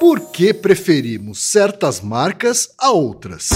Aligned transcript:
Por 0.00 0.30
que 0.30 0.54
preferimos 0.54 1.40
certas 1.40 2.00
marcas 2.00 2.70
a 2.78 2.92
outras? 2.92 3.48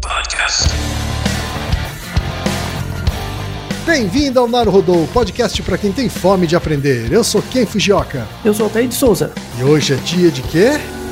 Podcast. 0.00 0.68
Bem-vindo 3.84 4.40
ao 4.40 4.48
Naruhodo 4.48 5.06
podcast 5.12 5.62
para 5.62 5.76
quem 5.76 5.92
tem 5.92 6.08
fome 6.08 6.46
de 6.46 6.56
aprender. 6.56 7.12
Eu 7.12 7.22
sou 7.22 7.42
Ken 7.42 7.66
Fujioka. 7.66 8.26
Eu 8.42 8.54
sou 8.54 8.64
Altair 8.64 8.88
de 8.88 8.94
Souza. 8.94 9.30
E 9.58 9.64
hoje 9.64 9.92
é 9.92 9.96
dia 9.96 10.30
de 10.30 10.40
quê? 10.42 10.70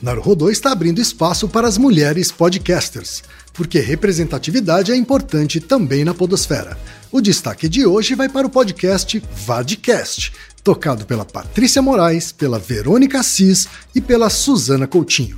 Naruhodô 0.00 0.48
está 0.48 0.70
abrindo 0.70 1.00
espaço 1.00 1.48
para 1.48 1.66
as 1.66 1.76
mulheres 1.76 2.30
podcasters, 2.30 3.24
porque 3.52 3.80
representatividade 3.80 4.92
é 4.92 4.96
importante 4.96 5.60
também 5.60 6.04
na 6.04 6.14
podosfera. 6.14 6.78
O 7.10 7.20
destaque 7.20 7.68
de 7.68 7.84
hoje 7.84 8.14
vai 8.14 8.28
para 8.28 8.46
o 8.46 8.50
podcast 8.50 9.20
Vadcast, 9.44 10.32
tocado 10.62 11.04
pela 11.04 11.24
Patrícia 11.24 11.82
Moraes, 11.82 12.30
pela 12.30 12.60
Verônica 12.60 13.18
Assis 13.18 13.66
e 13.92 14.00
pela 14.00 14.30
Suzana 14.30 14.86
Coutinho. 14.86 15.36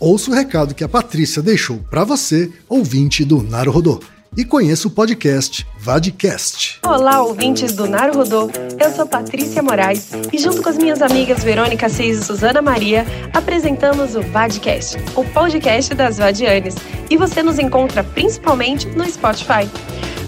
Ouça 0.00 0.32
o 0.32 0.34
recado 0.34 0.74
que 0.74 0.82
a 0.82 0.88
Patrícia 0.88 1.40
deixou 1.40 1.78
para 1.88 2.02
você, 2.02 2.50
ouvinte 2.68 3.24
do 3.24 3.40
Naruhodô, 3.40 4.00
e 4.36 4.44
conheça 4.44 4.88
o 4.88 4.90
podcast 4.90 5.66
Vadcast. 5.78 6.78
Olá, 6.82 7.22
ouvintes 7.22 7.74
do 7.74 7.86
Naruhodô. 7.86 8.50
Eu 8.82 8.90
sou 8.90 9.06
Patrícia 9.06 9.62
Moraes 9.62 10.10
e 10.32 10.38
junto 10.38 10.62
com 10.62 10.70
as 10.70 10.78
minhas 10.78 11.02
amigas 11.02 11.44
Verônica 11.44 11.84
Assis 11.84 12.18
e 12.18 12.24
Suzana 12.24 12.62
Maria, 12.62 13.04
apresentamos 13.34 14.16
o 14.16 14.22
Vadcast, 14.22 14.96
o 15.14 15.24
podcast 15.24 15.94
das 15.94 16.16
Vadianes. 16.16 16.76
E 17.10 17.16
você 17.16 17.42
nos 17.42 17.58
encontra 17.58 18.02
principalmente 18.02 18.88
no 18.88 19.04
Spotify. 19.04 19.68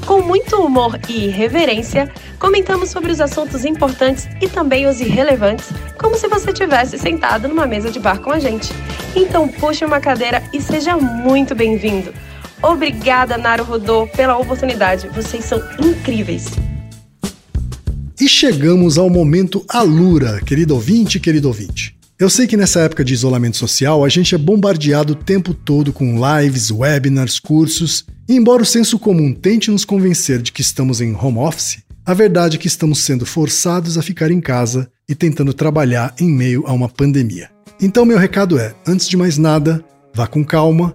Com 0.06 0.20
muito 0.20 0.56
humor 0.56 1.00
e 1.08 1.24
irreverência, 1.24 2.12
comentamos 2.38 2.90
sobre 2.90 3.10
os 3.10 3.22
assuntos 3.22 3.64
importantes 3.64 4.28
e 4.38 4.46
também 4.46 4.86
os 4.86 5.00
irrelevantes, 5.00 5.70
como 5.98 6.14
se 6.14 6.28
você 6.28 6.52
tivesse 6.52 6.98
sentado 6.98 7.48
numa 7.48 7.66
mesa 7.66 7.90
de 7.90 7.98
bar 7.98 8.20
com 8.20 8.30
a 8.30 8.38
gente. 8.38 8.70
Então 9.16 9.48
puxe 9.48 9.82
uma 9.82 10.00
cadeira 10.00 10.42
e 10.52 10.60
seja 10.60 10.94
muito 10.94 11.54
bem-vindo. 11.54 12.12
Obrigada, 12.62 13.36
Naruhodô, 13.36 14.06
pela 14.06 14.36
oportunidade. 14.36 15.08
Vocês 15.08 15.44
são 15.44 15.60
incríveis. 15.80 16.46
E 18.20 18.28
chegamos 18.28 18.96
ao 18.96 19.10
momento 19.10 19.64
Alura, 19.68 20.40
querido 20.40 20.74
ouvinte, 20.74 21.18
querido 21.20 21.48
ouvinte. 21.48 21.96
Eu 22.18 22.30
sei 22.30 22.46
que 22.46 22.56
nessa 22.56 22.80
época 22.80 23.04
de 23.04 23.12
isolamento 23.12 23.56
social 23.56 24.04
a 24.04 24.08
gente 24.08 24.34
é 24.34 24.38
bombardeado 24.38 25.14
o 25.14 25.16
tempo 25.16 25.52
todo 25.52 25.92
com 25.92 26.16
lives, 26.16 26.70
webinars, 26.70 27.40
cursos, 27.40 28.04
e 28.28 28.34
embora 28.34 28.62
o 28.62 28.66
senso 28.66 28.98
comum 28.98 29.34
tente 29.34 29.70
nos 29.70 29.84
convencer 29.84 30.40
de 30.40 30.52
que 30.52 30.62
estamos 30.62 31.00
em 31.00 31.14
home 31.14 31.38
office, 31.38 31.82
a 32.06 32.14
verdade 32.14 32.56
é 32.56 32.58
que 32.60 32.68
estamos 32.68 33.00
sendo 33.00 33.26
forçados 33.26 33.98
a 33.98 34.02
ficar 34.02 34.30
em 34.30 34.40
casa 34.40 34.88
e 35.08 35.14
tentando 35.14 35.52
trabalhar 35.52 36.14
em 36.20 36.30
meio 36.30 36.64
a 36.66 36.72
uma 36.72 36.88
pandemia. 36.88 37.50
Então, 37.80 38.04
meu 38.04 38.16
recado 38.16 38.58
é: 38.58 38.74
antes 38.86 39.08
de 39.08 39.16
mais 39.16 39.36
nada, 39.36 39.84
vá 40.14 40.26
com 40.26 40.44
calma 40.44 40.94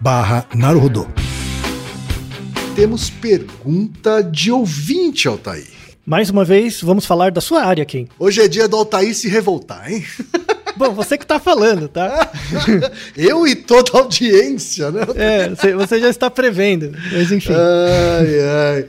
barra 0.00 0.46
Naruhodô. 0.54 1.06
Temos 2.74 3.10
pergunta 3.10 4.22
de 4.22 4.52
ouvinte, 4.52 5.26
Altair. 5.26 5.66
Mais 6.06 6.30
uma 6.30 6.44
vez, 6.44 6.80
vamos 6.80 7.04
falar 7.04 7.32
da 7.32 7.40
sua 7.40 7.64
área, 7.64 7.84
Ken. 7.84 8.06
Hoje 8.18 8.40
é 8.40 8.48
dia 8.48 8.68
do 8.68 8.76
Altair 8.76 9.14
se 9.14 9.28
revoltar, 9.28 9.92
hein? 9.92 10.04
Bom, 10.76 10.94
você 10.94 11.18
que 11.18 11.26
tá 11.26 11.40
falando, 11.40 11.88
tá? 11.88 12.30
Eu 13.16 13.46
e 13.48 13.56
toda 13.56 13.90
a 13.98 14.02
audiência, 14.02 14.92
né? 14.92 15.00
É, 15.16 15.48
você, 15.48 15.74
você 15.74 16.00
já 16.00 16.08
está 16.08 16.30
prevendo. 16.30 16.92
Mas 17.12 17.32
enfim. 17.32 17.52
Ai, 17.52 18.76
ai. 18.76 18.86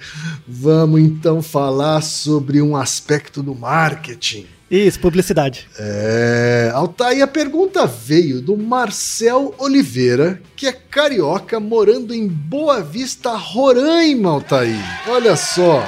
Vamos 0.47 1.01
então 1.01 1.41
falar 1.41 2.01
sobre 2.01 2.61
um 2.61 2.75
aspecto 2.77 3.41
do 3.41 3.55
marketing. 3.55 4.45
Isso, 4.69 4.99
publicidade. 4.99 5.67
É, 5.79 6.71
Altair, 6.73 7.23
a 7.23 7.27
pergunta 7.27 7.87
veio 7.87 8.39
do 8.39 8.55
Marcel 8.55 9.55
Oliveira, 9.57 10.39
que 10.55 10.67
é 10.67 10.71
carioca 10.71 11.59
morando 11.59 12.13
em 12.13 12.27
Boa 12.27 12.81
Vista, 12.81 13.35
Roraima, 13.35 14.29
Altair. 14.29 14.77
Olha 15.07 15.35
só. 15.35 15.83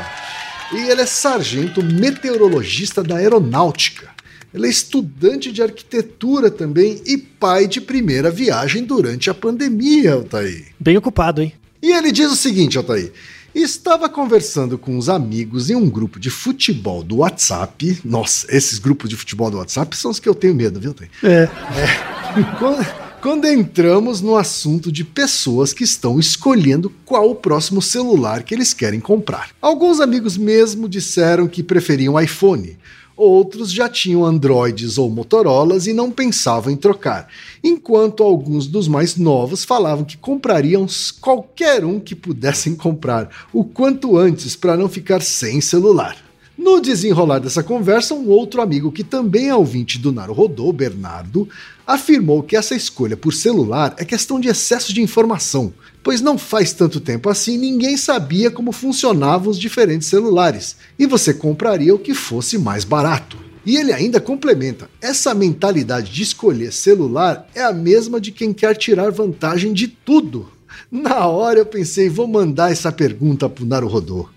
E 0.73 0.89
ele 0.89 1.01
é 1.01 1.05
sargento 1.05 1.83
meteorologista 1.83 3.03
da 3.03 3.17
aeronáutica. 3.17 4.09
Ele 4.53 4.67
é 4.67 4.69
estudante 4.69 5.51
de 5.51 5.61
arquitetura 5.61 6.49
também 6.49 7.01
e 7.05 7.17
pai 7.17 7.67
de 7.67 7.79
primeira 7.79 8.31
viagem 8.31 8.83
durante 8.83 9.29
a 9.29 9.33
pandemia, 9.33 10.13
Altair. 10.13 10.65
Bem 10.79 10.97
ocupado, 10.97 11.41
hein? 11.41 11.53
E 11.81 11.91
ele 11.91 12.11
diz 12.11 12.31
o 12.31 12.35
seguinte, 12.35 12.77
Altair. 12.77 13.11
Estava 13.53 14.07
conversando 14.07 14.77
com 14.77 14.97
os 14.97 15.09
amigos 15.09 15.69
em 15.69 15.75
um 15.75 15.89
grupo 15.89 16.19
de 16.19 16.29
futebol 16.29 17.03
do 17.03 17.17
WhatsApp. 17.17 17.99
Nossa, 18.03 18.47
esses 18.49 18.79
grupos 18.79 19.09
de 19.09 19.17
futebol 19.17 19.51
do 19.51 19.57
WhatsApp 19.57 19.95
são 19.95 20.09
os 20.09 20.19
que 20.19 20.29
eu 20.29 20.35
tenho 20.35 20.55
medo, 20.55 20.79
viu, 20.79 20.93
Tem? 20.93 21.09
É. 21.23 21.49
Quando, 22.57 22.85
quando 23.21 23.45
entramos 23.45 24.21
no 24.21 24.37
assunto 24.37 24.91
de 24.91 25.03
pessoas 25.03 25.73
que 25.73 25.83
estão 25.83 26.17
escolhendo 26.19 26.91
qual 27.05 27.29
o 27.29 27.35
próximo 27.35 27.81
celular 27.81 28.41
que 28.41 28.55
eles 28.55 28.73
querem 28.73 28.99
comprar. 28.99 29.49
Alguns 29.61 29.99
amigos 29.99 30.37
mesmo 30.37 30.89
disseram 30.89 31.47
que 31.47 31.61
preferiam 31.61 32.19
iPhone. 32.19 32.77
Outros 33.23 33.71
já 33.71 33.87
tinham 33.87 34.25
Androids 34.25 34.97
ou 34.97 35.07
Motorolas 35.07 35.85
e 35.85 35.93
não 35.93 36.09
pensavam 36.09 36.73
em 36.73 36.75
trocar, 36.75 37.27
enquanto 37.63 38.23
alguns 38.23 38.65
dos 38.65 38.87
mais 38.87 39.15
novos 39.15 39.63
falavam 39.63 40.03
que 40.03 40.17
comprariam 40.17 40.87
qualquer 41.19 41.85
um 41.85 41.99
que 41.99 42.15
pudessem 42.15 42.73
comprar 42.73 43.29
o 43.53 43.63
quanto 43.63 44.17
antes 44.17 44.55
para 44.55 44.75
não 44.75 44.89
ficar 44.89 45.21
sem 45.21 45.61
celular. 45.61 46.17
No 46.57 46.81
desenrolar 46.81 47.37
dessa 47.37 47.61
conversa, 47.61 48.15
um 48.15 48.27
outro 48.27 48.59
amigo 48.59 48.91
que 48.91 49.03
também 49.03 49.49
é 49.49 49.55
ouvinte 49.55 49.99
do 49.99 50.11
Naruhodô, 50.11 50.73
Bernardo, 50.73 51.47
afirmou 51.93 52.41
que 52.43 52.55
essa 52.55 52.75
escolha 52.75 53.17
por 53.17 53.33
celular 53.33 53.93
é 53.97 54.05
questão 54.05 54.39
de 54.39 54.47
excesso 54.47 54.93
de 54.93 55.01
informação, 55.01 55.73
pois 56.03 56.21
não 56.21 56.37
faz 56.37 56.73
tanto 56.73 56.99
tempo 56.99 57.29
assim 57.29 57.57
ninguém 57.57 57.97
sabia 57.97 58.49
como 58.49 58.71
funcionavam 58.71 59.49
os 59.49 59.59
diferentes 59.59 60.07
celulares, 60.07 60.77
e 60.97 61.05
você 61.05 61.33
compraria 61.33 61.93
o 61.93 61.99
que 61.99 62.13
fosse 62.13 62.57
mais 62.57 62.83
barato. 62.83 63.37
E 63.65 63.77
ele 63.77 63.93
ainda 63.93 64.19
complementa: 64.19 64.89
essa 64.99 65.33
mentalidade 65.33 66.11
de 66.11 66.23
escolher 66.23 66.73
celular 66.73 67.47
é 67.53 67.61
a 67.61 67.73
mesma 67.73 68.19
de 68.19 68.31
quem 68.31 68.53
quer 68.53 68.75
tirar 68.75 69.11
vantagem 69.11 69.73
de 69.73 69.87
tudo. 69.87 70.49
Na 70.91 71.27
hora 71.27 71.59
eu 71.59 71.65
pensei, 71.65 72.09
vou 72.09 72.27
mandar 72.27 72.71
essa 72.71 72.91
pergunta 72.91 73.47
pro 73.49 73.65
Naruhodô. 73.65 74.27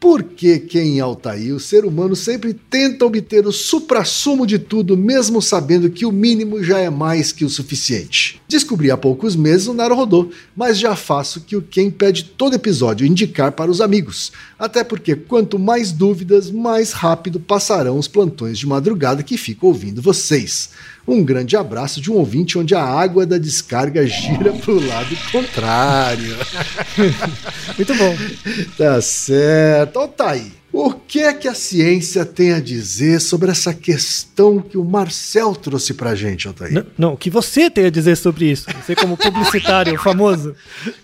Por 0.00 0.22
que 0.22 0.62
em 0.74 1.00
Altair 1.00 1.52
o 1.52 1.58
ser 1.58 1.84
humano 1.84 2.14
sempre 2.14 2.54
tenta 2.54 3.04
obter 3.04 3.44
o 3.46 3.52
suprassumo 3.52 4.46
de 4.46 4.56
tudo, 4.56 4.96
mesmo 4.96 5.42
sabendo 5.42 5.90
que 5.90 6.06
o 6.06 6.12
mínimo 6.12 6.62
já 6.62 6.78
é 6.78 6.88
mais 6.88 7.32
que 7.32 7.44
o 7.44 7.50
suficiente? 7.50 8.40
Descobri 8.48 8.92
há 8.92 8.96
poucos 8.96 9.34
meses 9.34 9.66
o 9.66 9.74
Naruhodô, 9.74 10.30
mas 10.54 10.78
já 10.78 10.94
faço 10.94 11.40
que 11.40 11.56
o 11.56 11.62
quem 11.62 11.90
pede 11.90 12.22
todo 12.22 12.54
episódio 12.54 13.06
indicar 13.06 13.50
para 13.52 13.70
os 13.70 13.80
amigos. 13.80 14.30
Até 14.56 14.84
porque 14.84 15.16
quanto 15.16 15.58
mais 15.58 15.90
dúvidas, 15.90 16.48
mais 16.48 16.92
rápido 16.92 17.40
passarão 17.40 17.98
os 17.98 18.06
plantões 18.06 18.56
de 18.56 18.68
madrugada 18.68 19.24
que 19.24 19.36
fico 19.36 19.66
ouvindo 19.66 20.00
vocês. 20.00 20.70
Um 21.08 21.24
grande 21.24 21.56
abraço 21.56 22.02
de 22.02 22.12
um 22.12 22.16
ouvinte 22.16 22.58
onde 22.58 22.74
a 22.74 22.82
água 22.82 23.24
da 23.24 23.38
descarga 23.38 24.06
gira 24.06 24.52
para 24.52 24.72
o 24.72 24.86
lado 24.86 25.16
contrário. 25.32 26.36
Muito 27.78 27.94
bom. 27.94 28.14
Tá 28.76 29.00
certo. 29.00 30.00
Ó, 30.00 30.06
tá 30.06 30.32
aí. 30.32 30.57
O 30.80 30.92
que 30.92 31.24
é 31.24 31.34
que 31.34 31.48
a 31.48 31.54
ciência 31.54 32.24
tem 32.24 32.52
a 32.52 32.60
dizer 32.60 33.20
sobre 33.20 33.50
essa 33.50 33.74
questão 33.74 34.60
que 34.60 34.78
o 34.78 34.84
Marcel 34.84 35.52
trouxe 35.52 35.92
pra 35.92 36.14
gente, 36.14 36.46
Altair? 36.46 36.72
Não, 36.72 36.86
não, 36.96 37.12
o 37.14 37.16
que 37.16 37.28
você 37.28 37.68
tem 37.68 37.86
a 37.86 37.90
dizer 37.90 38.14
sobre 38.14 38.52
isso? 38.52 38.68
Você 38.86 38.94
como 38.94 39.16
publicitário 39.16 39.98
famoso. 39.98 40.54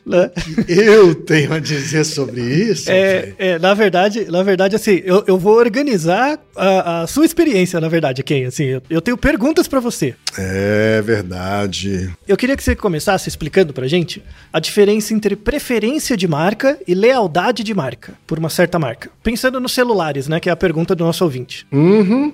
né? 0.06 0.30
Eu 0.68 1.12
tenho 1.16 1.52
a 1.52 1.58
dizer 1.58 2.04
sobre 2.04 2.40
isso? 2.40 2.88
É, 2.88 3.34
é, 3.36 3.58
na 3.58 3.74
verdade, 3.74 4.26
na 4.30 4.44
verdade, 4.44 4.76
assim, 4.76 5.02
eu, 5.04 5.24
eu 5.26 5.36
vou 5.36 5.56
organizar 5.56 6.38
a, 6.54 7.02
a 7.02 7.06
sua 7.08 7.24
experiência, 7.24 7.80
na 7.80 7.88
verdade, 7.88 8.22
Ken. 8.22 8.46
Assim, 8.46 8.66
eu, 8.66 8.82
eu 8.88 9.00
tenho 9.00 9.16
perguntas 9.16 9.66
pra 9.66 9.80
você. 9.80 10.14
É 10.38 11.02
verdade. 11.02 12.14
Eu 12.28 12.36
queria 12.36 12.56
que 12.56 12.62
você 12.62 12.76
começasse 12.76 13.28
explicando 13.28 13.72
pra 13.72 13.88
gente 13.88 14.22
a 14.52 14.60
diferença 14.60 15.12
entre 15.12 15.34
preferência 15.34 16.16
de 16.16 16.28
marca 16.28 16.78
e 16.86 16.94
lealdade 16.94 17.64
de 17.64 17.74
marca 17.74 18.14
por 18.24 18.38
uma 18.38 18.48
certa 18.48 18.78
marca. 18.78 19.10
Pensando 19.20 19.63
nos 19.64 19.72
celulares, 19.72 20.28
né, 20.28 20.38
que 20.38 20.48
é 20.48 20.52
a 20.52 20.56
pergunta 20.56 20.94
do 20.94 21.04
nosso 21.04 21.24
ouvinte. 21.24 21.66
Uhum. 21.72 22.32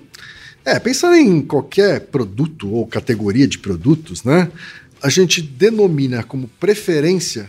É, 0.65 0.79
pensando 0.79 1.17
em 1.17 1.41
qualquer 1.41 2.01
produto 2.01 2.71
ou 2.71 2.87
categoria 2.87 3.49
de 3.49 3.59
produtos, 3.59 4.23
né? 4.23 4.51
A 5.03 5.09
gente 5.09 5.41
denomina 5.41 6.23
como 6.23 6.49
preferência 6.61 7.49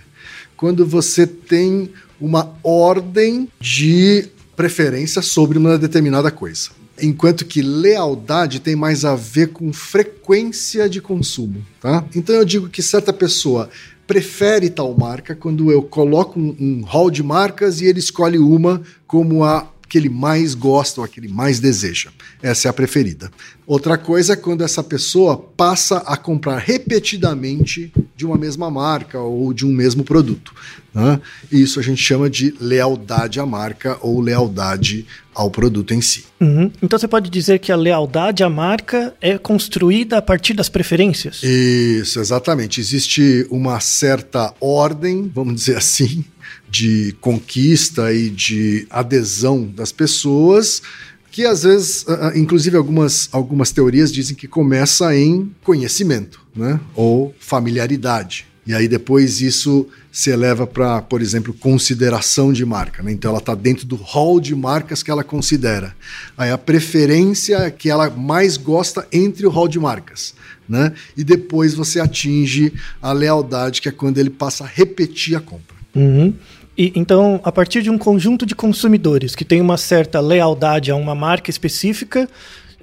quando 0.56 0.86
você 0.86 1.28
tem 1.28 1.92
uma 2.19 2.56
ordem 2.63 3.50
de 3.60 4.30
preferência 4.56 5.22
sobre 5.22 5.57
uma 5.57 5.78
determinada 5.78 6.31
coisa. 6.31 6.69
Enquanto 7.01 7.45
que 7.45 7.62
lealdade 7.62 8.60
tem 8.60 8.75
mais 8.75 9.04
a 9.04 9.16
ver 9.16 9.48
com 9.48 9.74
frequência 9.74 10.88
de 10.88 11.01
consumo, 11.01 11.66
tá? 11.81 12.06
Então 12.16 12.36
eu 12.36 12.45
digo 12.45 12.69
que 12.69 12.81
certa 12.81 13.12
pessoa 13.12 13.69
prefere 14.06 14.69
tal 14.69 14.94
marca 14.94 15.33
quando 15.33 15.72
eu 15.72 15.81
coloco 15.81 16.39
um, 16.39 16.56
um 16.60 16.81
hall 16.83 17.10
de 17.10 17.24
marcas 17.24 17.81
e 17.81 17.86
ele 17.86 18.00
escolhe 18.00 18.38
uma 18.38 18.81
como 19.07 19.44
a 19.44 19.70
que 19.92 19.98
ele 19.98 20.10
mais 20.10 20.56
gosta 20.56 21.02
ou 21.02 21.06
a 21.06 21.08
que 21.08 21.20
ele 21.20 21.28
mais 21.28 21.60
deseja. 21.60 22.12
Essa 22.42 22.70
é 22.70 22.72
a 22.72 22.74
preferida. 22.74 23.30
Outra 23.68 23.98
coisa 23.98 24.34
é 24.34 24.36
quando 24.38 24.64
essa 24.64 24.82
pessoa 24.82 25.36
passa 25.36 25.98
a 25.98 26.16
comprar 26.16 26.60
repetidamente 26.60 27.92
de 28.16 28.26
uma 28.26 28.38
mesma 28.38 28.72
marca 28.72 29.20
ou 29.20 29.54
de 29.54 29.66
um 29.66 29.70
mesmo 29.70 30.06
produto. 30.06 30.56
Né? 30.94 31.20
E 31.52 31.62
isso 31.62 31.78
a 31.78 31.84
gente 31.84 32.02
chama 32.02 32.30
de 32.30 32.56
lealdade 32.58 33.38
à 33.42 33.46
marca 33.46 33.98
ou 34.02 34.22
lealdade 34.22 35.06
ao 35.36 35.52
produto 35.52 35.94
em 35.94 36.02
si. 36.02 36.24
Uhum. 36.40 36.72
Então 36.82 36.98
você 36.98 37.08
pode 37.08 37.30
dizer 37.30 37.60
que 37.60 37.72
a 37.72 37.76
lealdade 37.76 38.44
à 38.44 38.50
marca 38.50 39.14
é 39.20 39.38
construída 39.38 40.18
a 40.18 40.22
partir 40.22 40.54
das 40.54 40.70
preferências? 40.70 41.44
Isso, 41.44 42.18
exatamente. 42.18 42.80
Existe 42.80 43.46
uma 43.50 43.82
certa 43.82 44.54
ordem, 44.62 45.30
vamos 45.34 45.56
dizer 45.56 45.76
assim, 45.76 46.24
de 46.71 47.13
conquista 47.19 48.13
e 48.13 48.29
de 48.29 48.88
adesão 48.89 49.65
das 49.65 49.91
pessoas, 49.91 50.81
que 51.29 51.45
às 51.45 51.63
vezes, 51.63 52.06
ah, 52.07 52.29
ah, 52.29 52.38
inclusive 52.38 52.77
algumas, 52.77 53.27
algumas 53.31 53.71
teorias 53.71 54.12
dizem 54.12 54.35
que 54.35 54.47
começa 54.47 55.13
em 55.15 55.53
conhecimento, 55.63 56.41
né? 56.56 56.79
Ou 56.95 57.35
familiaridade. 57.39 58.45
E 58.65 58.73
aí 58.73 58.88
depois 58.88 59.41
isso 59.41 59.88
se 60.12 60.29
eleva 60.29 60.68
para, 60.68 61.01
por 61.01 61.21
exemplo, 61.21 61.53
consideração 61.53 62.53
de 62.53 62.63
marca. 62.65 63.01
Né? 63.01 63.12
Então 63.12 63.31
ela 63.31 63.39
está 63.39 63.56
dentro 63.56 63.85
do 63.85 63.95
hall 63.95 64.39
de 64.39 64.53
marcas 64.53 65.01
que 65.01 65.09
ela 65.09 65.23
considera. 65.23 65.95
Aí 66.38 66.51
a 66.51 66.57
preferência 66.57 67.57
é 67.57 67.71
que 67.71 67.89
ela 67.89 68.09
mais 68.09 68.57
gosta 68.57 69.07
entre 69.12 69.47
o 69.47 69.50
hall 69.50 69.68
de 69.68 69.79
marcas. 69.79 70.35
Né? 70.69 70.94
E 71.18 71.23
depois 71.23 71.73
você 71.73 72.00
atinge 72.00 72.71
a 73.01 73.12
lealdade, 73.12 73.81
que 73.81 73.89
é 73.89 73.91
quando 73.91 74.19
ele 74.19 74.29
passa 74.29 74.63
a 74.63 74.68
repetir 74.68 75.35
a 75.35 75.41
compra. 75.41 75.75
Uhum. 75.95 76.33
E, 76.77 76.91
então, 76.95 77.39
a 77.44 77.51
partir 77.51 77.81
de 77.81 77.89
um 77.89 77.97
conjunto 77.97 78.45
de 78.45 78.56
consumidores 78.56 79.35
que 79.35 79.45
tem 79.45 79.62
uma 79.62 79.77
certa 79.77 80.19
lealdade 80.19 80.91
a 80.91 80.95
uma 80.95 81.13
marca 81.13 81.50
específica, 81.50 82.30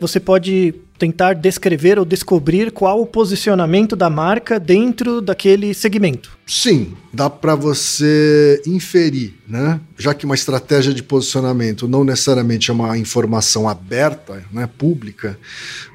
você 0.00 0.21
pode 0.21 0.75
tentar 0.99 1.35
descrever 1.35 1.99
ou 1.99 2.04
descobrir 2.04 2.73
qual 2.73 3.00
o 3.00 3.07
posicionamento 3.07 3.95
da 3.95 4.11
marca 4.11 4.59
dentro 4.59 5.21
daquele 5.21 5.73
segmento. 5.73 6.37
Sim, 6.45 6.95
dá 7.12 7.30
para 7.30 7.54
você 7.54 8.61
inferir, 8.66 9.35
né? 9.47 9.80
Já 9.97 10.12
que 10.12 10.25
uma 10.25 10.35
estratégia 10.35 10.92
de 10.92 11.02
posicionamento 11.02 11.87
não 11.87 12.02
necessariamente 12.02 12.71
é 12.71 12.75
uma 12.75 12.99
informação 12.99 13.68
aberta, 13.68 14.45
né, 14.52 14.68
pública, 14.78 15.38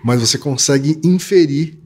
mas 0.03 0.21
você 0.21 0.38
consegue 0.38 0.97
inferir 1.03 1.77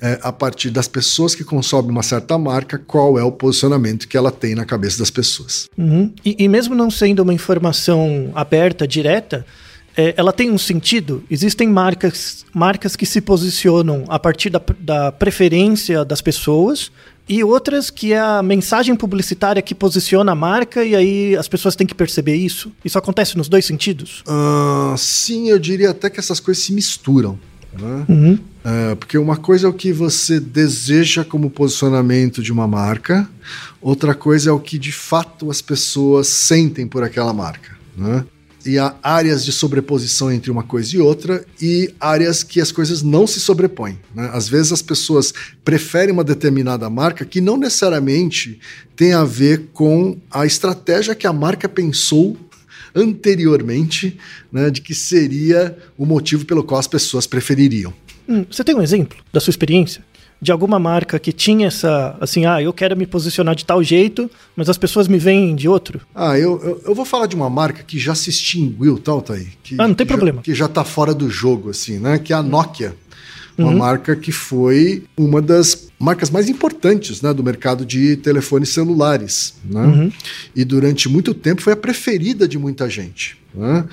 é, 0.00 0.18
a 0.22 0.32
partir 0.32 0.70
das 0.70 0.88
pessoas 0.88 1.34
que 1.34 1.44
consomem 1.44 1.90
uma 1.90 2.02
certa 2.02 2.38
marca, 2.38 2.78
qual 2.78 3.18
é 3.18 3.24
o 3.24 3.32
posicionamento 3.32 4.08
que 4.08 4.16
ela 4.16 4.30
tem 4.30 4.54
na 4.54 4.64
cabeça 4.64 4.98
das 4.98 5.10
pessoas. 5.10 5.68
Uhum. 5.76 6.12
E, 6.24 6.36
e 6.38 6.48
mesmo 6.48 6.74
não 6.74 6.90
sendo 6.90 7.22
uma 7.22 7.34
informação 7.34 8.30
aberta, 8.34 8.86
direta, 8.86 9.44
é, 9.96 10.14
ela 10.16 10.32
tem 10.32 10.50
um 10.50 10.58
sentido. 10.58 11.24
Existem 11.28 11.68
marcas, 11.68 12.46
marcas 12.54 12.94
que 12.94 13.04
se 13.04 13.20
posicionam 13.20 14.04
a 14.08 14.18
partir 14.18 14.48
da, 14.48 14.62
da 14.78 15.10
preferência 15.10 16.04
das 16.04 16.20
pessoas 16.20 16.92
e 17.28 17.44
outras 17.44 17.90
que 17.90 18.12
é 18.12 18.20
a 18.20 18.42
mensagem 18.42 18.94
publicitária 18.96 19.60
que 19.60 19.74
posiciona 19.74 20.32
a 20.32 20.34
marca 20.34 20.84
e 20.84 20.96
aí 20.96 21.36
as 21.36 21.46
pessoas 21.46 21.76
têm 21.76 21.86
que 21.86 21.94
perceber 21.94 22.36
isso. 22.36 22.72
Isso 22.84 22.96
acontece 22.96 23.36
nos 23.36 23.48
dois 23.48 23.66
sentidos? 23.66 24.22
Ah, 24.26 24.94
sim, 24.96 25.50
eu 25.50 25.58
diria 25.58 25.90
até 25.90 26.08
que 26.08 26.18
essas 26.18 26.40
coisas 26.40 26.62
se 26.62 26.72
misturam. 26.72 27.38
Né? 27.72 28.06
Uhum. 28.08 28.38
É, 28.64 28.94
porque 28.94 29.16
uma 29.16 29.36
coisa 29.36 29.66
é 29.66 29.70
o 29.70 29.72
que 29.72 29.92
você 29.92 30.38
deseja 30.40 31.24
como 31.24 31.50
posicionamento 31.50 32.42
de 32.42 32.52
uma 32.52 32.66
marca, 32.66 33.28
outra 33.80 34.14
coisa 34.14 34.50
é 34.50 34.52
o 34.52 34.60
que 34.60 34.78
de 34.78 34.92
fato 34.92 35.50
as 35.50 35.62
pessoas 35.62 36.28
sentem 36.28 36.86
por 36.86 37.02
aquela 37.02 37.32
marca. 37.32 37.76
Né? 37.96 38.24
E 38.66 38.78
há 38.78 38.94
áreas 39.02 39.44
de 39.44 39.52
sobreposição 39.52 40.30
entre 40.30 40.50
uma 40.50 40.62
coisa 40.62 40.94
e 40.94 41.00
outra 41.00 41.44
e 41.62 41.94
áreas 41.98 42.42
que 42.42 42.60
as 42.60 42.72
coisas 42.72 43.02
não 43.02 43.26
se 43.26 43.40
sobrepõem. 43.40 43.98
Né? 44.14 44.28
Às 44.32 44.48
vezes 44.48 44.72
as 44.72 44.82
pessoas 44.82 45.32
preferem 45.64 46.12
uma 46.12 46.24
determinada 46.24 46.90
marca 46.90 47.24
que 47.24 47.40
não 47.40 47.56
necessariamente 47.56 48.58
tem 48.96 49.14
a 49.14 49.24
ver 49.24 49.68
com 49.72 50.18
a 50.30 50.44
estratégia 50.44 51.14
que 51.14 51.26
a 51.26 51.32
marca 51.32 51.68
pensou 51.68 52.36
anteriormente, 52.98 54.16
né, 54.52 54.70
de 54.70 54.80
que 54.80 54.94
seria 54.94 55.76
o 55.96 56.04
motivo 56.04 56.44
pelo 56.44 56.62
qual 56.64 56.78
as 56.80 56.86
pessoas 56.86 57.26
prefeririam. 57.26 57.92
Hum, 58.28 58.44
você 58.50 58.62
tem 58.62 58.74
um 58.74 58.82
exemplo 58.82 59.18
da 59.32 59.40
sua 59.40 59.50
experiência? 59.50 60.06
de 60.40 60.52
alguma 60.52 60.78
marca 60.78 61.18
que 61.18 61.32
tinha 61.32 61.66
essa, 61.66 62.16
assim, 62.20 62.46
ah, 62.46 62.62
eu 62.62 62.72
quero 62.72 62.96
me 62.96 63.08
posicionar 63.08 63.56
de 63.56 63.64
tal 63.64 63.82
jeito, 63.82 64.30
mas 64.54 64.68
as 64.68 64.78
pessoas 64.78 65.08
me 65.08 65.18
veem 65.18 65.56
de 65.56 65.68
outro? 65.68 66.00
Ah, 66.14 66.38
eu, 66.38 66.62
eu, 66.62 66.82
eu 66.86 66.94
vou 66.94 67.04
falar 67.04 67.26
de 67.26 67.34
uma 67.34 67.50
marca 67.50 67.82
que 67.82 67.98
já 67.98 68.14
se 68.14 68.30
extinguiu, 68.30 68.98
tal, 69.00 69.20
tá 69.20 69.34
aí. 69.34 69.48
Que, 69.64 69.74
Ah, 69.76 69.88
não 69.88 69.96
tem 69.96 70.06
que 70.06 70.12
já- 70.12 70.16
problema. 70.16 70.40
que 70.40 70.54
já 70.54 70.68
tá 70.68 70.84
fora 70.84 71.12
do 71.12 71.28
jogo, 71.28 71.70
assim, 71.70 71.98
né? 71.98 72.20
Que 72.20 72.32
é 72.32 72.36
a 72.36 72.42
Nokia. 72.44 72.94
Uma 73.58 73.70
Uhum. 73.72 73.76
marca 73.78 74.14
que 74.14 74.30
foi 74.30 75.02
uma 75.16 75.42
das 75.42 75.88
marcas 75.98 76.30
mais 76.30 76.48
importantes 76.48 77.20
né, 77.20 77.34
do 77.34 77.42
mercado 77.42 77.84
de 77.84 78.16
telefones 78.16 78.68
celulares. 78.68 79.54
Né? 79.68 79.80
Uhum. 79.80 80.12
E 80.54 80.64
durante 80.64 81.08
muito 81.08 81.34
tempo 81.34 81.60
foi 81.60 81.72
a 81.72 81.76
preferida 81.76 82.46
de 82.46 82.56
muita 82.56 82.88
gente. 82.88 83.36
Né? 83.52 83.84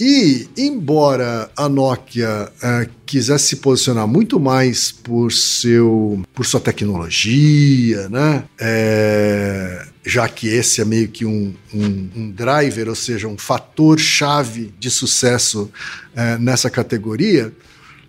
E, 0.00 0.48
embora 0.56 1.48
a 1.56 1.68
Nokia 1.68 2.50
eh, 2.60 2.88
quisesse 3.06 3.46
se 3.48 3.56
posicionar 3.56 4.08
muito 4.08 4.40
mais 4.40 4.90
por, 4.90 5.30
seu, 5.30 6.20
por 6.34 6.44
sua 6.44 6.58
tecnologia, 6.58 8.08
né? 8.08 8.42
Eh, 8.58 9.86
já 10.04 10.28
que 10.28 10.48
esse 10.48 10.80
é 10.80 10.84
meio 10.84 11.06
que 11.08 11.24
um, 11.24 11.54
um- 11.72 12.08
um 12.16 12.30
driver, 12.32 12.88
ou 12.88 12.94
seja, 12.96 13.28
um 13.28 13.38
fator-chave 13.38 14.72
de 14.80 14.90
sucesso 14.90 15.70
eh, 16.16 16.38
nessa 16.38 16.68
categoria, 16.68 17.52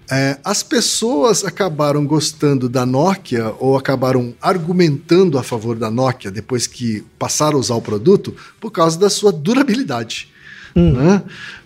é, 0.10 0.38
as 0.44 0.62
pessoas 0.62 1.44
acabaram 1.44 2.06
gostando 2.06 2.70
da 2.70 2.86
Nokia 2.86 3.54
ou 3.60 3.78
acabaram 3.78 4.34
argumentando 4.42 5.38
a 5.38 5.44
favor 5.44 5.76
da 5.76 5.90
Nokia 5.90 6.30
depois 6.30 6.68
que 6.68 7.04
passaram 7.18 7.58
a 7.58 7.60
usar 7.60 7.76
o 7.76 7.82
produto 7.82 8.36
por 8.60 8.72
causa 8.72 9.00
da 9.00 9.10
sua 9.10 9.32
durabilidade. 9.32 10.30
Né? 10.76 11.24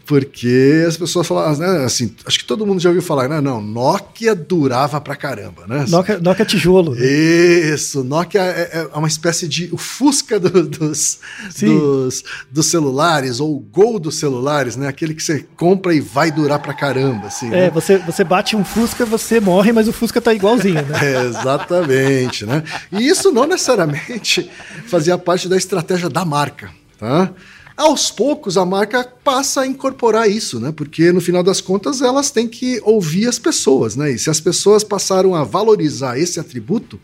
Porque 0.10 0.86
as 0.88 0.98
pessoas 0.98 1.28
falavam, 1.28 1.56
né, 1.60 1.86
assim, 1.86 2.16
acho 2.26 2.40
que 2.40 2.46
todo 2.46 2.66
mundo 2.66 2.80
já 2.80 2.90
ouviu 2.90 3.04
falar, 3.04 3.28
né? 3.30 3.40
Não, 3.40 3.62
Nokia 3.62 4.34
durava 4.34 5.00
pra 5.00 5.16
caramba, 5.16 5.68
né? 5.68 5.86
Nokia, 5.88 6.18
Nokia 6.18 6.44
tijolo. 6.46 6.96
né? 6.96 7.06
Isso, 7.06 8.04
Nokia 8.04 8.42
é, 8.42 8.88
é 8.92 8.98
uma 8.98 9.08
espécie 9.08 9.48
de 9.48 9.70
o 9.72 9.78
Fusca 9.78 10.40
do- 10.40 10.64
dos, 10.68 11.20
dos, 11.62 12.24
dos 12.50 12.66
celulares, 12.66 13.40
ou 13.40 13.56
o 13.56 13.60
Gol 13.60 14.00
dos 14.00 14.18
celulares, 14.20 14.76
né? 14.76 14.88
Aquele 14.88 15.14
que 15.14 15.22
você 15.22 15.46
compra 15.56 15.94
e 15.94 16.00
vai 16.00 16.32
durar 16.32 16.58
pra 16.58 16.74
caramba, 16.74 17.28
assim. 17.28 17.46
É, 17.50 17.66
né? 17.66 17.70
você, 17.70 18.00
você 18.00 18.24
bate 18.24 18.56
um 18.56 18.66
Fusca, 18.66 19.06
você 19.06 19.40
morre, 19.40 19.72
mas 19.72 19.88
o 19.88 19.94
Fusca 19.94 20.20
tá 20.20 20.34
igualzinho, 20.34 20.82
né? 20.88 21.00
É, 21.04 21.22
exatamente, 21.30 22.48
né? 22.48 22.64
E 22.92 23.08
isso 23.08 23.32
não 23.32 23.46
necessariamente 23.46 24.50
fazia 24.88 25.20
parte 25.20 25.48
da 25.48 25.56
estratégia 25.56 26.10
da 26.10 26.26
marca, 26.26 26.72
tá? 26.98 27.32
Aos 27.80 28.12
poucos 28.12 28.58
a 28.58 28.66
marca 28.66 29.08
passa 29.24 29.62
a 29.62 29.66
incorporar 29.66 30.30
isso, 30.30 30.60
né? 30.60 30.70
Porque 30.70 31.14
no 31.14 31.22
final 31.22 31.42
das 31.42 31.62
contas 31.62 32.02
elas 32.02 32.30
têm 32.30 32.46
que 32.46 32.82
ouvir 32.84 33.26
as 33.26 33.40
pessoas, 33.40 33.96
né? 33.96 34.12
E 34.12 34.20
se 34.20 34.30
as 34.30 34.42
pessoas 34.42 34.84
passaram 34.84 35.34
a 35.34 35.46
valorizar 35.46 36.20
esse 36.20 36.42
atributo, 36.42 37.00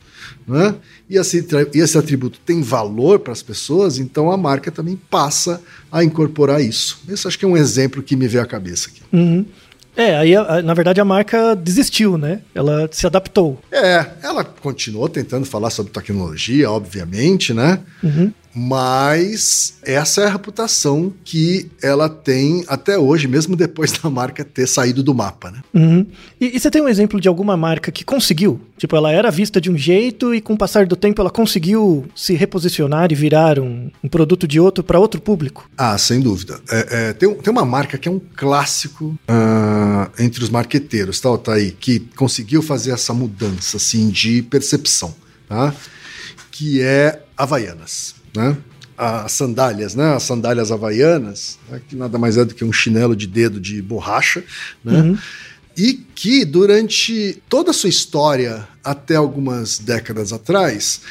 né? 0.46 0.75
E 1.10 1.15
esse, 1.15 1.48
e 1.74 1.79
esse 1.79 1.98
atributo 1.98 2.41
tem 2.46 2.62
valor 2.62 3.20
para 3.20 3.32
as 3.32 3.41
pessoas, 3.41 4.00
então 4.00 4.29
a 4.29 4.36
marca 4.36 4.70
também 4.70 5.00
passa 5.10 5.62
a 5.89 6.03
incorporar 6.03 6.62
isso. 6.62 7.00
Esse 7.08 7.25
acho 7.25 7.39
que 7.39 7.46
é 7.46 7.48
um 7.48 7.55
exemplo 7.55 8.03
que 8.03 8.17
me 8.17 8.27
veio 8.27 8.44
à 8.44 8.46
cabeça 8.46 8.89
aqui. 8.89 9.01
Uhum. 9.13 9.46
É, 9.96 10.17
aí 10.17 10.34
na 10.62 10.74
verdade 10.74 11.00
a 11.00 11.05
marca 11.05 11.55
desistiu, 11.55 12.17
né? 12.17 12.41
Ela 12.53 12.89
se 12.91 13.08
adaptou. 13.08 13.62
É, 13.72 14.05
ela 14.22 14.44
continuou 14.44 15.08
tentando 15.08 15.46
falar 15.46 15.70
sobre 15.70 15.94
tecnologia, 15.94 16.70
obviamente, 16.70 17.53
né? 17.53 17.79
Uhum. 18.03 18.34
Mas 18.56 19.78
essa 19.84 20.22
é 20.22 20.26
a 20.26 20.32
reputação 20.32 21.14
que 21.26 21.70
ela 21.84 22.08
tem 22.08 22.64
até 22.68 22.98
hoje, 22.98 23.28
mesmo 23.28 23.56
depois 23.56 23.92
da 23.92 24.10
marca 24.10 24.46
ter 24.46 24.68
saído 24.68 25.04
do 25.04 25.14
mapa, 25.14 25.52
né? 25.52 25.62
Uhum. 25.74 26.06
E, 26.40 26.56
e 26.56 26.60
você 26.60 26.72
tem 26.72 26.82
um 26.82 26.88
exemplo 26.88 27.20
de 27.20 27.28
alguma 27.28 27.58
marca 27.58 27.92
que 27.92 28.06
conseguiu? 28.06 28.62
Tipo, 28.78 28.96
ela 28.96 29.12
era 29.12 29.30
vista 29.30 29.60
de 29.60 29.70
um 29.70 29.78
jeito 29.78 30.34
e 30.34 30.40
com 30.40 30.54
o 30.54 30.58
passar 30.58 30.86
do 30.86 30.96
tempo 30.96 31.22
ela 31.22 31.30
conseguiu 31.30 32.06
se 32.16 32.34
reposicionar 32.34 33.12
e 33.12 33.16
virar 33.16 33.60
um, 33.60 33.92
um 34.04 34.08
produto 34.08 34.48
de 34.48 34.60
outro 34.60 34.84
para 34.84 35.00
outro 35.00 35.20
público? 35.20 35.70
Ah, 35.78 35.98
sem 35.98 36.22
dúvida. 36.22 36.60
É, 36.70 37.10
é, 37.10 37.14
tem, 37.14 37.34
tem 37.34 37.52
uma 37.52 37.66
marca 37.66 37.98
que 37.98 38.08
é 38.08 38.12
um 38.12 38.22
clássico 38.36 39.18
ah, 39.28 40.10
entre 40.18 40.44
os 40.44 40.50
marqueteiros, 40.50 41.20
tá, 41.20 41.28
Altair, 41.28 41.76
que 41.80 42.00
conseguiu 42.16 42.62
fazer 42.62 42.92
essa 42.92 43.14
mudança 43.14 43.78
assim, 43.78 44.10
de 44.10 44.42
percepção, 44.44 45.14
tá? 45.48 45.74
que 46.56 46.82
é 46.82 47.22
Havaianas. 47.36 48.14
Né? 48.36 48.58
As 48.98 49.32
sandálias, 49.32 49.96
né? 49.96 50.15
As 50.15 50.24
sandálias 50.24 50.72
havaianas, 50.72 51.60
né? 51.70 51.82
que 51.88 51.96
nada 51.96 52.18
mais 52.18 52.38
é 52.38 52.46
do 52.46 52.54
que 52.54 52.63
um 52.63 52.72
chinelo 52.72 53.15
de 53.15 53.27
dedo 53.27 53.60
de 53.60 53.82
borracha, 53.82 54.44
né? 54.84 55.01
Uhum. 55.01 55.18
E 55.77 55.94
que 55.94 56.46
durante 56.46 57.42
toda 57.50 57.72
a 57.72 57.74
sua 57.74 57.89
história, 57.89 58.65
até 58.82 59.15
algumas 59.15 59.77
décadas 59.77 60.32
atrás, 60.32 61.01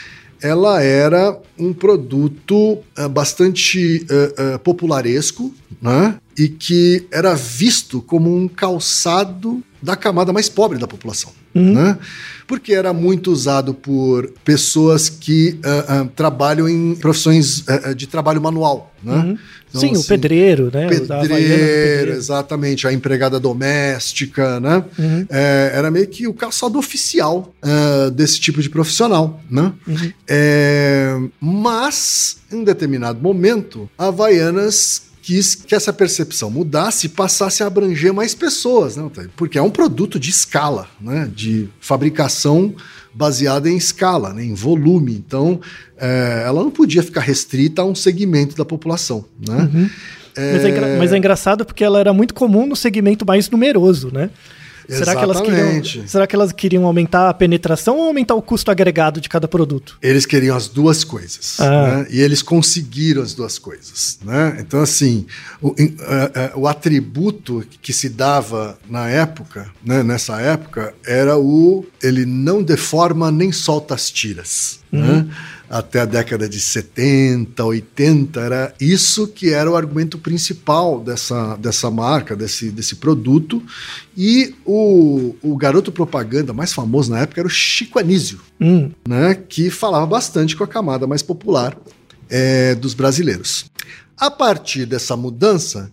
ela 0.40 0.82
era 0.82 1.38
um 1.58 1.72
produto 1.72 2.78
eh, 2.96 3.08
bastante 3.08 4.06
eh, 4.10 4.34
eh, 4.36 4.58
popularesco, 4.58 5.54
né? 5.80 6.18
E 6.36 6.48
que 6.48 7.06
era 7.10 7.34
visto 7.34 8.02
como 8.02 8.34
um 8.34 8.48
calçado 8.48 9.62
da 9.82 9.96
camada 9.96 10.32
mais 10.32 10.48
pobre 10.48 10.78
da 10.78 10.86
população. 10.86 11.32
Né? 11.60 11.98
Porque 12.46 12.74
era 12.74 12.92
muito 12.92 13.30
usado 13.30 13.72
por 13.72 14.30
pessoas 14.44 15.08
que 15.08 15.58
ah, 15.64 15.84
ah, 15.88 16.06
trabalham 16.14 16.68
em 16.68 16.94
profissões 16.94 17.64
ah, 17.68 17.92
de 17.92 18.06
trabalho 18.06 18.40
manual. 18.40 18.92
Né? 19.02 19.14
Uhum. 19.14 19.38
Então, 19.68 19.80
Sim, 19.80 19.88
o 19.88 19.92
assim, 19.92 20.08
pedreiro, 20.08 20.70
né? 20.72 20.86
O 20.86 20.88
Havaiana 20.88 21.22
do 21.22 21.28
Pedreiro, 21.28 22.12
exatamente, 22.12 22.86
a 22.86 22.92
empregada 22.92 23.40
doméstica, 23.40 24.60
né? 24.60 24.84
Uhum. 24.96 25.26
É, 25.28 25.72
era 25.74 25.90
meio 25.90 26.06
que 26.06 26.28
o 26.28 26.32
calçado 26.32 26.78
oficial 26.78 27.52
ah, 27.60 28.08
desse 28.10 28.38
tipo 28.38 28.62
de 28.62 28.70
profissional, 28.70 29.40
né? 29.50 29.72
Uhum. 29.86 30.12
É, 30.28 31.18
mas, 31.40 32.36
em 32.52 32.62
determinado 32.62 33.20
momento, 33.20 33.90
a 33.98 34.06
Havaianas 34.06 35.13
quis 35.24 35.54
que 35.54 35.74
essa 35.74 35.90
percepção 35.90 36.50
mudasse 36.50 37.06
e 37.06 37.08
passasse 37.08 37.62
a 37.62 37.66
abranger 37.66 38.12
mais 38.12 38.34
pessoas, 38.34 38.94
né? 38.94 39.10
Porque 39.34 39.56
é 39.56 39.62
um 39.62 39.70
produto 39.70 40.20
de 40.20 40.28
escala, 40.28 40.86
né? 41.00 41.30
De 41.34 41.66
fabricação 41.80 42.74
baseada 43.14 43.70
em 43.70 43.76
escala, 43.76 44.34
né? 44.34 44.44
em 44.44 44.52
volume. 44.52 45.14
Então, 45.14 45.60
é, 45.96 46.42
ela 46.44 46.62
não 46.62 46.70
podia 46.70 47.02
ficar 47.02 47.22
restrita 47.22 47.80
a 47.80 47.84
um 47.86 47.94
segmento 47.94 48.54
da 48.54 48.66
população, 48.66 49.24
né? 49.46 49.70
Uhum. 49.72 49.90
Mas, 50.36 50.64
é 50.64 50.98
mas 50.98 51.12
é 51.12 51.16
engraçado 51.16 51.64
porque 51.64 51.84
ela 51.84 51.98
era 51.98 52.12
muito 52.12 52.34
comum 52.34 52.66
no 52.66 52.76
segmento 52.76 53.24
mais 53.24 53.48
numeroso, 53.48 54.10
né? 54.12 54.28
Será 54.88 55.14
que, 55.16 55.22
elas 55.22 55.40
queriam, 55.40 56.06
será 56.06 56.26
que 56.26 56.34
elas 56.36 56.52
queriam 56.52 56.84
aumentar 56.86 57.28
a 57.28 57.34
penetração 57.34 57.96
ou 57.98 58.06
aumentar 58.06 58.34
o 58.34 58.42
custo 58.42 58.70
agregado 58.70 59.20
de 59.20 59.28
cada 59.28 59.48
produto? 59.48 59.96
Eles 60.02 60.26
queriam 60.26 60.56
as 60.56 60.68
duas 60.68 61.04
coisas, 61.04 61.58
Ah. 61.60 61.98
né? 61.98 62.06
E 62.10 62.20
eles 62.20 62.42
conseguiram 62.42 63.22
as 63.22 63.34
duas 63.34 63.58
coisas, 63.58 64.18
né? 64.24 64.56
Então, 64.60 64.80
assim, 64.80 65.26
o, 65.60 65.74
em- 65.78 65.96
eh, 66.00 66.30
eh, 66.34 66.52
o 66.54 66.66
atributo 66.68 67.64
que 67.82 67.92
se 67.92 68.08
dava 68.08 68.78
na 68.88 69.08
época, 69.08 69.70
né, 69.84 70.02
nessa 70.02 70.40
época, 70.40 70.94
era 71.06 71.38
o 71.38 71.84
ele 72.02 72.26
não 72.26 72.62
deforma 72.62 73.30
nem 73.30 73.50
solta 73.52 73.94
as 73.94 74.10
tiras, 74.10 74.80
né? 74.92 75.26
Até 75.74 76.02
a 76.02 76.04
década 76.04 76.48
de 76.48 76.60
70, 76.60 77.64
80, 77.64 78.40
era 78.40 78.72
isso 78.80 79.26
que 79.26 79.52
era 79.52 79.68
o 79.68 79.74
argumento 79.74 80.16
principal 80.18 81.00
dessa, 81.00 81.56
dessa 81.56 81.90
marca, 81.90 82.36
desse, 82.36 82.70
desse 82.70 82.94
produto. 82.94 83.60
E 84.16 84.54
o, 84.64 85.34
o 85.42 85.56
garoto 85.56 85.90
propaganda 85.90 86.52
mais 86.52 86.72
famoso 86.72 87.10
na 87.10 87.18
época 87.18 87.40
era 87.40 87.48
o 87.48 87.50
Chico 87.50 87.98
Anísio 87.98 88.38
Hum, 88.60 88.92
né, 89.08 89.34
que 89.34 89.68
falava 89.68 90.06
bastante 90.06 90.54
com 90.54 90.62
a 90.62 90.68
camada 90.68 91.08
mais 91.08 91.22
popular 91.22 91.76
é, 92.30 92.76
dos 92.76 92.94
brasileiros. 92.94 93.64
A 94.16 94.30
partir 94.30 94.86
dessa 94.86 95.16
mudança, 95.16 95.90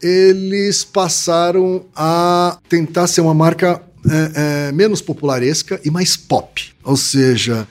eles 0.00 0.84
passaram 0.84 1.84
a 1.96 2.56
tentar 2.68 3.08
ser 3.08 3.22
uma 3.22 3.34
marca 3.34 3.82
é, 4.08 4.68
é, 4.68 4.72
menos 4.72 5.02
popularesca 5.02 5.80
e 5.84 5.90
mais 5.90 6.16
pop, 6.16 6.72
ou 6.84 6.96
seja, 6.96 7.66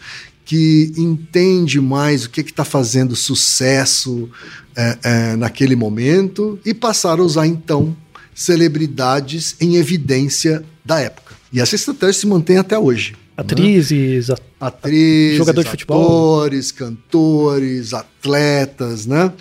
que 0.50 0.92
entende 0.98 1.80
mais 1.80 2.26
o 2.26 2.30
que 2.32 2.42
está 2.42 2.66
fazendo 2.66 3.16
sucesso 3.16 4.28
é, 4.76 4.98
é, 5.04 5.36
naquele 5.36 5.76
momento 5.76 6.58
e 6.66 6.74
passaram 6.74 7.22
a 7.22 7.28
usar 7.28 7.46
então 7.46 7.96
celebridades 8.34 9.56
em 9.62 9.76
evidência 9.76 10.64
da 10.84 11.00
época. 11.00 11.36
E 11.54 11.60
essa 11.62 11.76
estratégia 11.76 12.22
se 12.22 12.26
mantém 12.28 12.58
até 12.58 12.80
hoje. 12.80 13.14
atrizes, 13.38 14.32
a- 14.32 14.38
Atrizes, 14.60 15.38
Jogador 15.38 15.64
de 15.64 15.70
futebol. 15.70 16.02
atores, 16.42 16.72
cantores, 16.72 17.94
atletas, 17.94 19.06
né? 19.06 19.32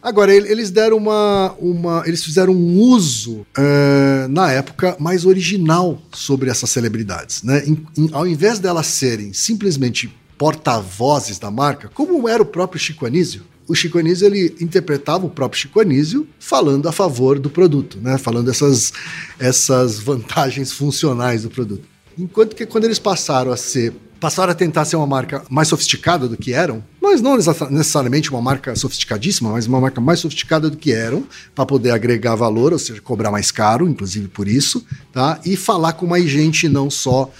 Agora, 0.00 0.32
ele- 0.34 0.48
eles 0.50 0.70
deram 0.70 0.96
uma. 0.98 1.52
uma 1.58 2.02
eles 2.06 2.22
fizeram 2.24 2.52
um 2.54 2.78
uso, 2.78 3.44
eh, 3.58 4.26
na 4.30 4.52
época, 4.52 4.96
mais 5.00 5.26
original 5.26 6.00
sobre 6.12 6.48
essas 6.48 6.70
celebridades. 6.70 7.42
Né? 7.42 7.64
Em- 7.66 7.86
em- 7.98 8.08
ao 8.12 8.24
invés 8.26 8.58
delas 8.60 8.86
serem 8.86 9.32
simplesmente 9.32 10.10
porta-vozes 10.38 11.38
da 11.38 11.50
marca, 11.50 11.88
como 11.88 12.28
era 12.28 12.42
o 12.42 12.46
próprio 12.46 12.80
Chico 12.80 13.06
Anísio, 13.06 13.42
o 13.66 13.74
Chico 13.74 13.98
Anísio 13.98 14.26
ele 14.26 14.54
interpretava 14.60 15.24
o 15.24 15.30
próprio 15.30 15.60
Chico 15.60 15.80
Anísio 15.80 16.26
falando 16.38 16.88
a 16.88 16.92
favor 16.92 17.38
do 17.38 17.48
produto, 17.48 17.98
né? 18.00 18.18
falando 18.18 18.50
essas, 18.50 18.92
essas 19.38 19.98
vantagens 19.98 20.72
funcionais 20.72 21.42
do 21.42 21.50
produto. 21.50 21.84
Enquanto 22.18 22.54
que 22.54 22.66
quando 22.66 22.84
eles 22.84 22.98
passaram 22.98 23.50
a 23.50 23.56
ser 23.56 23.94
passaram 24.20 24.52
a 24.52 24.54
tentar 24.54 24.86
ser 24.86 24.96
uma 24.96 25.06
marca 25.06 25.44
mais 25.50 25.68
sofisticada 25.68 26.26
do 26.26 26.34
que 26.34 26.54
eram, 26.54 26.82
mas 26.98 27.20
não 27.20 27.36
necessariamente 27.36 28.30
uma 28.30 28.40
marca 28.40 28.74
sofisticadíssima, 28.74 29.50
mas 29.50 29.66
uma 29.66 29.78
marca 29.78 30.00
mais 30.00 30.20
sofisticada 30.20 30.70
do 30.70 30.78
que 30.78 30.92
eram, 30.92 31.26
para 31.54 31.66
poder 31.66 31.90
agregar 31.90 32.34
valor, 32.34 32.72
ou 32.72 32.78
seja, 32.78 33.02
cobrar 33.02 33.30
mais 33.30 33.50
caro, 33.50 33.86
inclusive 33.86 34.28
por 34.28 34.48
isso, 34.48 34.82
tá? 35.12 35.38
E 35.44 35.56
falar 35.56 35.92
com 35.92 36.06
mais 36.06 36.24
gente, 36.26 36.70
não 36.70 36.88
só 36.88 37.24
uh, 37.24 37.30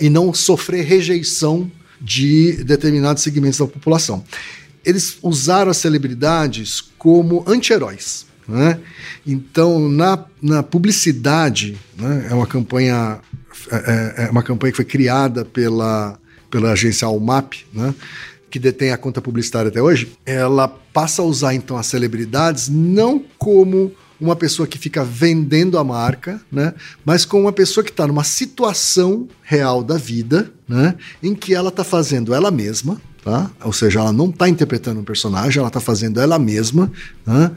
e 0.00 0.08
não 0.08 0.32
sofrer 0.32 0.86
rejeição 0.86 1.70
de 2.04 2.62
determinados 2.64 3.22
segmentos 3.22 3.58
da 3.58 3.66
população. 3.66 4.22
Eles 4.84 5.16
usaram 5.22 5.70
as 5.70 5.78
celebridades 5.78 6.82
como 6.98 7.42
anti-heróis. 7.46 8.26
Né? 8.46 8.78
Então, 9.26 9.88
na, 9.88 10.22
na 10.42 10.62
publicidade, 10.62 11.78
né, 11.96 12.26
é 12.30 12.34
uma 12.34 12.46
campanha 12.46 13.18
é, 13.70 13.76
é, 13.76 14.24
é, 14.24 14.30
uma 14.30 14.42
campanha 14.42 14.72
que 14.72 14.76
foi 14.76 14.84
criada 14.84 15.44
pela, 15.44 16.18
pela 16.50 16.72
agência 16.72 17.06
Almap, 17.06 17.54
né? 17.72 17.94
que 18.50 18.58
detém 18.58 18.90
a 18.90 18.98
conta 18.98 19.20
publicitária 19.20 19.68
até 19.68 19.80
hoje, 19.80 20.12
ela 20.26 20.68
passa 20.68 21.22
a 21.22 21.24
usar 21.24 21.54
então 21.54 21.76
as 21.76 21.86
celebridades 21.86 22.68
não 22.68 23.24
como 23.38 23.92
uma 24.20 24.36
pessoa 24.36 24.66
que 24.66 24.78
fica 24.78 25.04
vendendo 25.04 25.78
a 25.78 25.84
marca, 25.84 26.40
né? 26.50 26.74
Mas 27.04 27.24
como 27.24 27.44
uma 27.44 27.52
pessoa 27.52 27.84
que 27.84 27.90
está 27.90 28.06
numa 28.06 28.24
situação 28.24 29.28
real 29.42 29.82
da 29.82 29.96
vida, 29.96 30.50
né? 30.68 30.94
Em 31.22 31.34
que 31.34 31.54
ela 31.54 31.68
está 31.68 31.84
fazendo 31.84 32.34
ela 32.34 32.50
mesma, 32.50 33.00
tá? 33.24 33.50
Ou 33.62 33.72
seja, 33.72 34.00
ela 34.00 34.12
não 34.12 34.30
está 34.30 34.48
interpretando 34.48 35.00
um 35.00 35.04
personagem, 35.04 35.58
ela 35.58 35.68
está 35.68 35.80
fazendo 35.80 36.20
ela 36.20 36.38
mesma, 36.38 36.90
né? 37.26 37.50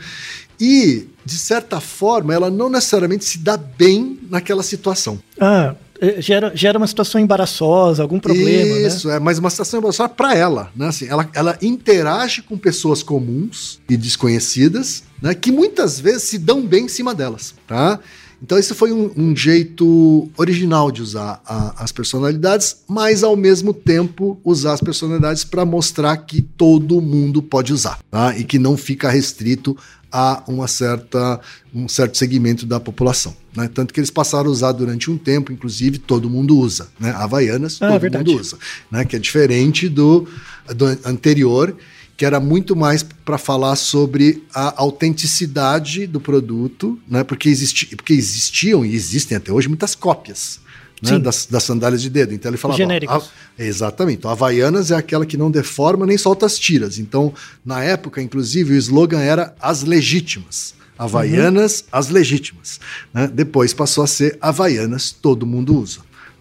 E 0.60 1.08
de 1.24 1.38
certa 1.38 1.82
forma, 1.82 2.34
ela 2.34 2.50
não 2.50 2.70
necessariamente 2.70 3.26
se 3.26 3.40
dá 3.40 3.58
bem 3.58 4.18
naquela 4.30 4.64
situação. 4.64 5.20
Ah, 5.40 5.76
gera, 6.20 6.52
gera 6.56 6.78
uma 6.78 6.88
situação 6.88 7.20
embaraçosa, 7.20 8.02
algum 8.02 8.20
problema, 8.20 8.76
né? 8.76 8.88
Isso, 8.88 9.08
né? 9.08 9.16
é, 9.16 9.20
mas 9.20 9.40
uma 9.40 9.50
situação 9.50 9.80
embaraçosa 9.80 10.10
para 10.10 10.36
ela, 10.36 10.72
né? 10.76 10.88
Assim, 10.88 11.08
ela, 11.08 11.30
ela 11.34 11.58
interage 11.62 12.42
com 12.42 12.58
pessoas 12.58 13.02
comuns 13.02 13.80
e 13.90 13.98
desconhecidas, 13.98 15.04
né? 15.22 15.34
Que 15.34 15.52
muitas 15.52 16.00
vezes 16.00 16.24
se 16.24 16.38
dão 16.38 16.66
bem 16.66 16.86
em 16.86 16.90
cima 16.90 17.14
delas, 17.14 17.56
tá? 17.68 18.00
Então 18.42 18.58
esse 18.58 18.74
foi 18.74 18.92
um, 18.92 19.12
um 19.18 19.36
jeito 19.36 20.30
original 20.38 20.92
de 20.92 21.02
usar 21.02 21.42
a, 21.46 21.84
as 21.84 21.92
personalidades, 21.92 22.78
mas 22.88 23.24
ao 23.24 23.36
mesmo 23.36 23.74
tempo 23.74 24.40
usar 24.44 24.74
as 24.74 24.82
personalidades 24.82 25.44
para 25.44 25.66
mostrar 25.66 26.16
que 26.18 26.42
todo 26.42 27.02
mundo 27.02 27.42
pode 27.42 27.74
usar, 27.74 28.00
tá? 28.12 28.38
E 28.38 28.44
que 28.44 28.60
não 28.60 28.78
fica 28.78 29.10
restrito 29.10 29.76
a 30.12 30.44
uma 30.48 30.68
certa, 30.68 31.40
um 31.74 31.88
certo 31.88 32.18
segmento 32.18 32.66
da 32.66 32.80
população. 32.80 33.36
Né? 33.56 33.70
Tanto 33.74 33.94
que 33.94 34.00
eles 34.00 34.10
passaram 34.12 34.50
a 34.50 34.52
usar 34.52 34.72
durante 34.72 35.12
um 35.12 35.18
tempo, 35.18 35.52
inclusive 35.52 35.98
todo 35.98 36.30
mundo 36.30 36.58
usa. 36.58 36.88
Né? 37.00 37.12
Havaianas, 37.12 37.82
ah, 37.82 37.92
todo 37.92 38.02
verdade. 38.02 38.30
mundo 38.30 38.42
usa. 38.42 38.58
Né? 38.92 39.06
Que 39.06 39.16
é 39.16 39.20
diferente 39.20 39.90
do, 39.90 40.28
do 40.76 40.86
anterior, 41.06 41.76
que 42.16 42.26
era 42.26 42.40
muito 42.40 42.76
mais 42.76 43.04
para 43.04 43.38
falar 43.38 43.76
sobre 43.76 44.44
a 44.54 44.82
autenticidade 44.82 46.08
do 46.08 46.20
produto, 46.20 47.00
né? 47.08 47.24
porque, 47.24 47.50
existi, 47.50 47.96
porque 47.96 48.14
existiam 48.14 48.86
e 48.86 48.96
existem 48.96 49.38
até 49.38 49.52
hoje 49.52 49.68
muitas 49.68 49.94
cópias 49.94 50.60
né, 51.02 51.20
das, 51.20 51.46
das, 51.46 51.64
sandálias 51.64 52.02
de 52.02 52.10
dedo. 52.10 52.34
Então 52.34 52.50
ele 52.50 52.58
falava. 52.58 52.78
Genéricos. 52.78 53.30
A, 53.58 53.64
exatamente. 53.64 54.20
Então, 54.20 54.32
Havaianas 54.32 54.92
é 54.92 54.96
aquela 54.96 55.26
que 55.26 55.38
não 55.38 55.52
deforma 55.52 56.06
nem 56.06 56.18
solta 56.18 56.46
as 56.46 56.58
tiras. 56.58 56.98
Então, 56.98 57.34
na 57.66 57.84
época, 57.84 58.22
inclusive, 58.22 58.74
o 58.74 58.78
slogan 58.78 59.20
era 59.20 59.54
as 59.60 59.84
legítimas. 59.84 60.76
Havaianas, 60.98 61.82
uhum. 61.82 61.88
as 61.92 62.10
legítimas. 62.10 62.80
Né? 63.14 63.30
Depois 63.32 63.74
passou 63.74 64.04
a 64.04 64.08
ser 64.08 64.38
Havaianas, 64.42 65.12
todo 65.12 65.46
mundo 65.46 65.80
usa. 65.80 66.00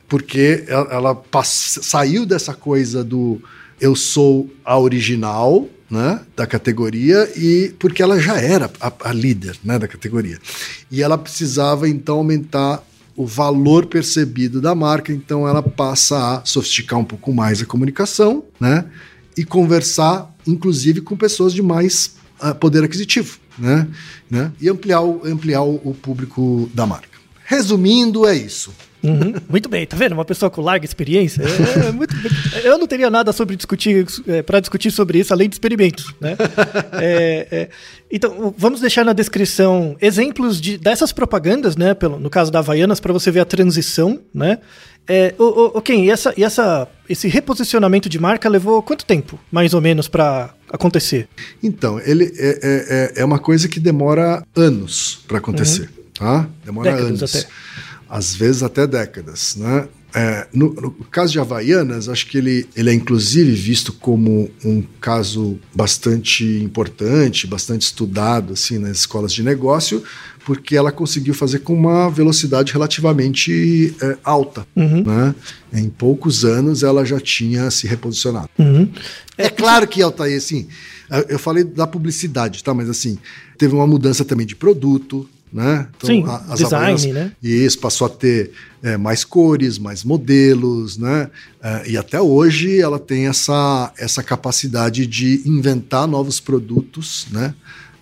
Porque 0.09 0.65
ela, 0.69 0.93
ela 0.93 1.23
saiu 1.45 2.25
dessa 2.25 2.55
coisa 2.55 3.05
do 3.05 3.41
eu 3.81 3.95
sou 3.95 4.51
a 4.65 4.79
original, 4.79 5.69
né, 5.91 6.21
da 6.35 6.47
categoria 6.47 7.31
e 7.37 7.73
porque 7.79 8.03
ela 8.03 8.19
já 8.19 8.41
era 8.41 8.71
a, 8.81 8.93
a, 9.05 9.13
líder, 9.13 9.57
né, 9.63 9.79
da 9.79 9.87
categoria. 9.87 10.39
E 10.91 11.03
ela 11.03 11.17
precisava 11.17 11.89
então 11.89 12.17
aumentar 12.17 12.83
o 13.17 13.27
valor 13.27 13.87
percebido 13.87 14.61
da 14.61 14.75
marca, 14.75 15.13
então 15.13 15.49
ela 15.49 15.63
passa 15.63 16.37
a 16.37 16.45
sofisticar 16.45 16.99
um 16.99 17.05
pouco 17.05 17.33
mais 17.33 17.63
a 17.63 17.67
comunicação, 17.67 18.45
né? 18.61 18.85
E 19.37 19.45
conversar, 19.45 20.35
inclusive, 20.47 21.01
com 21.01 21.17
pessoas 21.17 21.53
de 21.53 21.63
mais 21.63 22.17
uh, 22.43 22.55
poder 22.55 22.85
aquisitivo, 22.85 23.39
né? 23.59 23.89
né? 24.31 24.53
E 24.61 24.69
ampliar, 24.69 25.03
o, 25.03 25.23
ampliar 25.27 25.63
o 25.63 25.95
público 25.95 26.71
da 26.75 26.87
marca. 26.87 27.16
Resumindo, 27.47 28.27
é 28.27 28.35
isso. 28.35 28.75
Uhum. 29.03 29.35
Muito 29.49 29.69
bem, 29.69 29.87
tá 29.87 29.97
vendo? 29.97 30.13
Uma 30.13 30.25
pessoa 30.25 30.51
com 30.51 30.61
larga 30.61 30.85
experiência. 30.85 31.43
É, 31.43 31.89
é 31.89 31.93
muito, 31.93 32.15
eu 32.65 32.77
não 32.77 32.87
teria 32.87 33.09
nada 33.09 33.33
sobre 33.33 33.55
discutir 33.55 34.05
é, 34.27 34.43
para 34.43 34.59
discutir 34.59 34.91
sobre 34.91 35.21
isso 35.21 35.33
além 35.33 35.49
de 35.49 35.55
experimentos, 35.55 36.13
né? 36.21 36.37
É, 36.95 37.49
é, 37.51 37.69
então 38.11 38.53
vamos 38.57 38.81
deixar 38.81 39.05
na 39.05 39.13
descrição 39.13 39.97
exemplos 40.01 40.61
de, 40.61 40.77
dessas 40.77 41.13
propagandas, 41.13 41.77
né? 41.77 41.95
Pelo, 41.95 42.19
no 42.19 42.31
caso 42.31 42.51
da 42.51 42.59
Havaianas, 42.59 42.99
para 42.99 43.13
você 43.13 43.31
ver 43.31 43.41
a 43.41 43.45
transição, 43.45 44.21
né? 44.35 44.59
É, 45.09 45.35
o, 45.39 45.79
o, 45.79 45.83
Ken, 45.83 46.05
e, 46.05 46.11
essa, 46.11 46.35
e 46.37 46.43
essa, 46.43 46.89
esse 47.09 47.29
reposicionamento 47.29 48.09
de 48.09 48.19
marca 48.19 48.49
levou 48.49 48.83
quanto 48.83 49.05
tempo, 49.05 49.39
mais 49.53 49.73
ou 49.73 49.81
menos, 49.81 50.09
para 50.09 50.53
acontecer? 50.69 51.29
Então, 51.63 52.01
ele 52.01 52.25
é, 52.37 52.49
é, 52.49 53.19
é, 53.19 53.21
é 53.21 53.25
uma 53.25 53.39
coisa 53.39 53.69
que 53.69 53.79
demora 53.79 54.43
anos 54.57 55.21
para 55.29 55.39
acontecer, 55.39 55.83
uhum. 55.83 55.96
Tá? 56.19 56.49
Demora 56.65 56.93
Décadas 56.93 57.23
anos. 57.23 57.37
Até 57.37 57.49
às 58.09 58.35
vezes 58.35 58.63
até 58.63 58.87
décadas. 58.87 59.57
Né? 59.57 59.89
É, 60.15 60.47
no, 60.53 60.73
no, 60.73 60.91
caso 61.11 61.33
de 61.33 61.39
Havaianas, 61.39 62.09
acho 62.09 62.27
que 62.27 62.39
ele, 62.39 62.67
ele 62.75 62.91
é 62.91 62.95
inclusive 62.95 63.53
visto 63.53 63.93
como 63.93 64.51
um 64.65 64.83
caso 65.01 65.59
bastante 65.75 66.45
importante, 66.63 67.47
bastante 67.47 67.83
estudado 67.83 68.55
assim, 68.55 68.79
nas 68.79 68.99
escolas 68.99 69.33
de 69.33 69.43
negócio, 69.43 70.03
porque 70.45 70.77
ela 70.77 70.93
conseguiu 70.93 71.35
fazer 71.35 71.59
com 71.59 71.75
uma 71.75 72.09
velocidade 72.09 72.73
relativamente 72.73 73.95
é, 74.01 74.17
alta. 74.23 74.67
Uhum. 74.75 75.03
Né? 75.03 75.35
Em 75.73 75.91
poucos 75.91 76.45
anos 76.45 76.83
ela 76.83 77.05
já 77.05 77.21
tinha 77.21 77.71
se 77.71 77.87
reposicionado. 77.87 78.49
Uhum. 78.59 78.89
É, 79.37 79.47
é 79.47 79.51
claro 79.51 79.87
que 79.87 80.01
Altair, 80.01 80.39
assim, 80.39 80.69
eu 81.29 81.39
falei 81.39 81.63
da 81.63 81.87
publicidade, 81.87 82.65
tá? 82.65 82.73
Mas 82.73 82.89
assim, 82.89 83.19
teve 83.59 83.75
uma 83.75 83.87
mudança 83.87 84.25
também 84.25 84.47
de 84.47 84.57
produto, 84.57 85.29
né? 85.57 85.89
Então, 85.97 86.07
Sim, 86.09 86.23
a, 86.27 86.53
as 86.53 86.59
design, 86.59 87.13
né? 87.15 87.33
E 87.43 87.65
isso 87.65 87.79
passou 87.79 88.07
a 88.07 88.11
ter 88.11 88.53
é, 88.83 88.99
mais 88.99 89.25
cores, 89.25 89.79
mais 89.79 90.05
modelos, 90.05 90.99
né? 90.99 91.31
É, 91.63 91.91
e 91.93 91.97
até 91.97 92.21
hoje 92.21 92.79
ela 92.79 92.99
tem 92.99 93.27
essa, 93.27 93.91
essa 93.99 94.23
capacidade 94.23 95.07
de 95.07 95.41
inventar 95.47 96.07
novos 96.07 96.39
produtos, 96.39 97.27
né? 97.31 97.55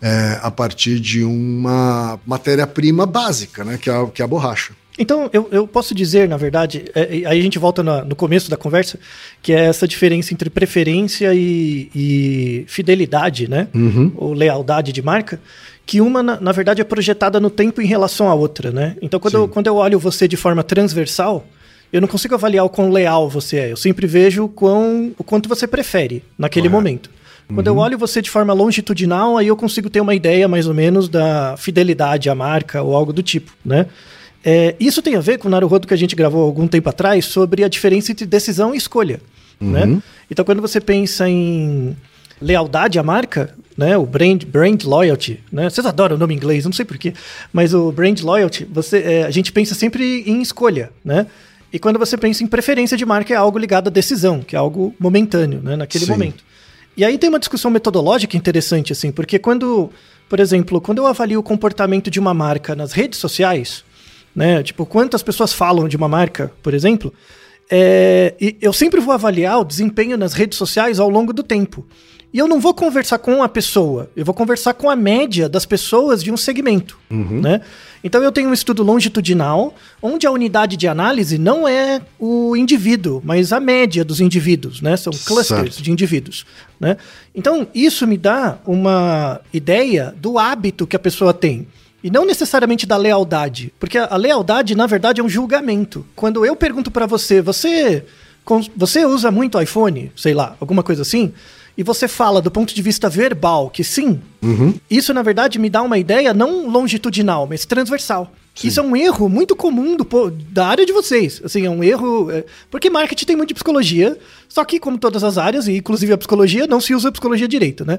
É, 0.03 0.41
a 0.43 0.51
partir 0.51 0.99
de 0.99 1.23
uma 1.23 2.19
matéria-prima 2.27 3.07
básica, 3.07 3.63
né? 3.63 3.79
Que 3.79 3.89
é 3.89 3.95
a, 3.95 4.07
que 4.07 4.21
é 4.21 4.25
a 4.25 4.29
borracha. 4.29 4.75
Então, 4.99 5.29
eu, 5.33 5.49
eu 5.51 5.67
posso 5.67 5.95
dizer, 5.95 6.29
na 6.29 6.37
verdade, 6.37 6.85
é, 6.95 7.23
aí 7.27 7.41
a 7.41 7.43
gente 7.43 7.59
volta 7.59 7.83
na, 7.83 8.05
no 8.05 8.15
começo 8.15 8.49
da 8.49 8.57
conversa, 8.57 8.99
que 9.43 9.53
é 9.53 9.65
essa 9.65 9.89
diferença 9.89 10.33
entre 10.33 10.49
preferência 10.49 11.35
e, 11.35 11.91
e 11.95 12.65
fidelidade, 12.69 13.49
né? 13.49 13.67
Uhum. 13.75 14.13
Ou 14.17 14.33
lealdade 14.33 14.93
de 14.93 15.03
marca, 15.03 15.41
que 15.85 16.01
uma, 16.01 16.23
na, 16.23 16.41
na, 16.41 16.53
verdade, 16.53 16.81
é 16.81 16.85
projetada 16.85 17.41
no 17.41 17.51
tempo 17.51 17.83
em 17.83 17.87
relação 17.87 18.29
à 18.29 18.35
outra, 18.35 18.71
né? 18.71 18.97
Então, 19.03 19.19
quando 19.19 19.35
eu, 19.35 19.49
quando 19.49 19.67
eu 19.67 19.77
olho 19.77 19.99
você 19.99 20.29
de 20.29 20.37
forma 20.37 20.63
transversal, 20.63 21.45
eu 21.93 22.01
não 22.01 22.09
consigo 22.09 22.35
avaliar 22.35 22.65
o 22.65 22.71
quão 22.71 22.91
leal 22.91 23.29
você 23.29 23.57
é. 23.59 23.73
Eu 23.73 23.77
sempre 23.77 24.07
vejo 24.07 24.45
o, 24.45 24.49
quão, 24.49 25.13
o 25.19 25.25
quanto 25.25 25.49
você 25.49 25.67
prefere 25.67 26.23
naquele 26.39 26.69
Correto. 26.69 26.83
momento. 26.83 27.11
Quando 27.53 27.69
uhum. 27.69 27.75
eu 27.75 27.79
olho 27.79 27.99
você 27.99 28.23
de 28.23 28.31
forma 28.31 28.53
longitudinal, 28.53 29.37
aí 29.37 29.49
eu 29.49 29.57
consigo 29.57 29.91
ter 29.91 30.01
uma 30.01 30.15
ideia 30.15 30.49
mais 30.49 30.67
ou 30.67 30.73
menos 30.73 31.09
da 31.09 31.57
fidelidade 31.59 32.31
à 32.31 32.35
marca 32.35 32.81
ou 32.81 32.97
algo 32.97 33.13
do 33.13 33.23
tipo, 33.23 33.53
né? 33.65 33.87
É, 34.45 34.75
isso 34.79 35.01
tem 35.01 35.17
a 35.17 35.21
ver 35.21 35.39
com 35.39 35.49
o 35.49 35.51
Naruhodo 35.51 35.87
que 35.87 35.95
a 35.95 35.97
gente 35.97 36.15
gravou 36.15 36.43
algum 36.43 36.69
tempo 36.69 36.89
atrás 36.89 37.25
sobre 37.25 37.65
a 37.65 37.69
diferença 37.69 38.13
entre 38.13 38.27
decisão 38.27 38.75
e 38.75 38.77
escolha. 38.77 39.21
Uhum. 39.61 39.71
Né? 39.71 40.03
Então, 40.31 40.45
quando 40.45 40.61
você 40.61 40.81
pensa 40.81 41.29
em 41.29 41.97
lealdade 42.41 42.99
à 42.99 43.03
marca, 43.03 43.55
né? 43.77 43.97
O 43.97 44.07
brand, 44.07 44.45
brand 44.45 44.83
loyalty, 44.85 45.41
né? 45.51 45.69
Vocês 45.69 45.87
adoram 45.87 46.17
o 46.17 46.19
nome 46.19 46.35
em 46.35 46.37
inglês, 46.37 46.65
não 46.65 46.73
sei 46.73 46.85
porquê, 46.85 47.13
mas 47.53 47.75
o 47.75 47.91
brand 47.91 48.21
loyalty, 48.21 48.67
você, 48.71 48.99
é, 48.99 49.25
a 49.25 49.31
gente 49.31 49.53
pensa 49.53 49.75
sempre 49.75 50.23
em 50.27 50.41
escolha, 50.41 50.91
né? 51.05 51.27
E 51.73 51.79
quando 51.79 51.99
você 51.99 52.17
pensa 52.17 52.45
em 52.45 52.47
preferência 52.47 52.97
de 52.97 53.05
marca, 53.05 53.35
é 53.35 53.37
algo 53.37 53.59
ligado 53.59 53.89
à 53.89 53.91
decisão, 53.91 54.41
que 54.41 54.55
é 54.55 54.59
algo 54.59 54.95
momentâneo, 54.99 55.61
né? 55.61 55.75
Naquele 55.75 56.05
Sim. 56.05 56.13
momento. 56.13 56.45
E 56.97 57.05
aí 57.05 57.19
tem 57.19 57.29
uma 57.29 57.41
discussão 57.41 57.71
metodológica 57.71 58.37
interessante, 58.37 58.93
assim, 58.93 59.11
porque 59.11 59.39
quando, 59.41 59.91
por 60.29 60.39
exemplo, 60.39 60.81
quando 60.81 60.99
eu 60.99 61.07
avalio 61.07 61.41
o 61.41 61.43
comportamento 61.43 62.09
de 62.11 62.21
uma 62.21 62.33
marca 62.33 62.77
nas 62.77 62.93
redes 62.93 63.19
sociais, 63.19 63.85
né? 64.35 64.63
Tipo, 64.63 64.85
quantas 64.85 65.23
pessoas 65.23 65.53
falam 65.53 65.89
de 65.89 65.97
uma 65.97 66.09
marca, 66.09 66.53
por 66.63 66.75
exemplo, 66.75 67.13
é, 67.71 68.35
eu 68.61 68.73
sempre 68.73 69.01
vou 69.01 69.15
avaliar 69.15 69.61
o 69.61 69.65
desempenho 69.65 70.17
nas 70.17 70.33
redes 70.35 70.59
sociais 70.59 70.99
ao 70.99 71.09
longo 71.09 71.33
do 71.33 71.43
tempo. 71.43 71.87
E 72.33 72.39
eu 72.39 72.49
não 72.49 72.59
vou 72.59 72.75
conversar 72.75 73.19
com 73.19 73.45
a 73.45 73.49
pessoa, 73.49 74.11
eu 74.17 74.25
vou 74.25 74.35
conversar 74.35 74.75
com 74.75 74.91
a 74.91 74.97
média 74.97 75.49
das 75.49 75.65
pessoas 75.65 76.21
de 76.21 76.33
um 76.33 76.37
segmento, 76.37 76.99
né? 77.41 77.61
Então 78.03 78.21
eu 78.25 78.33
tenho 78.33 78.49
um 78.51 78.53
estudo 78.53 78.83
longitudinal, 78.83 79.73
onde 80.03 80.27
a 80.27 80.33
unidade 80.33 80.77
de 80.77 80.89
análise 80.89 81.39
não 81.39 81.67
é 81.67 82.03
o 82.19 82.57
indivíduo, 82.57 83.23
mas 83.25 83.53
a 83.53 83.61
média 83.61 84.05
dos 84.05 84.21
indivíduos, 84.21 84.83
né? 84.83 84.97
São 84.97 85.13
clusters 85.13 85.75
Certo. 85.75 85.83
de 85.83 85.93
indivíduos, 85.93 86.45
né? 86.81 86.97
Então 87.33 87.69
isso 87.73 88.05
me 88.05 88.19
dá 88.19 88.59
uma 88.67 89.41
ideia 89.53 90.13
do 90.17 90.37
hábito 90.37 90.89
que 90.89 90.97
a 90.97 90.99
pessoa 90.99 91.33
tem. 91.33 91.69
E 92.05 92.11
não 92.11 92.27
necessariamente 92.27 92.85
da 92.85 92.99
lealdade, 92.99 93.73
porque 93.81 93.97
a 93.97 94.17
lealdade, 94.17 94.75
na 94.75 94.87
verdade, 94.87 95.23
é 95.23 95.25
um 95.25 95.29
julgamento. 95.29 96.05
Quando 96.15 96.45
eu 96.45 96.55
pergunto 96.55 96.91
pra 96.91 97.07
você, 97.07 97.41
você 97.41 98.05
você 98.77 99.07
usa 99.07 99.31
muito 99.31 99.59
iPhone, 99.59 100.13
sei 100.15 100.35
lá, 100.35 100.55
alguma 100.61 100.83
coisa 100.83 101.01
assim, 101.01 101.33
e 101.79 101.83
você 101.83 102.07
fala 102.07 102.43
do 102.43 102.51
ponto 102.51 102.75
de 102.75 102.83
vista 102.83 103.09
verbal 103.09 103.71
que 103.71 103.83
sim, 103.83 104.21
isso 104.91 105.15
na 105.15 105.23
verdade 105.23 105.59
me 105.59 105.71
dá 105.71 105.81
uma 105.81 105.97
ideia 105.97 106.35
não 106.35 106.69
longitudinal, 106.69 107.47
mas 107.47 107.65
transversal. 107.65 108.31
Isso 108.69 108.79
é 108.79 108.83
um 108.83 108.95
erro 108.95 109.29
muito 109.29 109.57
comum 109.57 109.97
do, 109.97 110.07
da 110.51 110.69
área 110.69 110.87
de 110.87 110.93
vocês. 110.93 111.41
Assim, 111.45 111.67
é 111.67 111.71
um 111.71 111.83
erro. 111.83 112.31
é, 112.31 112.45
porque 112.71 112.89
marketing 112.89 113.25
tem 113.25 113.37
muito 113.37 113.49
de 113.49 113.55
psicologia, 113.55 114.17
só 114.49 114.65
que, 114.65 114.79
como 114.79 114.97
todas 114.97 115.25
as 115.25 115.37
áreas, 115.37 115.67
e 115.67 115.79
inclusive 115.79 116.13
a 116.13 116.19
psicologia, 116.19 116.67
não 116.67 116.81
se 116.81 116.95
usa 116.95 117.09
a 117.09 117.13
psicologia 117.13 117.49
direito, 117.49 117.85
né? 117.85 117.99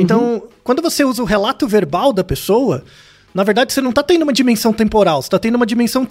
Então, 0.00 0.44
quando 0.62 0.80
você 0.80 1.04
usa 1.04 1.22
o 1.22 1.26
relato 1.26 1.66
verbal 1.66 2.12
da 2.12 2.22
pessoa, 2.22 2.84
na 3.36 3.44
verdade, 3.44 3.70
você 3.70 3.82
não 3.82 3.90
está 3.90 4.02
tendo 4.02 4.22
uma 4.22 4.32
dimensão 4.32 4.72
temporal, 4.72 5.20
você 5.20 5.26
está 5.26 5.38
tendo 5.38 5.56
uma 5.56 5.66
dimensão 5.66 6.08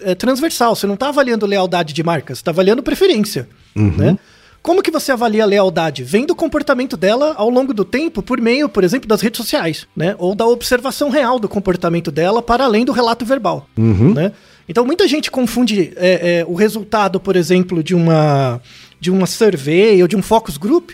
eh, 0.00 0.14
transversal. 0.14 0.76
Você 0.76 0.86
não 0.86 0.92
está 0.92 1.08
avaliando 1.08 1.46
lealdade 1.46 1.94
de 1.94 2.02
marca, 2.02 2.34
você 2.34 2.40
está 2.42 2.50
avaliando 2.50 2.82
preferência. 2.82 3.48
Né? 3.96 4.18
Como 4.60 4.82
que 4.82 4.90
você 4.90 5.10
avalia 5.10 5.44
a 5.44 5.46
lealdade? 5.46 6.04
Vem 6.04 6.26
do 6.26 6.36
comportamento 6.36 6.94
dela 6.94 7.32
ao 7.38 7.48
longo 7.48 7.72
do 7.72 7.82
tempo, 7.82 8.20
por 8.20 8.38
meio, 8.42 8.68
por 8.68 8.84
exemplo, 8.84 9.08
das 9.08 9.22
redes 9.22 9.38
sociais, 9.38 9.86
né? 9.96 10.14
Ou 10.18 10.34
da 10.34 10.46
observação 10.46 11.08
real 11.08 11.38
do 11.38 11.48
comportamento 11.48 12.10
dela 12.10 12.42
para 12.42 12.64
além 12.64 12.84
do 12.84 12.92
relato 12.92 13.24
verbal. 13.24 13.66
Né? 14.12 14.32
Então, 14.68 14.84
muita 14.84 15.08
gente 15.08 15.30
confunde 15.30 15.94
eh, 15.96 16.40
eh, 16.40 16.44
o 16.46 16.52
resultado, 16.52 17.18
por 17.18 17.36
exemplo, 17.36 17.82
de 17.82 17.94
uma, 17.94 18.60
de 19.00 19.10
uma 19.10 19.26
survey 19.26 20.02
ou 20.02 20.08
de 20.08 20.14
um 20.16 20.20
focus 20.20 20.58
group 20.58 20.90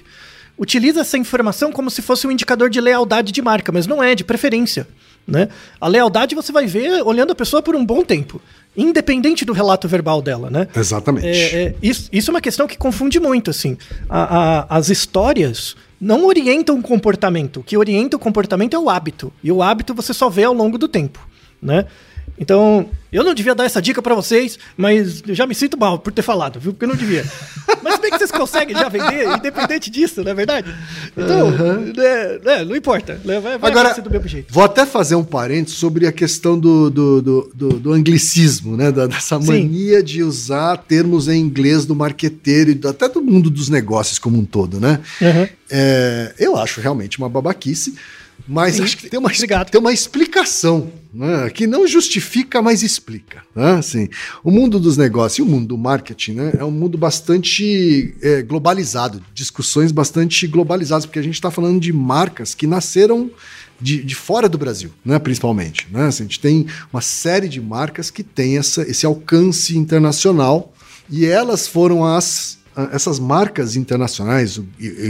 utiliza 0.57 1.01
essa 1.01 1.19
informação 1.19 1.73
como 1.73 1.91
se 1.91 2.01
fosse 2.01 2.25
um 2.27 2.31
indicador 2.31 2.71
de 2.71 2.81
lealdade 2.81 3.33
de 3.33 3.43
marca, 3.43 3.73
mas 3.73 3.87
não 3.87 4.01
é, 4.01 4.15
de 4.15 4.23
preferência. 4.23 4.87
Né? 5.27 5.49
A 5.81 5.87
lealdade 5.89 6.35
você 6.35 6.51
vai 6.51 6.67
ver 6.67 7.03
olhando 7.03 7.31
a 7.31 7.35
pessoa 7.35 7.63
por 7.63 7.77
um 7.77 7.85
bom 7.85 8.03
tempo, 8.03 8.41
independente 8.77 9.45
do 9.45 9.53
relato 9.53 9.87
verbal 9.87 10.21
dela. 10.21 10.51
Né? 10.51 10.67
Exatamente. 10.75 11.27
É, 11.27 11.63
é, 11.67 11.75
isso, 11.83 12.09
isso 12.13 12.31
é 12.31 12.35
uma 12.35 12.41
questão 12.41 12.67
que 12.67 12.77
confunde 12.77 13.21
muito. 13.21 13.51
assim. 13.51 13.77
A- 14.09 14.39
a- 14.69 14.77
as 14.77 14.89
histórias 14.91 15.77
não 16.01 16.27
orientam 16.27 16.79
o 16.79 16.83
comportamento. 16.83 17.61
O 17.61 17.63
que 17.63 17.77
orienta 17.77 18.17
o 18.17 18.19
comportamento 18.19 18.75
é 18.75 18.79
o 18.79 18.91
hábito. 18.91 19.33
E 19.45 19.53
o 19.53 19.63
hábito 19.63 19.95
você 19.95 20.13
só 20.13 20.29
vê 20.29 20.45
ao 20.45 20.53
longo 20.55 20.77
do 20.77 20.89
tempo. 20.89 21.21
Né? 21.63 21.87
Então, 22.43 22.89
eu 23.13 23.23
não 23.23 23.35
devia 23.35 23.55
dar 23.55 23.65
essa 23.65 23.81
dica 23.81 24.03
pra 24.03 24.17
vocês, 24.17 24.59
mas 24.77 25.23
eu 25.29 25.33
já 25.35 25.47
me 25.47 25.55
sinto 25.55 25.79
mal 25.79 25.97
por 25.97 26.13
ter 26.13 26.23
falado, 26.23 26.59
viu? 26.59 26.73
Porque 26.73 26.85
eu 26.85 26.89
não 26.89 26.97
devia. 26.97 27.25
Mas 27.85 28.01
bem 28.01 28.11
que 28.11 28.19
vocês 28.19 28.33
conseguem 28.33 28.77
já 28.77 28.89
vender, 28.89 29.29
independente 29.29 29.89
disso, 29.89 30.25
não 30.25 30.33
é 30.33 30.35
verdade? 30.35 30.75
Então, 31.17 31.51
né, 31.53 32.39
né, 32.45 32.65
não 32.65 32.75
importa. 32.75 33.21
né, 33.25 33.39
Vai, 33.39 33.57
vai 33.59 33.71
Agora, 33.71 33.95
do 34.01 34.11
mesmo 34.11 34.27
jeito. 34.27 34.53
vou 34.53 34.65
até 34.65 34.85
fazer 34.85 35.15
um 35.15 35.23
parênteses 35.23 35.79
sobre 35.79 36.05
a 36.05 36.11
questão 36.11 36.59
do, 36.59 36.91
do, 36.91 37.23
do, 37.23 37.53
do- 37.55 37.79
do 37.79 37.93
anglicismo, 37.93 38.77
né? 38.77 38.91
Da- 38.91 39.07
dessa 39.07 39.41
Sim. 39.41 39.47
mania 39.47 40.03
de 40.03 40.25
usar 40.25 40.77
termos 40.79 41.29
em 41.29 41.39
inglês 41.41 41.87
do 41.87 41.95
marqueteiro 41.95 42.71
e 42.73 42.81
até 42.89 43.09
do 43.09 43.23
mundo 43.23 43.51
dos 43.51 43.69
negócios 43.69 44.19
como 44.19 44.37
um 44.37 44.45
todo, 44.45 44.81
né? 44.81 44.99
Uhum. 45.21 45.49
É, 45.71 46.35
eu 46.41 46.57
acho 46.57 46.81
realmente 46.81 47.19
uma 47.19 47.29
babaquice, 47.29 47.95
mas 48.47 48.81
acho 48.81 48.97
que 48.97 49.09
tem 49.09 49.19
uma, 49.19 49.31
Obrigado. 49.31 49.71
tem 49.71 49.81
uma 49.81 49.93
explicação, 49.93 50.93
né, 51.13 51.49
que 51.51 51.67
não 51.67 51.87
justifica, 51.87 52.61
mas 52.61 52.83
explica. 52.83 53.43
Né? 53.55 53.73
Assim, 53.73 54.09
o 54.43 54.51
mundo 54.51 54.79
dos 54.81 54.97
negócios 54.97 55.39
e 55.39 55.43
o 55.43 55.47
mundo 55.47 55.69
do 55.69 55.79
marketing 55.79 56.33
né, 56.33 56.53
é 56.59 56.65
um 56.65 56.71
mundo 56.71 56.99
bastante 56.99 58.15
é, 58.21 58.43
globalizado, 58.43 59.23
discussões 59.33 59.93
bastante 59.93 60.47
globalizadas, 60.47 61.07
porque 61.07 61.19
a 61.19 61.23
gente 61.23 61.35
está 61.35 61.51
falando 61.51 61.81
de 61.81 61.93
marcas 61.93 62.55
que 62.55 62.67
nasceram 62.67 63.31
de, 63.81 64.03
de 64.03 64.15
fora 64.15 64.49
do 64.49 64.59
Brasil, 64.59 64.91
né, 65.05 65.19
principalmente. 65.19 65.89
Né? 65.91 66.07
Assim, 66.07 66.23
a 66.23 66.27
gente 66.27 66.41
tem 66.41 66.67
uma 66.93 67.03
série 67.03 67.49
de 67.49 67.61
marcas 67.61 68.11
que 68.11 68.23
têm 68.23 68.59
essa, 68.59 68.83
esse 68.83 69.07
alcance 69.07 69.77
internacional 69.77 70.73
e 71.11 71.27
elas 71.27 71.67
foram 71.67 72.05
as 72.05 72.62
essas 72.93 73.19
marcas 73.19 73.77
internacionais 73.77 74.61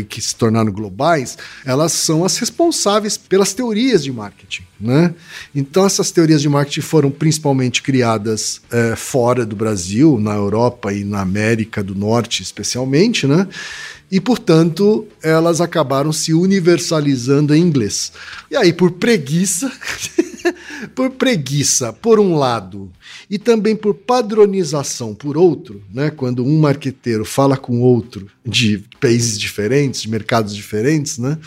que 0.09 0.21
se 0.21 0.35
tornaram 0.35 0.73
globais, 0.73 1.39
elas 1.65 1.93
são 1.93 2.25
as 2.25 2.37
responsáveis 2.39 3.17
pelas 3.17 3.53
teorias 3.53 4.03
de 4.03 4.13
marketing, 4.13 4.63
né? 4.81 5.15
Então 5.55 5.87
essas 5.87 6.11
teorias 6.11 6.43
de 6.43 6.49
marketing 6.49 6.81
foram 6.81 7.11
principalmente 7.11 7.83
criadas 7.83 8.61
eh, 8.71 8.97
fora 8.97 9.47
do 9.47 9.55
Brasil, 9.55 10.19
na 10.19 10.35
Europa 10.35 10.93
e 10.93 11.05
na 11.05 11.21
América 11.21 11.83
do 11.83 11.95
Norte, 11.95 12.43
especialmente, 12.43 13.27
né? 13.27 13.47
E 14.11 14.21
portanto 14.21 15.07
elas 15.23 15.61
acabaram 15.61 16.13
se 16.13 16.35
universalizando 16.35 17.55
em 17.55 17.63
inglês. 17.63 18.13
E 18.51 18.57
aí 18.57 18.73
por 18.73 18.91
preguiça 18.93 19.71
por 20.89 21.11
preguiça, 21.11 21.93
por 21.93 22.19
um 22.19 22.37
lado, 22.37 22.91
e 23.31 23.39
também 23.39 23.75
por 23.77 23.95
padronização, 23.95 25.15
por 25.15 25.37
outro, 25.37 25.83
né? 25.93 26.11
Quando 26.11 26.45
um 26.45 26.61
marqueteiro 26.61 27.25
fala 27.25 27.57
com 27.57 27.81
outro 27.81 28.27
de 28.45 28.85
países 29.01 29.39
diferentes, 29.39 30.03
de 30.03 30.11
mercados 30.11 30.55
diferentes, 30.55 31.19
né? 31.19 31.39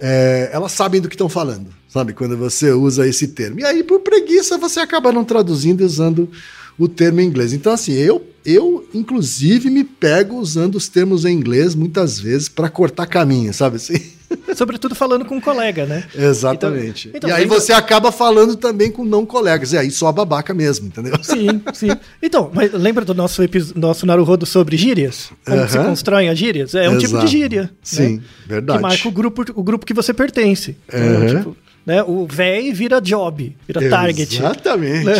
É, 0.00 0.50
elas 0.52 0.72
sabem 0.72 1.00
do 1.00 1.08
que 1.08 1.14
estão 1.14 1.28
falando, 1.28 1.74
sabe? 1.88 2.12
Quando 2.12 2.36
você 2.36 2.70
usa 2.70 3.06
esse 3.06 3.28
termo. 3.28 3.60
E 3.60 3.64
aí, 3.64 3.82
por 3.82 4.00
preguiça, 4.00 4.56
você 4.56 4.80
acaba 4.80 5.12
não 5.12 5.24
traduzindo 5.24 5.82
e 5.82 5.86
usando 5.86 6.30
o 6.78 6.88
termo 6.88 7.20
em 7.20 7.26
inglês. 7.26 7.52
Então, 7.52 7.72
assim, 7.72 7.92
eu, 7.92 8.24
eu 8.44 8.86
inclusive, 8.94 9.68
me 9.70 9.84
pego 9.84 10.36
usando 10.36 10.76
os 10.76 10.88
termos 10.88 11.24
em 11.24 11.32
inglês 11.32 11.74
muitas 11.74 12.18
vezes 12.20 12.48
para 12.48 12.68
cortar 12.70 13.06
caminho, 13.06 13.52
sabe 13.52 13.76
assim? 13.76 13.94
Sobretudo 14.54 14.94
falando 14.94 15.24
com 15.24 15.36
um 15.36 15.40
colega, 15.40 15.86
né? 15.86 16.04
Exatamente. 16.14 17.08
Então- 17.08 17.16
então, 17.18 17.30
e 17.30 17.32
aí 17.32 17.42
lembra- 17.42 17.58
você 17.60 17.72
acaba 17.72 18.12
falando 18.12 18.56
também 18.56 18.90
com 18.90 19.02
não 19.04 19.24
colegas. 19.24 19.72
E 19.72 19.78
aí 19.78 19.90
só 19.90 20.08
a 20.08 20.12
babaca 20.12 20.52
mesmo, 20.52 20.86
entendeu? 20.88 21.14
Sim, 21.24 21.62
sim. 21.72 21.88
Então, 22.22 22.50
mas 22.52 22.70
lembra 22.74 23.04
do 23.06 23.14
nosso, 23.14 23.40
nosso 23.74 24.04
Naruhodo 24.04 24.44
sobre 24.44 24.76
gírias? 24.76 25.30
Como 25.46 25.64
que 25.64 25.70
se 25.72 25.78
Aham. 25.78 25.88
constroem 25.88 26.28
as 26.28 26.38
gírias? 26.38 26.74
É 26.74 26.88
um 26.90 26.98
tipo 26.98 27.12
Exato. 27.12 27.24
de 27.26 27.32
gíria. 27.32 27.70
Sim, 27.82 28.16
né? 28.16 28.22
verdade. 28.46 28.78
Que 28.78 28.82
marca 28.82 29.08
o 29.08 29.12
grupo, 29.12 29.44
o 29.54 29.62
grupo 29.62 29.86
que 29.86 29.94
você 29.94 30.12
pertence. 30.12 30.76
Então, 30.88 31.00
Aham. 31.00 31.26
tipo, 31.38 31.56
né, 31.88 32.02
o 32.02 32.26
véi 32.26 32.70
vira 32.72 33.00
job, 33.00 33.56
vira 33.66 33.88
target. 33.88 34.36
Exatamente. 34.36 35.04
né? 35.06 35.14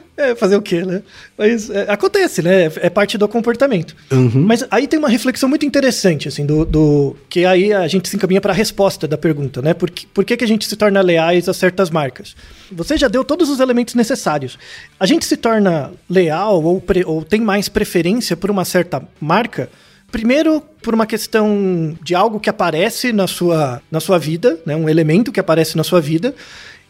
É, 0.18 0.34
fazer 0.34 0.56
o 0.56 0.62
quê, 0.62 0.82
né? 0.82 1.02
Mas 1.36 1.68
é, 1.68 1.82
acontece, 1.90 2.40
né? 2.40 2.64
É, 2.64 2.72
é 2.84 2.88
parte 2.88 3.18
do 3.18 3.28
comportamento. 3.28 3.94
Uhum. 4.10 4.44
Mas 4.46 4.64
aí 4.70 4.86
tem 4.86 4.98
uma 4.98 5.10
reflexão 5.10 5.46
muito 5.46 5.66
interessante, 5.66 6.26
assim, 6.26 6.46
do, 6.46 6.64
do- 6.64 7.14
que 7.28 7.44
aí 7.44 7.70
a 7.70 7.86
gente 7.86 8.08
se 8.08 8.16
encaminha 8.16 8.40
para 8.40 8.50
a 8.50 8.56
resposta 8.56 9.06
da 9.06 9.18
pergunta, 9.18 9.60
né? 9.60 9.74
Por, 9.74 9.90
que, 9.90 10.06
por 10.06 10.24
que, 10.24 10.34
que 10.38 10.42
a 10.42 10.48
gente 10.48 10.66
se 10.66 10.74
torna 10.74 11.02
leais 11.02 11.50
a 11.50 11.52
certas 11.52 11.90
marcas? 11.90 12.34
Você 12.72 12.96
já 12.96 13.08
deu 13.08 13.22
todos 13.24 13.50
os 13.50 13.60
elementos 13.60 13.94
necessários. 13.94 14.58
A 14.98 15.04
gente 15.04 15.26
se 15.26 15.36
torna 15.36 15.92
leal 16.08 16.64
ou, 16.64 16.80
pre- 16.80 17.04
ou 17.04 17.22
tem 17.22 17.42
mais 17.42 17.68
preferência 17.68 18.34
por 18.38 18.50
uma 18.50 18.64
certa 18.64 19.02
marca 19.20 19.68
Primeiro, 20.10 20.62
por 20.82 20.94
uma 20.94 21.06
questão 21.06 21.96
de 22.02 22.14
algo 22.14 22.38
que 22.38 22.48
aparece 22.48 23.12
na 23.12 23.26
sua, 23.26 23.82
na 23.90 24.00
sua 24.00 24.18
vida, 24.18 24.58
né? 24.64 24.76
um 24.76 24.88
elemento 24.88 25.32
que 25.32 25.40
aparece 25.40 25.76
na 25.76 25.84
sua 25.84 26.00
vida. 26.00 26.34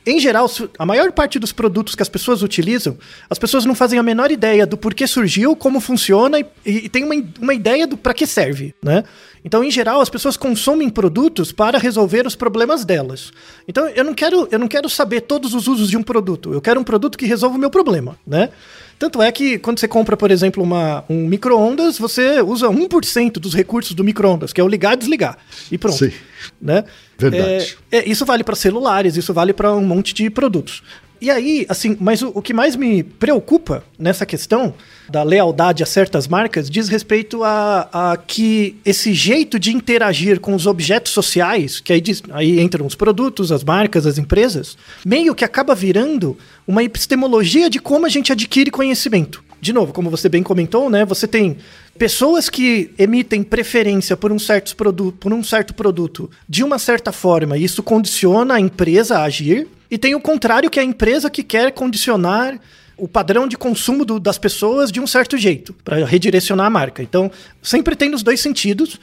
Em 0.09 0.21
geral, 0.21 0.49
a 0.79 0.87
maior 0.87 1.11
parte 1.11 1.37
dos 1.37 1.51
produtos 1.51 1.97
que 1.97 2.03
as 2.03 2.09
pessoas 2.09 2.41
utilizam, 2.41 2.97
as 3.29 3.41
pessoas 3.41 3.65
não 3.65 3.75
fazem 3.75 3.99
a 3.99 4.05
menor 4.05 4.31
ideia 4.31 4.65
do 4.65 4.77
porquê 4.77 5.05
surgiu, 5.05 5.57
como 5.57 5.81
funciona 5.81 6.39
e, 6.39 6.47
e 6.65 6.89
tem 6.89 7.03
uma, 7.03 7.15
uma 7.41 7.53
ideia 7.53 7.89
do 7.89 7.97
para 7.97 8.15
que 8.15 8.25
serve, 8.25 8.73
né? 8.81 9.03
Então, 9.45 9.65
em 9.65 9.71
geral, 9.71 10.01
as 10.01 10.09
pessoas 10.09 10.37
consomem 10.37 10.89
produtos 10.89 11.51
para 11.51 11.77
resolver 11.77 12.25
os 12.25 12.37
problemas 12.37 12.85
delas. 12.85 13.33
Então, 13.67 13.89
eu 13.89 14.05
não 14.05 14.15
quero, 14.15 14.47
eu 14.53 14.61
não 14.61 14.69
quero 14.69 14.89
saber 14.89 15.23
todos 15.23 15.55
os 15.55 15.67
usos 15.67 15.91
de 15.91 15.97
um 15.97 16.05
produto. 16.05 16.53
Eu 16.53 16.61
quero 16.61 16.79
um 16.79 16.85
produto 16.85 17.19
que 17.19 17.27
resolva 17.27 17.57
o 17.57 17.59
meu 17.59 17.71
problema, 17.71 18.17
né? 18.25 18.51
Tanto 18.99 19.21
é 19.21 19.31
que 19.31 19.59
quando 19.59 19.79
você 19.79 19.87
compra, 19.87 20.17
por 20.17 20.31
exemplo, 20.31 20.63
uma, 20.63 21.05
um 21.09 21.27
micro-ondas, 21.27 21.99
você 21.99 22.41
usa 22.41 22.69
1% 22.69 23.33
dos 23.33 23.55
recursos 23.55 23.95
do 23.95 24.03
micro-ondas, 24.03 24.53
que 24.53 24.61
é 24.61 24.65
o 24.65 24.69
ligar 24.69 24.95
e 24.95 24.97
desligar. 24.97 25.37
E 25.71 25.77
pronto. 25.77 25.99
Sim. 25.99 26.13
Né? 26.61 26.85
Verdade. 27.19 27.77
É, 27.91 27.99
é, 27.99 28.09
isso 28.09 28.25
vale 28.25 28.43
para 28.43 28.55
celulares, 28.55 29.17
isso 29.17 29.35
vale 29.35 29.53
para 29.53 29.75
um 29.75 29.85
monte 29.85 30.15
de 30.15 30.31
produtos. 30.31 30.83
E 31.21 31.31
aí, 31.31 31.65
assim, 31.69 31.97
mas 32.01 32.21
o, 32.23 32.31
o 32.35 32.43
que 32.43 32.53
mais 32.53 32.77
me 32.77 33.03
preocupa 33.03 33.83
nessa 33.99 34.27
questão 34.27 34.75
da 35.09 35.23
lealdade 35.23 35.83
a 35.83 35.87
certas 35.87 36.29
marcas 36.29 36.69
diz 36.69 36.89
respeito 36.89 37.43
a, 37.43 37.89
a 37.93 38.17
que 38.17 38.77
esse 38.85 39.15
jeito 39.15 39.59
de 39.59 39.75
interagir 39.75 40.41
com 40.41 40.55
os 40.55 40.67
objetos 40.67 41.13
sociais, 41.13 41.81
que 41.81 41.93
aí, 41.93 42.01
diz- 42.01 42.23
aí 42.33 42.61
entram 42.61 42.85
os 42.87 42.95
produtos, 42.95 43.51
as 43.53 43.65
marcas, 43.65 44.07
as 44.07 44.19
empresas, 44.19 44.77
meio 45.05 45.35
que 45.35 45.45
acaba 45.45 45.75
virando 45.75 46.37
uma 46.67 46.83
epistemologia 46.83 47.71
de 47.71 47.79
como 47.79 48.05
a 48.05 48.09
gente 48.09 48.33
adquire 48.33 48.71
conhecimento. 48.71 49.43
De 49.67 49.73
novo, 49.73 49.93
como 49.93 50.09
você 50.09 50.29
bem 50.29 50.43
comentou, 50.43 50.89
né? 50.89 51.05
Você 51.05 51.27
tem 51.27 51.59
pessoas 51.99 52.49
que 52.49 52.93
emitem 52.97 53.43
preferência 53.43 54.17
por 54.17 54.31
um 54.31 54.39
certo 54.39 54.75
produto, 54.77 55.19
por 55.19 55.33
um 55.33 55.43
certo 55.43 55.75
produto 55.75 56.31
de 56.49 56.63
uma 56.63 56.79
certa 56.79 57.11
forma, 57.11 57.59
e 57.59 57.65
isso 57.65 57.83
condiciona 57.83 58.55
a 58.55 58.61
empresa 58.61 59.19
a 59.19 59.25
agir, 59.25 59.67
e 59.91 59.99
tem 59.99 60.15
o 60.15 60.21
contrário, 60.21 60.71
que 60.71 60.79
é 60.79 60.83
a 60.83 60.85
empresa 60.85 61.29
que 61.29 61.43
quer 61.43 61.73
condicionar 61.73 62.61
o 62.97 63.09
padrão 63.09 63.47
de 63.47 63.59
consumo 63.59 64.05
do, 64.05 64.21
das 64.21 64.39
pessoas 64.39 64.91
de 64.93 65.01
um 65.01 65.07
certo 65.07 65.37
jeito, 65.37 65.75
para 65.85 66.05
redirecionar 66.07 66.67
a 66.67 66.71
marca. 66.71 67.03
Então, 67.03 67.31
sempre 67.61 67.95
tem 67.97 68.09
nos 68.09 68.23
dois 68.23 68.41
sentidos. 68.41 68.99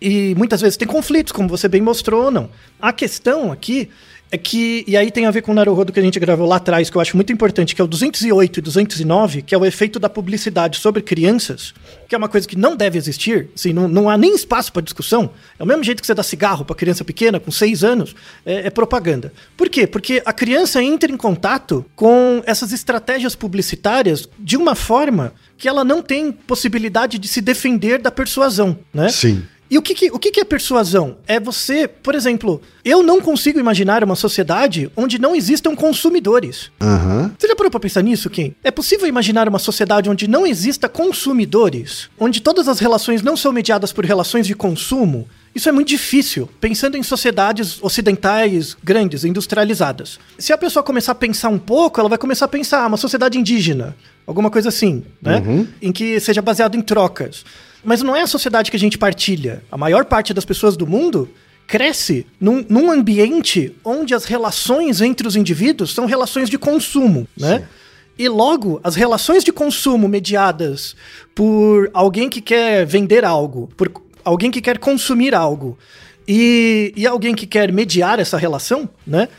E 0.00 0.34
muitas 0.36 0.60
vezes 0.60 0.76
tem 0.76 0.86
conflitos, 0.86 1.32
como 1.32 1.48
você 1.48 1.66
bem 1.66 1.80
mostrou 1.80 2.26
ou 2.26 2.30
não. 2.30 2.50
A 2.80 2.92
questão 2.92 3.50
aqui 3.50 3.88
é 4.30 4.36
que, 4.36 4.84
e 4.86 4.96
aí 4.96 5.10
tem 5.10 5.26
a 5.26 5.30
ver 5.30 5.42
com 5.42 5.52
o 5.52 5.54
Naruhodo 5.54 5.92
que 5.92 5.98
a 5.98 6.02
gente 6.02 6.18
gravou 6.20 6.46
lá 6.46 6.56
atrás, 6.56 6.90
que 6.90 6.96
eu 6.96 7.00
acho 7.00 7.16
muito 7.16 7.32
importante, 7.32 7.74
que 7.74 7.80
é 7.80 7.84
o 7.84 7.88
208 7.88 8.58
e 8.58 8.62
209, 8.62 9.42
que 9.42 9.54
é 9.54 9.58
o 9.58 9.64
efeito 9.64 9.98
da 9.98 10.08
publicidade 10.08 10.78
sobre 10.78 11.00
crianças, 11.00 11.72
que 12.06 12.14
é 12.14 12.18
uma 12.18 12.28
coisa 12.28 12.46
que 12.46 12.56
não 12.56 12.76
deve 12.76 12.98
existir, 12.98 13.48
assim, 13.54 13.72
não, 13.72 13.88
não 13.88 14.10
há 14.10 14.18
nem 14.18 14.34
espaço 14.34 14.72
para 14.72 14.82
discussão. 14.82 15.30
É 15.58 15.62
o 15.62 15.66
mesmo 15.66 15.82
jeito 15.82 16.00
que 16.00 16.06
você 16.06 16.14
dá 16.14 16.22
cigarro 16.22 16.64
para 16.64 16.76
criança 16.76 17.04
pequena, 17.04 17.40
com 17.40 17.50
seis 17.50 17.82
anos, 17.82 18.14
é, 18.44 18.66
é 18.66 18.70
propaganda. 18.70 19.32
Por 19.56 19.70
quê? 19.70 19.86
Porque 19.86 20.22
a 20.24 20.32
criança 20.32 20.82
entra 20.82 21.10
em 21.10 21.16
contato 21.16 21.84
com 21.96 22.42
essas 22.44 22.72
estratégias 22.72 23.34
publicitárias 23.34 24.28
de 24.38 24.56
uma 24.56 24.74
forma 24.74 25.32
que 25.56 25.68
ela 25.68 25.82
não 25.82 26.02
tem 26.02 26.30
possibilidade 26.30 27.18
de 27.18 27.26
se 27.26 27.40
defender 27.40 27.98
da 27.98 28.10
persuasão, 28.10 28.78
né? 28.92 29.08
Sim. 29.08 29.42
E 29.70 29.76
o 29.76 29.82
que, 29.82 29.94
que- 29.94 30.10
o 30.10 30.18
que, 30.18 30.30
que 30.30 30.40
é 30.40 30.44
persuasão? 30.44 31.18
É 31.26 31.38
você, 31.38 31.86
por 31.86 32.14
exemplo, 32.14 32.60
eu 32.84 33.02
não 33.02 33.20
consigo 33.20 33.60
imaginar 33.60 34.02
uma 34.02 34.16
sociedade 34.16 34.90
onde 34.96 35.18
não 35.18 35.36
existam 35.36 35.74
consumidores. 35.76 36.70
Aham. 36.80 37.32
Você 37.38 37.46
já 37.48 37.54
parou 37.54 37.70
pra 37.70 37.78
pensar 37.80 38.02
nisso, 38.02 38.30
Kim? 38.30 38.54
É 38.64 38.70
possível 38.70 39.06
imaginar 39.06 39.46
uma 39.48 39.58
sociedade 39.58 40.08
onde 40.08 40.26
não 40.26 40.46
exista 40.46 40.88
consumidores? 40.88 42.08
Onde 42.18 42.40
todas 42.40 42.66
as 42.68 42.78
relações 42.78 43.22
não 43.22 43.36
são 43.36 43.52
mediadas 43.52 43.92
por 43.92 44.04
relações 44.04 44.46
de 44.46 44.54
consumo? 44.54 45.28
Isso 45.54 45.68
é 45.68 45.72
muito 45.72 45.88
difícil, 45.88 46.48
pensando 46.60 46.96
em 46.96 47.02
sociedades 47.02 47.82
ocidentais 47.82 48.76
grandes, 48.82 49.24
industrializadas. 49.24 50.18
Se 50.38 50.52
a 50.52 50.58
pessoa 50.58 50.82
começar 50.82 51.12
a 51.12 51.14
pensar 51.14 51.48
um 51.48 51.58
pouco, 51.58 52.00
ela 52.00 52.08
vai 52.08 52.18
começar 52.18 52.44
a 52.44 52.48
pensar 52.48 52.82
ah, 52.84 52.86
uma 52.86 52.96
sociedade 52.96 53.38
indígena, 53.38 53.96
alguma 54.26 54.50
coisa 54.50 54.68
assim, 54.68 55.04
né? 55.20 55.42
Em 55.82 55.90
que 55.92 56.18
seja 56.20 56.40
baseado 56.40 56.76
em 56.76 56.80
trocas. 56.82 57.44
Mas 57.88 58.02
não 58.02 58.14
é 58.14 58.20
a 58.20 58.26
sociedade 58.26 58.70
que 58.70 58.76
a 58.76 58.80
gente 58.80 58.98
partilha. 58.98 59.62
A 59.72 59.78
maior 59.78 60.04
parte 60.04 60.34
das 60.34 60.44
pessoas 60.44 60.76
do 60.76 60.86
mundo 60.86 61.26
cresce 61.66 62.26
num, 62.38 62.62
num 62.68 62.90
ambiente 62.90 63.74
onde 63.82 64.14
as 64.14 64.26
relações 64.26 65.00
entre 65.00 65.26
os 65.26 65.34
indivíduos 65.34 65.94
são 65.94 66.04
relações 66.04 66.50
de 66.50 66.58
consumo, 66.58 67.26
né? 67.34 67.66
E 68.18 68.28
logo, 68.28 68.78
as 68.84 68.94
relações 68.94 69.42
de 69.42 69.50
consumo 69.50 70.06
mediadas 70.06 70.94
por 71.34 71.88
alguém 71.94 72.28
que 72.28 72.42
quer 72.42 72.84
vender 72.84 73.24
algo, 73.24 73.70
por 73.74 73.90
alguém 74.22 74.50
que 74.50 74.60
quer 74.60 74.76
consumir 74.76 75.34
algo, 75.34 75.78
e, 76.26 76.92
e 76.94 77.06
alguém 77.06 77.34
que 77.34 77.46
quer 77.46 77.72
mediar 77.72 78.18
essa 78.18 78.36
relação, 78.36 78.86
né? 79.06 79.30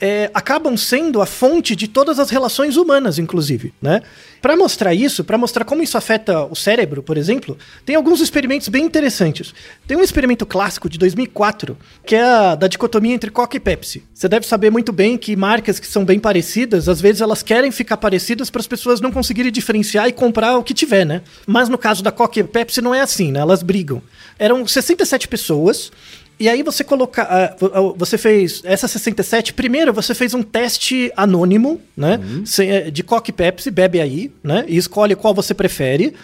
É, 0.00 0.30
acabam 0.32 0.76
sendo 0.76 1.20
a 1.20 1.26
fonte 1.26 1.74
de 1.74 1.88
todas 1.88 2.18
as 2.18 2.30
relações 2.30 2.76
humanas, 2.76 3.18
inclusive, 3.18 3.72
né? 3.80 4.02
Para 4.40 4.56
mostrar 4.56 4.94
isso, 4.94 5.24
para 5.24 5.36
mostrar 5.36 5.64
como 5.64 5.82
isso 5.82 5.98
afeta 5.98 6.44
o 6.44 6.54
cérebro, 6.54 7.02
por 7.02 7.16
exemplo, 7.16 7.58
tem 7.84 7.96
alguns 7.96 8.20
experimentos 8.20 8.68
bem 8.68 8.84
interessantes. 8.84 9.52
Tem 9.86 9.96
um 9.96 10.02
experimento 10.02 10.46
clássico 10.46 10.88
de 10.88 10.96
2004, 10.96 11.76
que 12.06 12.14
é 12.14 12.22
a 12.22 12.54
da 12.54 12.68
dicotomia 12.68 13.14
entre 13.14 13.32
Coca 13.32 13.56
e 13.56 13.60
Pepsi. 13.60 14.04
Você 14.14 14.28
deve 14.28 14.46
saber 14.46 14.70
muito 14.70 14.92
bem 14.92 15.18
que 15.18 15.34
marcas 15.34 15.80
que 15.80 15.86
são 15.88 16.04
bem 16.04 16.20
parecidas, 16.20 16.88
às 16.88 17.00
vezes 17.00 17.20
elas 17.20 17.42
querem 17.42 17.72
ficar 17.72 17.96
parecidas 17.96 18.48
para 18.48 18.60
as 18.60 18.66
pessoas 18.66 19.00
não 19.00 19.10
conseguirem 19.10 19.50
diferenciar 19.50 20.06
e 20.06 20.12
comprar 20.12 20.56
o 20.56 20.62
que 20.62 20.72
tiver, 20.72 21.04
né? 21.04 21.22
Mas 21.44 21.68
no 21.68 21.76
caso 21.76 22.02
da 22.02 22.12
Coca 22.12 22.38
e 22.38 22.44
Pepsi 22.44 22.80
não 22.80 22.94
é 22.94 23.00
assim, 23.00 23.32
né? 23.32 23.40
Elas 23.40 23.62
brigam. 23.62 24.00
Eram 24.38 24.64
67 24.64 25.26
pessoas 25.26 25.90
e 26.40 26.48
aí 26.48 26.62
você 26.62 26.82
coloca, 26.84 27.22
ah, 27.22 27.56
ah, 27.60 27.92
você 27.96 28.16
fez 28.18 28.60
essa 28.64 28.86
67, 28.88 29.52
primeiro 29.54 29.92
você 29.92 30.14
fez 30.14 30.34
um 30.34 30.42
teste 30.42 31.12
anônimo, 31.16 31.80
né, 31.96 32.20
sem- 32.44 32.70
eh, 32.70 32.90
de 32.90 33.02
Coca 33.02 33.30
e 33.30 33.32
Pepsi, 33.32 33.70
bebe 33.70 34.00
aí, 34.00 34.32
né, 34.42 34.64
e 34.68 34.76
escolhe 34.76 35.14
qual 35.16 35.34
você 35.34 35.52
prefere, 35.54 36.14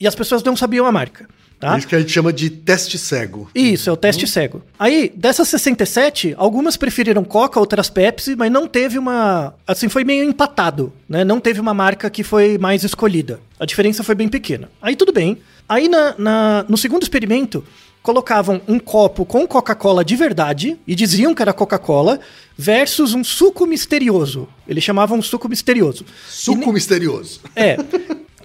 e 0.00 0.06
as 0.06 0.14
pessoas 0.14 0.42
não 0.42 0.56
sabiam 0.56 0.86
a 0.86 0.92
marca, 0.92 1.26
tá? 1.60 1.76
Isso 1.76 1.88
que 1.88 1.94
a 1.96 1.98
gente 1.98 2.12
chama 2.12 2.32
de 2.32 2.48
teste 2.50 2.96
cego. 2.98 3.50
Isso, 3.54 3.90
é 3.90 3.92
o 3.92 3.96
teste 3.96 4.26
cego. 4.28 4.62
Aí, 4.78 5.12
dessas 5.14 5.48
67, 5.48 6.34
algumas 6.38 6.76
preferiram 6.76 7.24
Coca, 7.24 7.58
outras 7.58 7.90
Pepsi, 7.90 8.36
mas 8.36 8.50
não 8.52 8.68
teve 8.68 8.96
uma. 8.96 9.52
Assim, 9.66 9.88
foi 9.88 10.04
meio 10.04 10.22
empatado, 10.22 10.92
né? 11.08 11.24
Não 11.24 11.40
teve 11.40 11.60
uma 11.60 11.74
marca 11.74 12.08
que 12.08 12.22
foi 12.22 12.56
mais 12.58 12.84
escolhida. 12.84 13.40
A 13.58 13.66
diferença 13.66 14.04
foi 14.04 14.14
bem 14.14 14.28
pequena. 14.28 14.70
Aí 14.80 14.94
tudo 14.94 15.12
bem. 15.12 15.38
Aí 15.68 15.88
na, 15.88 16.14
na- 16.16 16.64
no 16.68 16.76
segundo 16.78 17.02
experimento, 17.02 17.64
colocavam 18.08 18.62
um 18.66 18.78
copo 18.78 19.26
com 19.26 19.46
Coca-Cola 19.46 20.02
de 20.02 20.16
verdade 20.16 20.78
e 20.86 20.94
diziam 20.94 21.34
que 21.34 21.42
era 21.42 21.52
Coca-Cola 21.52 22.18
versus 22.56 23.12
um 23.12 23.22
suco 23.22 23.66
misterioso. 23.66 24.48
Eles 24.66 24.82
chamavam 24.82 25.18
um 25.18 25.22
suco 25.22 25.46
misterioso. 25.46 26.06
Suco 26.26 26.72
misterioso. 26.72 27.42
É. 27.54 27.76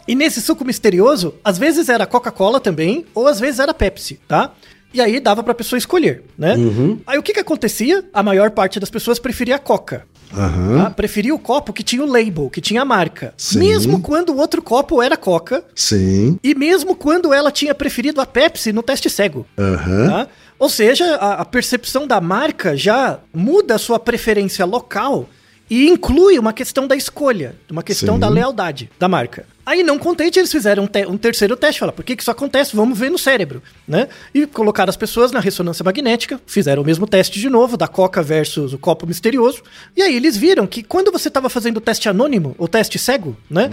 E 0.05 0.15
nesse 0.15 0.41
suco 0.41 0.65
misterioso, 0.65 1.35
às 1.41 1.57
vezes 1.57 1.87
era 1.87 2.05
Coca-Cola 2.05 2.59
também, 2.59 3.05
ou 3.15 3.25
às 3.25 3.39
vezes 3.39 3.61
era 3.61 3.73
Pepsi, 3.73 4.19
tá? 4.27 4.51
E 4.93 4.99
aí 4.99 5.17
dava 5.21 5.41
pra 5.41 5.53
pessoa 5.53 5.77
escolher, 5.77 6.25
né? 6.37 6.55
Aí 7.07 7.17
o 7.17 7.23
que 7.23 7.31
que 7.31 7.39
acontecia? 7.39 8.03
A 8.13 8.21
maior 8.21 8.51
parte 8.51 8.81
das 8.81 8.89
pessoas 8.89 9.17
preferia 9.17 9.55
a 9.55 9.59
Coca. 9.59 10.05
Aham. 10.35 10.83
Tá? 10.83 10.89
Preferia 10.89 11.33
o 11.33 11.39
copo 11.39 11.73
que 11.73 11.83
tinha 11.83 12.03
o 12.03 12.07
label, 12.07 12.49
que 12.49 12.61
tinha 12.61 12.81
a 12.81 12.85
marca. 12.85 13.33
Sim. 13.37 13.59
Mesmo 13.59 14.01
quando 14.01 14.29
o 14.29 14.37
outro 14.37 14.61
copo 14.61 15.01
era 15.01 15.15
Coca, 15.17 15.63
Sim. 15.75 16.39
e 16.43 16.55
mesmo 16.55 16.95
quando 16.95 17.33
ela 17.33 17.51
tinha 17.51 17.73
preferido 17.75 18.19
a 18.19 18.25
Pepsi 18.25 18.71
no 18.71 18.83
teste 18.83 19.09
cego. 19.09 19.45
Aham. 19.57 20.07
Tá? 20.09 20.27
Ou 20.59 20.69
seja, 20.69 21.15
a, 21.15 21.41
a 21.41 21.45
percepção 21.45 22.07
da 22.07 22.21
marca 22.21 22.75
já 22.77 23.19
muda 23.33 23.75
a 23.75 23.79
sua 23.79 23.99
preferência 23.99 24.65
local 24.65 25.27
e 25.69 25.89
inclui 25.89 26.37
uma 26.37 26.53
questão 26.53 26.87
da 26.87 26.95
escolha, 26.95 27.55
uma 27.69 27.83
questão 27.83 28.15
Sim. 28.15 28.19
da 28.19 28.29
lealdade 28.29 28.89
da 28.99 29.07
marca. 29.07 29.45
Aí, 29.65 29.81
não 29.81 29.97
contente, 29.97 30.37
eles 30.39 30.51
fizeram 30.51 30.83
um, 30.83 30.87
te- 30.87 31.05
um 31.05 31.17
terceiro 31.17 31.55
teste. 31.55 31.79
Falaram, 31.79 31.95
por 31.95 32.03
que, 32.03 32.15
que 32.15 32.21
isso 32.21 32.29
acontece? 32.31 32.75
Vamos 32.75 32.99
ver 32.99 33.09
no 33.09 33.17
cérebro, 33.17 33.63
né? 33.87 34.09
E 34.33 34.45
colocaram 34.45 34.89
as 34.89 34.97
pessoas 34.97 35.31
na 35.31 35.39
ressonância 35.39 35.83
magnética, 35.83 36.39
fizeram 36.45 36.81
o 36.81 36.85
mesmo 36.85 37.07
teste 37.07 37.39
de 37.39 37.49
novo, 37.49 37.77
da 37.77 37.87
Coca 37.87 38.21
versus 38.21 38.73
o 38.73 38.77
copo 38.77 39.07
misterioso. 39.07 39.61
E 39.95 40.01
aí 40.01 40.15
eles 40.15 40.35
viram 40.35 40.67
que 40.67 40.83
quando 40.83 41.11
você 41.11 41.29
estava 41.29 41.49
fazendo 41.49 41.77
o 41.77 41.81
teste 41.81 42.09
anônimo, 42.09 42.55
o 42.57 42.67
teste 42.67 42.99
cego, 42.99 43.37
né? 43.49 43.69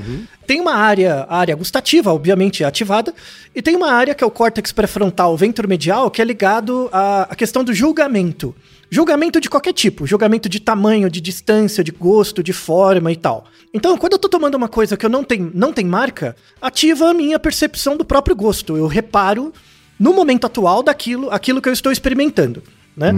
Tem 0.46 0.60
uma 0.60 0.74
área, 0.74 1.26
a 1.28 1.36
área 1.38 1.56
gustativa, 1.56 2.12
obviamente, 2.12 2.62
ativada, 2.62 3.12
e 3.54 3.60
tem 3.60 3.74
uma 3.74 3.90
área 3.92 4.14
que 4.14 4.22
é 4.22 4.26
o 4.26 4.30
córtex 4.30 4.70
pré-frontal 4.72 5.36
ventromedial, 5.36 6.10
que 6.10 6.22
é 6.22 6.24
ligado 6.24 6.88
à, 6.92 7.22
à 7.22 7.34
questão 7.34 7.64
do 7.64 7.72
julgamento. 7.74 8.54
Julgamento 8.90 9.40
de 9.40 9.48
qualquer 9.48 9.72
tipo, 9.72 10.04
julgamento 10.04 10.48
de 10.48 10.58
tamanho, 10.58 11.08
de 11.08 11.20
distância, 11.20 11.84
de 11.84 11.92
gosto, 11.92 12.42
de 12.42 12.52
forma 12.52 13.12
e 13.12 13.16
tal. 13.16 13.44
Então, 13.72 13.96
quando 13.96 14.14
eu 14.14 14.18
tô 14.18 14.28
tomando 14.28 14.56
uma 14.56 14.68
coisa 14.68 14.96
que 14.96 15.06
eu 15.06 15.10
não 15.10 15.22
tenho, 15.22 15.50
não 15.54 15.72
tem 15.72 15.84
marca, 15.84 16.34
ativa 16.60 17.08
a 17.10 17.14
minha 17.14 17.38
percepção 17.38 17.96
do 17.96 18.04
próprio 18.04 18.34
gosto. 18.34 18.76
Eu 18.76 18.88
reparo 18.88 19.52
no 19.98 20.12
momento 20.12 20.46
atual 20.46 20.82
daquilo, 20.82 21.30
aquilo 21.30 21.62
que 21.62 21.68
eu 21.68 21.72
estou 21.72 21.92
experimentando, 21.92 22.64
né? 22.96 23.12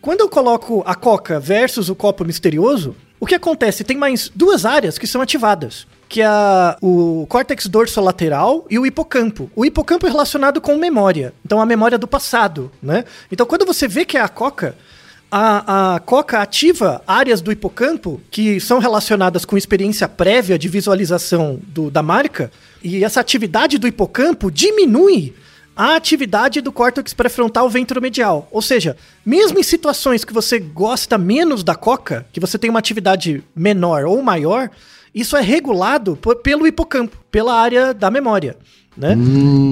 Quando 0.00 0.20
eu 0.20 0.28
coloco 0.28 0.82
a 0.86 0.94
coca 0.94 1.40
versus 1.40 1.88
o 1.88 1.94
copo 1.96 2.24
misterioso, 2.24 2.94
o 3.18 3.26
que 3.26 3.34
acontece? 3.34 3.82
Tem 3.82 3.96
mais 3.96 4.30
duas 4.34 4.64
áreas 4.64 4.96
que 4.96 5.06
são 5.06 5.20
ativadas, 5.20 5.86
que 6.08 6.22
é 6.22 6.28
o 6.80 7.26
córtex 7.28 7.66
dorsolateral 7.66 8.64
e 8.70 8.78
o 8.78 8.86
hipocampo. 8.86 9.50
O 9.56 9.64
hipocampo 9.64 10.06
é 10.06 10.10
relacionado 10.10 10.60
com 10.60 10.76
memória, 10.76 11.34
então 11.44 11.60
a 11.60 11.66
memória 11.66 11.98
do 11.98 12.06
passado, 12.06 12.70
né? 12.80 13.04
Então 13.30 13.44
quando 13.44 13.66
você 13.66 13.88
vê 13.88 14.04
que 14.04 14.16
é 14.16 14.20
a 14.20 14.28
coca, 14.28 14.76
a, 15.30 15.94
a 15.94 16.00
coca 16.00 16.40
ativa 16.40 17.02
áreas 17.06 17.40
do 17.40 17.52
hipocampo 17.52 18.20
que 18.30 18.58
são 18.60 18.78
relacionadas 18.78 19.44
com 19.44 19.56
experiência 19.56 20.08
prévia 20.08 20.58
de 20.58 20.68
visualização 20.68 21.60
do- 21.68 21.90
da 21.90 22.02
marca, 22.02 22.50
e 22.82 23.04
essa 23.04 23.20
atividade 23.20 23.78
do 23.78 23.86
hipocampo 23.86 24.50
diminui 24.50 25.34
a 25.76 25.94
atividade 25.94 26.60
do 26.60 26.72
córtex 26.72 27.14
pré-frontal 27.14 27.68
ventromedial. 27.70 28.48
Ou 28.50 28.60
seja, 28.60 28.96
mesmo 29.24 29.58
em 29.58 29.62
situações 29.62 30.24
que 30.24 30.32
você 30.32 30.58
gosta 30.58 31.16
menos 31.16 31.62
da 31.62 31.74
coca, 31.74 32.26
que 32.32 32.40
você 32.40 32.58
tem 32.58 32.68
uma 32.68 32.78
atividade 32.80 33.42
menor 33.54 34.04
ou 34.04 34.20
maior, 34.22 34.68
isso 35.14 35.36
é 35.36 35.40
regulado 35.40 36.16
por- 36.16 36.36
pelo 36.36 36.66
hipocampo, 36.66 37.16
pela 37.30 37.54
área 37.54 37.94
da 37.94 38.10
memória. 38.10 38.56
Né? 38.96 39.14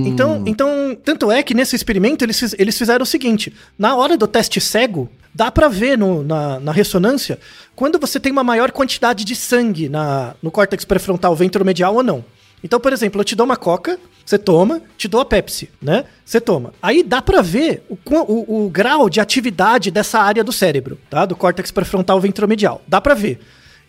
Então, 0.06 0.42
então, 0.46 0.96
tanto 1.04 1.30
é 1.30 1.42
que 1.42 1.52
nesse 1.52 1.74
experimento 1.74 2.24
eles, 2.24 2.54
eles 2.56 2.78
fizeram 2.78 3.02
o 3.02 3.06
seguinte: 3.06 3.52
na 3.76 3.94
hora 3.96 4.16
do 4.16 4.26
teste 4.28 4.60
cego, 4.60 5.10
dá 5.34 5.50
pra 5.50 5.68
ver 5.68 5.96
no- 5.98 6.22
na, 6.22 6.58
na 6.60 6.72
ressonância 6.72 7.38
quando 7.76 7.98
você 7.98 8.18
tem 8.18 8.32
uma 8.32 8.42
maior 8.44 8.70
quantidade 8.72 9.24
de 9.24 9.36
sangue 9.36 9.88
na, 9.88 10.34
no 10.42 10.50
córtex 10.50 10.84
pré-frontal 10.84 11.34
ventromedial 11.36 11.94
ou 11.94 12.02
não. 12.02 12.24
Então, 12.62 12.80
por 12.80 12.92
exemplo, 12.92 13.20
eu 13.20 13.24
te 13.24 13.36
dou 13.36 13.46
uma 13.46 13.56
coca, 13.56 13.98
você 14.26 14.36
toma, 14.36 14.82
te 14.96 15.06
dou 15.06 15.20
a 15.20 15.24
Pepsi, 15.24 15.70
né? 15.80 16.04
Você 16.24 16.40
toma. 16.40 16.72
Aí 16.82 17.02
dá 17.04 17.22
pra 17.22 17.40
ver 17.40 17.84
o, 17.88 17.96
o, 18.10 18.64
o 18.66 18.68
grau 18.68 19.08
de 19.08 19.20
atividade 19.20 19.90
dessa 19.92 20.18
área 20.18 20.42
do 20.42 20.52
cérebro, 20.52 20.98
tá? 21.08 21.24
Do 21.24 21.36
córtex 21.36 21.70
pré-frontal 21.70 22.20
ventromedial. 22.20 22.82
Dá 22.88 23.00
pra 23.00 23.14
ver. 23.14 23.38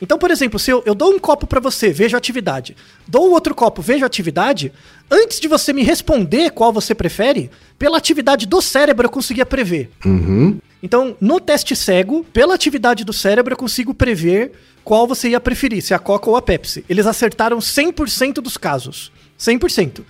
Então, 0.02 0.18
por 0.18 0.32
exemplo, 0.32 0.58
se 0.58 0.72
eu, 0.72 0.82
eu 0.86 0.96
dou 0.96 1.14
um 1.14 1.20
copo 1.20 1.46
para 1.46 1.60
você, 1.60 1.92
vejo 1.92 2.16
a 2.16 2.20
atividade, 2.20 2.76
dou 3.08 3.32
outro 3.32 3.54
copo, 3.54 3.82
vejo 3.82 4.04
a 4.04 4.08
atividade, 4.08 4.72
antes 5.12 5.40
de 5.40 5.48
você 5.48 5.74
me 5.74 5.84
responder 5.84 6.52
qual 6.52 6.72
você 6.72 6.96
prefere, 6.96 7.52
pela 7.78 7.98
atividade 7.98 8.46
do 8.46 8.62
cérebro 8.62 9.08
eu 9.08 9.12
conseguia 9.12 9.46
prever. 9.46 9.90
Então, 10.82 11.16
no 11.20 11.40
teste 11.40 11.76
cego, 11.76 12.24
pela 12.32 12.56
atividade 12.56 13.04
do 13.04 13.12
cérebro, 13.12 13.54
eu 13.54 13.58
consigo 13.58 13.94
prever 13.94 14.54
qual 14.84 15.06
você 15.06 15.30
ia 15.30 15.40
preferir, 15.40 15.82
se 15.82 15.94
a 15.94 16.00
Coca 16.00 16.30
ou 16.30 16.38
a 16.38 16.42
Pepsi. 16.42 16.86
Eles 16.90 17.06
acertaram 17.06 17.60
100% 17.60 18.36
dos 18.36 18.56
casos. 18.56 19.12
100%. 19.38 20.02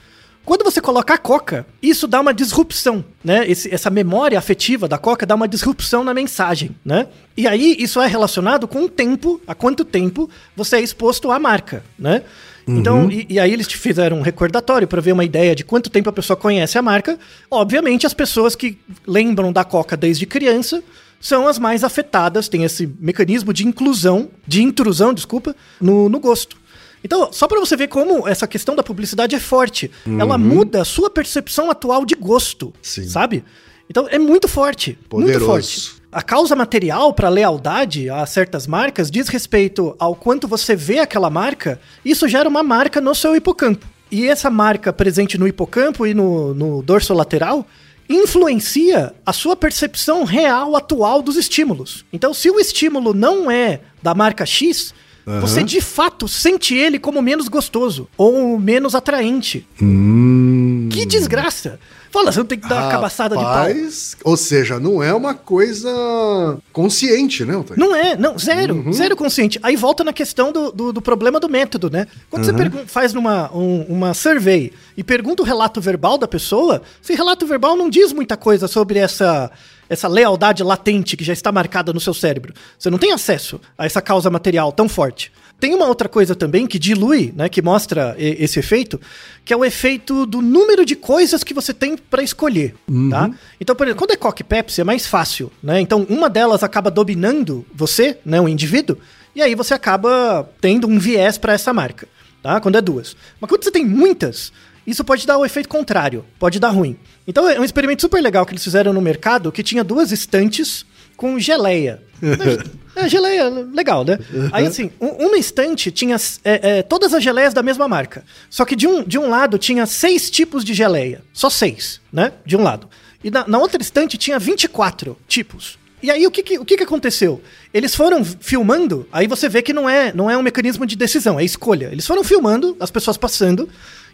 Quando 0.45 0.63
você 0.63 0.81
coloca 0.81 1.13
a 1.13 1.17
Coca, 1.17 1.65
isso 1.81 2.07
dá 2.07 2.19
uma 2.19 2.33
disrupção, 2.33 3.05
né? 3.23 3.47
Esse- 3.49 3.71
essa 3.73 3.89
memória 3.89 4.37
afetiva 4.37 4.87
da 4.87 4.97
Coca 4.97 5.25
dá 5.25 5.35
uma 5.35 5.47
disrupção 5.47 6.03
na 6.03 6.13
mensagem, 6.13 6.75
né? 6.83 7.07
E 7.37 7.47
aí 7.47 7.75
isso 7.77 8.01
é 8.01 8.07
relacionado 8.07 8.67
com 8.67 8.83
o 8.85 8.89
tempo, 8.89 9.39
a 9.45 9.53
quanto 9.53 9.85
tempo 9.85 10.27
você 10.55 10.77
é 10.77 10.81
exposto 10.81 11.31
à 11.31 11.37
marca, 11.37 11.83
né? 11.97 12.23
Então, 12.67 13.09
e, 13.11 13.25
e 13.29 13.39
aí 13.39 13.51
eles 13.51 13.67
te 13.67 13.77
fizeram 13.77 14.17
um 14.19 14.21
recordatório 14.21 14.87
para 14.87 15.01
ver 15.01 15.11
uma 15.11 15.23
ideia 15.25 15.55
de 15.55 15.63
quanto 15.63 15.89
tempo 15.89 16.09
a 16.09 16.13
pessoa 16.13 16.37
conhece 16.37 16.77
a 16.77 16.81
marca. 16.83 17.17
Obviamente, 17.49 18.05
as 18.05 18.13
pessoas 18.13 18.55
que 18.55 18.77
lembram 19.07 19.51
da 19.51 19.63
Coca 19.63 19.97
desde 19.97 20.25
criança 20.27 20.83
são 21.19 21.47
as 21.47 21.57
mais 21.59 21.83
afetadas, 21.83 22.47
tem 22.47 22.63
esse 22.63 22.87
mecanismo 22.99 23.51
de 23.53 23.67
inclusão, 23.67 24.29
de 24.47 24.61
intrusão, 24.63 25.13
desculpa, 25.13 25.55
no, 25.81 26.07
no 26.09 26.19
gosto. 26.19 26.57
Então, 27.03 27.31
só 27.31 27.47
para 27.47 27.59
você 27.59 27.75
ver 27.75 27.87
como 27.87 28.27
essa 28.27 28.47
questão 28.47 28.75
da 28.75 28.83
publicidade 28.83 29.35
é 29.35 29.39
forte. 29.39 29.89
Ela 30.19 30.37
muda 30.37 30.81
a 30.81 30.85
sua 30.85 31.09
percepção 31.09 31.71
atual 31.71 32.05
de 32.05 32.15
gosto, 32.15 32.73
Sim. 32.81 33.07
sabe? 33.07 33.43
Então, 33.89 34.07
é 34.09 34.19
muito 34.19 34.47
forte, 34.47 34.97
muito 35.11 35.25
Poderoso. 35.25 35.45
forte. 35.45 35.99
A 36.11 36.21
causa 36.23 36.55
material 36.55 37.13
para 37.13 37.29
lealdade 37.29 38.09
a 38.09 38.25
certas 38.25 38.65
marcas 38.65 39.11
diz 39.11 39.27
respeito 39.27 39.95
ao 39.99 40.15
quanto 40.15 40.47
você 40.47 40.75
vê 40.75 40.99
aquela 40.99 41.29
marca, 41.29 41.79
isso 42.03 42.27
gera 42.27 42.49
uma 42.49 42.63
marca 42.63 42.99
no 42.99 43.13
seu 43.13 43.35
hipocampo. 43.35 43.85
E 44.11 44.27
essa 44.27 44.49
marca 44.49 44.91
presente 44.91 45.37
no 45.37 45.47
hipocampo 45.47 46.05
e 46.07 46.15
no, 46.15 46.53
no 46.55 46.81
dorso 46.81 47.13
lateral 47.13 47.65
influencia 48.09 49.13
a 49.23 49.31
sua 49.31 49.55
percepção 49.55 50.23
real 50.23 50.75
atual 50.75 51.21
dos 51.21 51.35
estímulos. 51.35 52.03
Então, 52.11 52.33
se 52.33 52.49
o 52.49 52.59
estímulo 52.59 53.13
não 53.13 53.51
é 53.51 53.81
da 54.01 54.15
marca 54.15 54.47
X, 54.47 54.95
você 55.41 55.63
de 55.63 55.81
fato 55.81 56.27
sente 56.27 56.75
ele 56.75 56.97
como 56.97 57.21
menos 57.21 57.47
gostoso 57.47 58.07
ou 58.17 58.57
menos 58.59 58.95
atraente. 58.95 59.67
Que 59.77 61.05
desgraça! 61.05 61.79
Fala, 62.11 62.31
você 62.31 62.39
não 62.39 62.45
tem 62.45 62.59
que 62.59 62.67
dar 62.67 62.75
uma 62.83 62.91
cabaçada 62.91 63.35
de 63.37 63.41
pau. 63.43 63.53
Rapaz, 63.53 64.17
Ou 64.23 64.35
seja, 64.35 64.79
não 64.79 65.01
é 65.03 65.13
uma 65.13 65.33
coisa 65.35 66.57
consciente, 66.73 67.45
né? 67.45 67.53
Não 67.77 67.95
é, 67.95 68.15
não, 68.15 68.37
zero, 68.37 68.91
zero 68.93 69.15
consciente. 69.15 69.59
Aí 69.61 69.75
volta 69.75 70.03
na 70.03 70.13
questão 70.13 70.51
do, 70.51 70.71
do, 70.71 70.93
do 70.93 71.01
problema 71.01 71.39
do 71.39 71.49
método, 71.49 71.89
né? 71.89 72.07
Quando 72.29 72.45
você 72.45 72.53
pergun- 72.53 72.85
faz 72.87 73.13
numa, 73.13 73.51
um- 73.55 73.83
uma 73.89 74.13
survey 74.13 74.71
e 74.97 75.03
pergunta 75.03 75.43
o 75.43 75.45
relato 75.45 75.79
verbal 75.81 76.17
da 76.17 76.27
pessoa, 76.27 76.81
esse 77.03 77.13
relato 77.13 77.45
verbal 77.45 77.75
não 77.75 77.89
diz 77.89 78.11
muita 78.13 78.35
coisa 78.37 78.67
sobre 78.67 78.99
essa, 78.99 79.51
essa 79.89 80.07
lealdade 80.07 80.63
latente 80.63 81.15
que 81.17 81.23
já 81.23 81.33
está 81.33 81.51
marcada 81.51 81.93
no 81.93 81.99
seu 81.99 82.13
cérebro. 82.13 82.53
Você 82.77 82.89
não 82.89 82.97
tem 82.97 83.11
acesso 83.11 83.59
a 83.77 83.85
essa 83.85 84.01
causa 84.01 84.29
material 84.29 84.71
tão 84.71 84.87
forte. 84.89 85.31
Tem 85.59 85.75
uma 85.75 85.87
outra 85.87 86.07
coisa 86.07 86.33
também 86.35 86.65
que 86.65 86.79
dilui, 86.79 87.33
né, 87.35 87.49
que 87.49 87.61
mostra 87.61 88.15
esse 88.17 88.59
efeito, 88.59 88.99
que 89.43 89.53
é 89.53 89.57
o 89.57 89.65
efeito 89.65 90.25
do 90.25 90.41
número 90.41 90.85
de 90.85 90.95
coisas 90.95 91.43
que 91.43 91.53
você 91.53 91.73
tem 91.73 91.97
para 91.97 92.23
escolher, 92.23 92.75
tá? 93.09 93.29
Então, 93.59 93.75
por 93.75 93.85
exemplo, 93.85 93.99
quando 93.99 94.11
é 94.11 94.15
Coca 94.15 94.41
e 94.41 94.45
Pepsi 94.45 94.79
é 94.81 94.83
mais 94.83 95.05
fácil, 95.05 95.51
né? 95.61 95.81
Então, 95.81 96.05
uma 96.09 96.29
delas 96.29 96.63
acaba 96.63 96.89
dominando 96.89 97.65
você, 97.73 98.17
né, 98.23 98.39
o 98.39 98.47
indivíduo, 98.47 98.97
e 99.35 99.41
aí 99.41 99.53
você 99.53 99.73
acaba 99.73 100.49
tendo 100.61 100.87
um 100.87 100.97
viés 100.97 101.37
para 101.37 101.53
essa 101.53 101.73
marca, 101.73 102.07
tá? 102.41 102.61
Quando 102.61 102.77
é 102.77 102.81
duas. 102.81 103.15
Mas 103.39 103.49
quando 103.49 103.63
você 103.63 103.71
tem 103.71 103.85
muitas, 103.85 104.53
isso 104.87 105.03
pode 105.03 105.27
dar 105.27 105.37
o 105.37 105.45
efeito 105.45 105.67
contrário, 105.67 106.23
pode 106.39 106.59
dar 106.59 106.69
ruim. 106.69 106.97
Então, 107.27 107.47
é 107.49 107.59
um 107.59 107.63
experimento 107.63 108.01
super 108.01 108.21
legal 108.21 108.45
que 108.45 108.53
eles 108.53 108.63
fizeram 108.63 108.93
no 108.93 109.01
mercado, 109.01 109.51
que 109.51 109.61
tinha 109.61 109.83
duas 109.83 110.11
estantes 110.11 110.85
com 111.17 111.37
geleia. 111.37 112.01
É, 113.05 113.09
geleia, 113.09 113.49
legal, 113.49 114.03
né? 114.03 114.17
Aí, 114.51 114.65
assim, 114.67 114.91
um- 114.99 115.27
uma 115.27 115.37
estante 115.37 115.91
tinha 115.91 116.15
é, 116.43 116.79
é, 116.79 116.83
todas 116.83 117.13
as 117.13 117.23
geleias 117.23 117.53
da 117.53 117.61
mesma 117.63 117.87
marca. 117.87 118.23
Só 118.49 118.65
que 118.65 118.75
de 118.75 118.87
um, 118.87 119.03
de 119.03 119.17
um 119.17 119.29
lado 119.29 119.57
tinha 119.57 119.85
seis 119.85 120.29
tipos 120.29 120.63
de 120.63 120.73
geleia. 120.73 121.21
Só 121.33 121.49
seis, 121.49 122.01
né? 122.11 122.33
De 122.45 122.55
um 122.57 122.63
lado. 122.63 122.89
E 123.23 123.29
na, 123.29 123.47
na 123.47 123.57
outra 123.57 123.81
estante 123.81 124.17
tinha 124.17 124.39
24 124.39 125.17
tipos. 125.27 125.77
E 126.01 126.09
aí, 126.09 126.25
o 126.25 126.31
que, 126.31 126.41
que- 126.41 126.57
o 126.59 126.63
que, 126.63 126.77
que 126.77 126.83
aconteceu? 126.83 127.41
Eles 127.73 127.93
foram 127.93 128.23
filmando, 128.23 129.05
aí 129.11 129.27
você 129.27 129.49
vê 129.49 129.61
que 129.61 129.73
não 129.73 129.89
é, 129.89 130.13
não 130.13 130.29
é 130.31 130.37
um 130.37 130.41
mecanismo 130.41 130.85
de 130.85 130.95
decisão, 130.95 131.37
é 131.39 131.43
escolha. 131.43 131.89
Eles 131.91 132.07
foram 132.07 132.23
filmando, 132.23 132.77
as 132.79 132.89
pessoas 132.89 133.17
passando, 133.17 133.67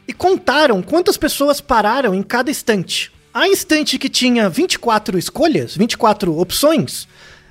e 0.07 0.13
contaram 0.13 0.81
quantas 0.81 1.15
pessoas 1.17 1.61
pararam 1.61 2.15
em 2.15 2.23
cada 2.23 2.49
estante. 2.49 3.11
A 3.31 3.47
estante 3.49 3.99
que 3.99 4.09
tinha 4.09 4.49
24 4.49 5.17
escolhas, 5.19 5.75
24 5.77 6.35
opções, 6.39 7.07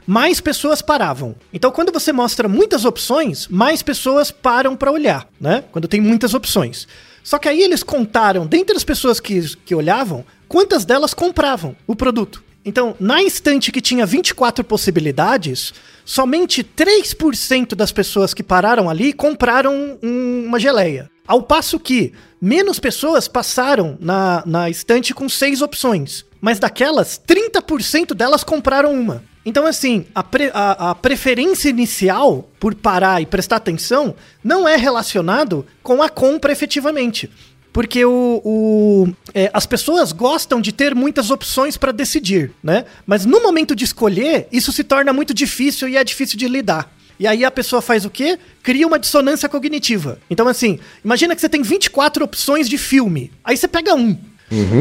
mais 0.07 0.41
pessoas 0.41 0.83
paravam. 0.83 1.35
Então, 1.53 1.71
quando 1.71 1.93
você 1.93 2.13
mostra 2.13 2.49
muitas 2.49 2.85
opções, 2.85 3.49
mais 3.49 3.83
pessoas 3.83 4.31
param 4.31 4.77
para 4.77 4.93
olhar, 4.93 5.29
né? 5.41 5.65
Quando 5.73 5.89
tem 5.89 6.01
muitas 6.01 6.35
opções. 6.35 6.87
Só 7.23 7.39
que 7.39 7.49
aí 7.49 7.63
eles 7.63 7.83
contaram, 7.83 8.47
dentre 8.47 8.77
as 8.77 8.85
pessoas 8.85 9.19
que, 9.19 9.57
que 9.65 9.75
olhavam, 9.75 10.25
quantas 10.47 10.85
delas 10.85 11.15
compravam 11.15 11.75
o 11.87 11.97
produto. 11.97 12.43
Então, 12.67 12.95
na 13.01 13.23
estante 13.23 13.71
que 13.73 13.81
tinha 13.81 14.07
24 14.07 14.65
possibilidades, 14.65 15.73
somente 16.05 16.63
3% 16.65 17.75
das 17.75 17.93
pessoas 17.93 18.33
que 18.35 18.43
pararam 18.43 18.89
ali 18.89 19.13
compraram 19.13 19.99
um- 20.03 20.45
uma 20.47 20.59
geleia. 20.59 21.11
Ao 21.27 21.43
passo 21.43 21.79
que 21.79 22.13
menos 22.41 22.79
pessoas 22.79 23.27
passaram 23.29 23.97
na, 24.01 24.43
na 24.47 24.69
estante 24.71 25.15
com 25.15 25.29
seis 25.29 25.63
opções. 25.63 26.25
Mas 26.41 26.59
daquelas, 26.59 27.19
30% 27.27 28.13
delas 28.15 28.45
compraram 28.45 28.93
uma. 28.93 29.23
Então, 29.47 29.67
assim, 29.67 30.07
a, 30.15 30.23
pre- 30.23 30.51
a- 30.55 30.91
a 30.91 30.95
preferência 30.95 31.69
inicial 31.69 32.49
por 32.59 32.75
parar 32.75 33.21
e 33.21 33.27
prestar 33.27 33.57
atenção 33.57 34.15
não 34.43 34.67
é 34.67 34.77
relacionado 34.77 35.67
com 35.83 36.03
a 36.03 36.09
compra 36.09 36.51
efetivamente. 36.53 37.31
Porque 37.73 38.05
o, 38.05 38.41
o- 38.45 39.09
é, 39.35 39.51
as 39.53 39.67
pessoas 39.67 40.13
gostam 40.13 40.61
de 40.61 40.73
ter 40.73 40.95
muitas 40.95 41.31
opções 41.31 41.77
para 41.77 41.93
decidir, 41.93 42.53
né? 42.63 42.85
Mas 43.05 43.27
no 43.27 43.43
momento 43.43 43.75
de 43.75 43.85
escolher, 43.85 44.47
isso 44.53 44.73
se 44.73 44.85
torna 44.85 45.13
muito 45.13 45.35
difícil 45.35 45.89
e 45.89 45.97
é 45.97 46.05
difícil 46.05 46.39
de 46.39 46.47
lidar. 46.49 46.91
E 47.19 47.27
aí 47.27 47.45
a 47.45 47.51
pessoa 47.51 47.83
faz 47.83 48.05
o 48.05 48.11
quê? 48.11 48.39
Cria 48.63 48.87
uma 48.87 48.99
dissonância 48.99 49.49
cognitiva. 49.49 50.19
Então, 50.31 50.49
assim, 50.49 50.79
imagina 51.05 51.35
que 51.35 51.41
você 51.41 51.49
tem 51.49 51.63
24 51.63 52.25
opções 52.25 52.69
de 52.69 52.79
filme. 52.79 53.31
Aí 53.45 53.57
você 53.57 53.69
pega 53.69 53.95
um. 53.95 54.17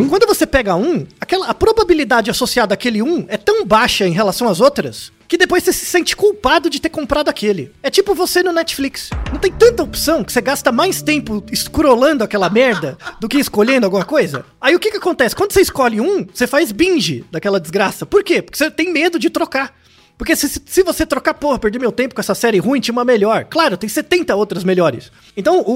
Quando 0.10 0.28
você 0.28 0.46
pega 0.46 0.76
um, 0.76 1.06
aquela, 1.20 1.48
a 1.48 1.54
probabilidade 1.54 2.30
associada 2.30 2.74
àquele 2.74 3.02
um 3.02 3.26
é 3.28 3.38
tão 3.38 3.66
baixa 3.66 4.08
em 4.08 4.12
relação 4.12 4.48
às 4.48 4.60
outras 4.60 5.12
que 5.34 5.38
depois 5.38 5.64
você 5.64 5.74
se 5.74 5.86
sente 5.86 6.16
culpado 6.16 6.70
de 6.70 6.80
ter 6.80 6.90
comprado 6.90 7.28
aquele. 7.28 7.72
É 7.82 7.90
tipo 7.90 8.14
você 8.14 8.44
no 8.44 8.52
Netflix. 8.52 9.10
Não 9.32 9.40
tem 9.40 9.52
tanta 9.52 9.82
opção 9.82 10.24
que 10.24 10.32
você 10.32 10.40
gasta 10.40 10.72
mais 10.72 11.02
tempo 11.02 11.44
scrollando 11.56 12.24
aquela 12.24 12.52
merda 12.52 12.96
do 13.20 13.28
que 13.28 13.40
escolhendo 13.40 13.88
alguma 13.88 14.06
coisa? 14.06 14.46
Aí 14.62 14.76
o 14.76 14.80
que 14.80 14.92
que 14.92 14.98
acontece? 14.98 15.36
Quando 15.36 15.52
você 15.52 15.62
escolhe 15.62 16.00
um, 16.00 16.24
você 16.32 16.46
faz 16.46 16.72
binge 16.72 17.26
daquela 17.32 17.60
desgraça. 17.60 18.06
Por 18.06 18.24
quê? 18.24 18.44
Porque 18.44 18.60
você 18.60 18.70
tem 18.70 18.94
medo 18.94 19.18
de 19.18 19.32
trocar. 19.32 19.74
Porque 20.18 20.36
se, 20.36 20.48
se 20.66 20.84
você 20.84 21.06
trocar, 21.06 21.34
porra, 21.34 21.58
perdi 21.60 21.78
meu 21.80 21.92
tempo 21.92 22.14
com 22.16 22.22
essa 22.22 22.36
série 22.36 22.60
ruim, 22.60 22.80
tinha 22.80 22.94
uma 22.94 23.04
melhor. 23.04 23.46
Claro, 23.46 23.76
tem 23.76 23.90
70 23.90 24.34
outras 24.36 24.64
melhores. 24.64 25.12
Então, 25.36 25.60
o, 25.62 25.72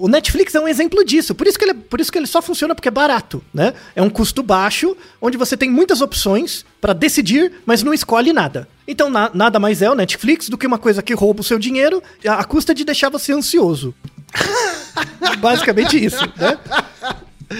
o- 0.00 0.04
o- 0.04 0.08
Netflix 0.08 0.54
é 0.54 0.60
um 0.60 0.68
exemplo 0.68 1.02
disso. 1.04 1.34
Por 1.34 1.46
isso, 1.46 1.58
que 1.58 1.64
ele, 1.64 1.72
é- 1.72 1.74
por 1.74 1.98
isso 2.00 2.12
que 2.12 2.18
ele 2.18 2.26
só 2.26 2.40
funciona 2.42 2.74
porque 2.74 2.88
é 2.88 2.90
barato, 2.92 3.42
né? 3.52 3.72
É 3.96 4.02
um 4.02 4.10
custo 4.10 4.42
baixo, 4.42 4.96
onde 5.20 5.36
você 5.38 5.56
tem 5.56 5.70
muitas 5.70 6.00
opções 6.00 6.64
pra 6.80 6.92
decidir, 6.92 7.50
mas 7.66 7.82
não 7.82 7.92
escolhe 7.94 8.32
nada. 8.32 8.68
Então, 8.86 9.08
na- 9.10 9.30
nada 9.34 9.58
mais 9.58 9.80
é 9.82 9.90
o 9.90 9.94
Netflix 9.94 10.48
do 10.48 10.58
que 10.58 10.66
uma 10.66 10.78
coisa 10.78 11.02
que 11.02 11.14
rouba 11.14 11.40
o 11.40 11.44
seu 11.44 11.58
dinheiro 11.58 12.02
a, 12.26 12.34
a 12.34 12.44
custa 12.44 12.74
de 12.74 12.84
deixar 12.84 13.08
você 13.08 13.32
ansioso. 13.32 13.94
Basicamente 15.40 16.02
isso, 16.04 16.22
né? 16.36 16.58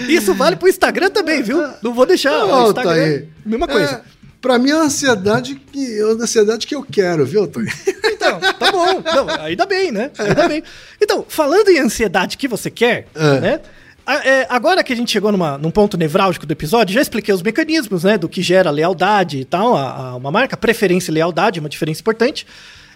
Isso 0.07 0.33
vale 0.35 0.55
pro 0.55 0.67
Instagram 0.69 1.09
também, 1.09 1.41
viu? 1.41 1.57
Não 1.81 1.93
vou 1.93 2.05
deixar 2.05 2.45
o 2.45 2.47
Instagram. 2.67 2.93
Mesma 3.45 3.67
coisa. 3.67 3.91
É, 4.05 4.18
pra 4.41 4.57
mim 4.59 4.69
é 4.71 4.73
a 4.73 4.81
ansiedade 4.83 5.55
que, 5.55 5.99
é 5.99 6.03
a 6.03 6.07
ansiedade 6.07 6.67
que 6.67 6.75
eu 6.75 6.83
quero, 6.83 7.25
viu, 7.25 7.47
Thaí? 7.47 7.67
Então, 8.05 8.39
tá 8.39 8.71
bom. 8.71 9.01
Não, 9.01 9.29
ainda 9.41 9.65
bem, 9.65 9.91
né? 9.91 10.11
Ainda 10.17 10.47
bem. 10.47 10.63
Então, 11.01 11.25
falando 11.27 11.69
em 11.69 11.79
ansiedade 11.79 12.37
que 12.37 12.47
você 12.47 12.69
quer, 12.69 13.07
É. 13.15 13.39
né? 13.39 13.59
é, 14.25 14.47
agora 14.49 14.83
que 14.83 14.91
a 14.91 14.95
gente 14.95 15.11
chegou 15.11 15.31
numa, 15.31 15.57
num 15.57 15.69
ponto 15.71 15.95
nevrálgico 15.97 16.45
do 16.45 16.51
episódio, 16.51 16.93
já 16.93 17.01
expliquei 17.01 17.33
os 17.33 17.41
mecanismos, 17.43 18.03
né? 18.03 18.17
Do 18.17 18.27
que 18.27 18.41
gera 18.41 18.71
lealdade 18.71 19.39
e 19.39 19.45
tal, 19.45 19.75
a, 19.75 20.09
a 20.09 20.15
uma 20.15 20.31
marca, 20.31 20.57
preferência 20.57 21.11
e 21.11 21.13
lealdade, 21.13 21.59
uma 21.59 21.69
diferença 21.69 22.01
importante. 22.01 22.45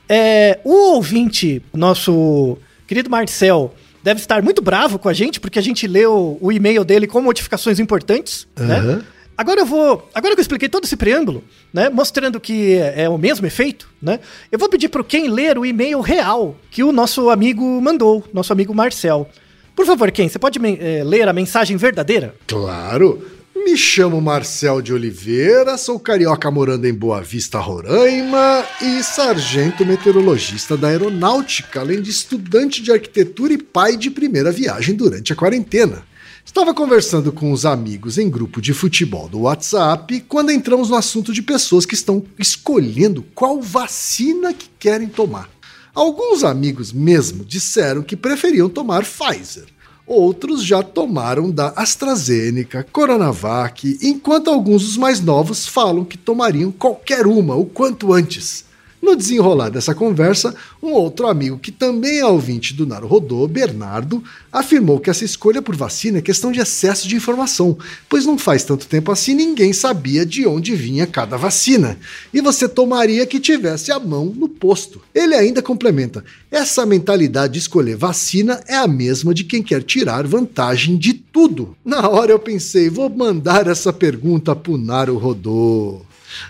É, 0.10 0.60
o 0.64 0.96
ouvinte, 0.96 1.62
nosso 1.74 2.58
querido 2.88 3.10
Marcel, 3.10 3.74
deve 4.04 4.20
estar 4.20 4.42
muito 4.42 4.62
bravo 4.62 5.00
com 5.00 5.08
a 5.08 5.14
gente, 5.14 5.40
porque 5.40 5.58
a 5.58 5.62
gente 5.62 5.88
leu 5.88 6.38
o 6.42 6.52
e-mail 6.52 6.84
dele 6.84 7.08
com 7.08 7.22
modificações 7.22 7.80
importantes, 7.80 8.48
né? 8.58 9.02
Agora 9.38 9.62
eu 9.62 9.66
vou. 9.66 10.10
Agora 10.14 10.36
que 10.36 10.40
eu 10.40 10.44
expliquei 10.44 10.70
todo 10.70 10.86
esse 10.86 10.96
preâmbulo, 10.96 11.44
né? 11.74 11.90
Mostrando 11.90 12.40
que 12.40 12.76
é, 12.76 13.04
é 13.04 13.10
o 13.10 13.18
mesmo 13.18 13.46
efeito, 13.46 13.90
né? 14.02 14.20
Eu 14.52 14.60
vou 14.60 14.70
pedir 14.70 14.90
pro 14.90 15.04
Ken 15.04 15.30
ler 15.30 15.58
o 15.58 15.66
e-mail 15.66 16.02
real 16.02 16.56
que 16.70 16.84
o 16.84 16.92
nosso 16.92 17.30
amigo 17.30 17.64
mandou, 17.82 18.24
nosso 18.34 18.54
amigo 18.54 18.74
Marcel. 18.74 19.28
Por 19.76 19.86
favor, 19.86 20.12
Ken, 20.12 20.30
você 20.30 20.38
pode 20.38 20.60
é, 20.80 21.04
ler 21.04 21.28
a 21.28 21.34
mensagem 21.34 21.78
verdadeira? 21.78 22.36
Claro. 22.48 23.26
Me 23.56 23.78
chamo 23.78 24.20
Marcel 24.20 24.82
de 24.82 24.92
Oliveira, 24.92 25.78
sou 25.78 25.98
carioca 25.98 26.52
morando 26.52 26.86
em 26.86 26.94
Boa 26.94 27.22
Vista, 27.22 27.60
Roraima 27.60 28.66
e 28.82 29.02
sargento 29.02 29.86
meteorologista 29.86 30.76
da 30.76 30.90
aeronáutica, 30.90 31.80
além 31.80 32.02
de 32.02 32.10
estudante 32.10 32.84
de 32.84 32.92
arquitetura 32.92 33.54
e 33.54 33.58
pai 33.58 33.96
de 33.96 34.12
primeira 34.12 34.52
viagem 34.52 34.94
durante 34.96 35.32
a 35.32 35.36
quarentena. 35.36 36.04
Estava 36.46 36.74
conversando 36.74 37.32
com 37.32 37.52
os 37.52 37.66
amigos 37.66 38.18
em 38.18 38.30
grupo 38.30 38.62
de 38.62 38.74
futebol 38.74 39.30
do 39.30 39.42
WhatsApp 39.42 40.20
quando 40.28 40.52
entramos 40.52 40.90
no 40.90 40.96
assunto 40.96 41.34
de 41.34 41.42
pessoas 41.42 41.86
que 41.86 41.96
estão 41.96 42.24
escolhendo 42.38 43.24
qual 43.34 43.62
vacina 43.62 44.54
que 44.54 44.70
querem 44.78 45.08
tomar. 45.08 45.50
Alguns 45.96 46.44
amigos 46.44 46.92
mesmo 46.92 47.46
disseram 47.46 48.04
que 48.04 48.18
preferiam 48.18 48.70
tomar 48.70 49.04
Pfizer. 49.04 49.66
Outros 50.06 50.64
já 50.64 50.84
tomaram 50.84 51.50
da 51.50 51.70
AstraZeneca, 51.70 52.86
Coronavac, 52.92 53.98
enquanto 54.02 54.50
alguns 54.50 54.84
dos 54.84 54.98
mais 54.98 55.22
novos 55.22 55.66
falam 55.66 56.04
que 56.04 56.18
tomariam 56.18 56.72
qualquer 56.72 57.26
uma 57.26 57.56
o 57.56 57.66
quanto 57.66 58.12
antes. 58.12 58.66
No 59.04 59.18
desenrolar 59.18 59.68
dessa 59.68 59.94
conversa, 59.94 60.56
um 60.82 60.94
outro 60.94 61.28
amigo 61.28 61.60
que 61.60 61.74
também 61.74 62.20
é 62.20 62.26
ouvinte 62.26 62.74
do 62.74 62.88
Naruhodô, 62.88 63.46
Bernardo, 63.50 64.24
afirmou 64.50 64.98
que 64.98 65.10
essa 65.10 65.26
escolha 65.26 65.62
por 65.62 65.76
vacina 65.76 66.20
é 66.20 66.22
questão 66.22 66.54
de 66.54 66.62
excesso 66.62 67.06
de 67.06 67.18
informação, 67.18 67.78
pois 68.08 68.26
não 68.26 68.38
faz 68.38 68.64
tanto 68.64 68.88
tempo 68.88 69.12
assim 69.12 69.36
ninguém 69.36 69.74
sabia 69.74 70.26
de 70.26 70.48
onde 70.48 70.74
vinha 70.74 71.06
cada 71.06 71.36
vacina, 71.36 72.00
e 72.34 72.40
você 72.40 72.66
tomaria 72.66 73.26
que 73.26 73.42
tivesse 73.42 73.92
a 73.92 74.00
mão 74.00 74.28
no 74.28 74.48
posto. 74.48 75.02
Ele 75.14 75.36
ainda 75.36 75.62
complementa: 75.62 76.24
essa 76.50 76.86
mentalidade 76.86 77.52
de 77.52 77.60
escolher 77.60 77.98
vacina 77.98 78.64
é 78.70 78.78
a 78.78 78.88
mesma 78.88 79.34
de 79.34 79.44
quem 79.44 79.62
quer 79.62 79.84
tirar 79.84 80.26
vantagem 80.26 80.96
de 80.96 81.12
tudo. 81.12 81.76
Na 81.84 82.08
hora 82.08 82.32
eu 82.32 82.40
pensei, 82.40 82.90
vou 82.90 83.10
mandar 83.10 83.68
essa 83.68 83.92
pergunta 83.92 84.56
pro 84.56 84.78
Naruhodô. 84.78 86.02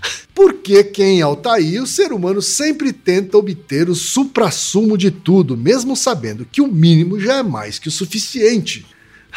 Porque 0.34 0.84
quem 0.84 1.20
é 1.20 1.24
Altair, 1.24 1.82
o 1.82 1.88
ser 1.88 2.12
humano 2.12 2.42
sempre 2.42 2.92
tenta 2.92 3.38
obter 3.38 3.90
o 3.90 3.96
suprassumo 3.96 4.98
de 4.98 5.12
tudo, 5.12 5.56
mesmo 5.56 5.96
sabendo 5.96 6.46
que 6.50 6.62
o 6.62 6.68
mínimo 6.68 7.20
já 7.20 7.38
é 7.38 7.44
mais 7.44 7.78
que 7.78 7.88
o 7.88 7.92
suficiente. 7.92 8.86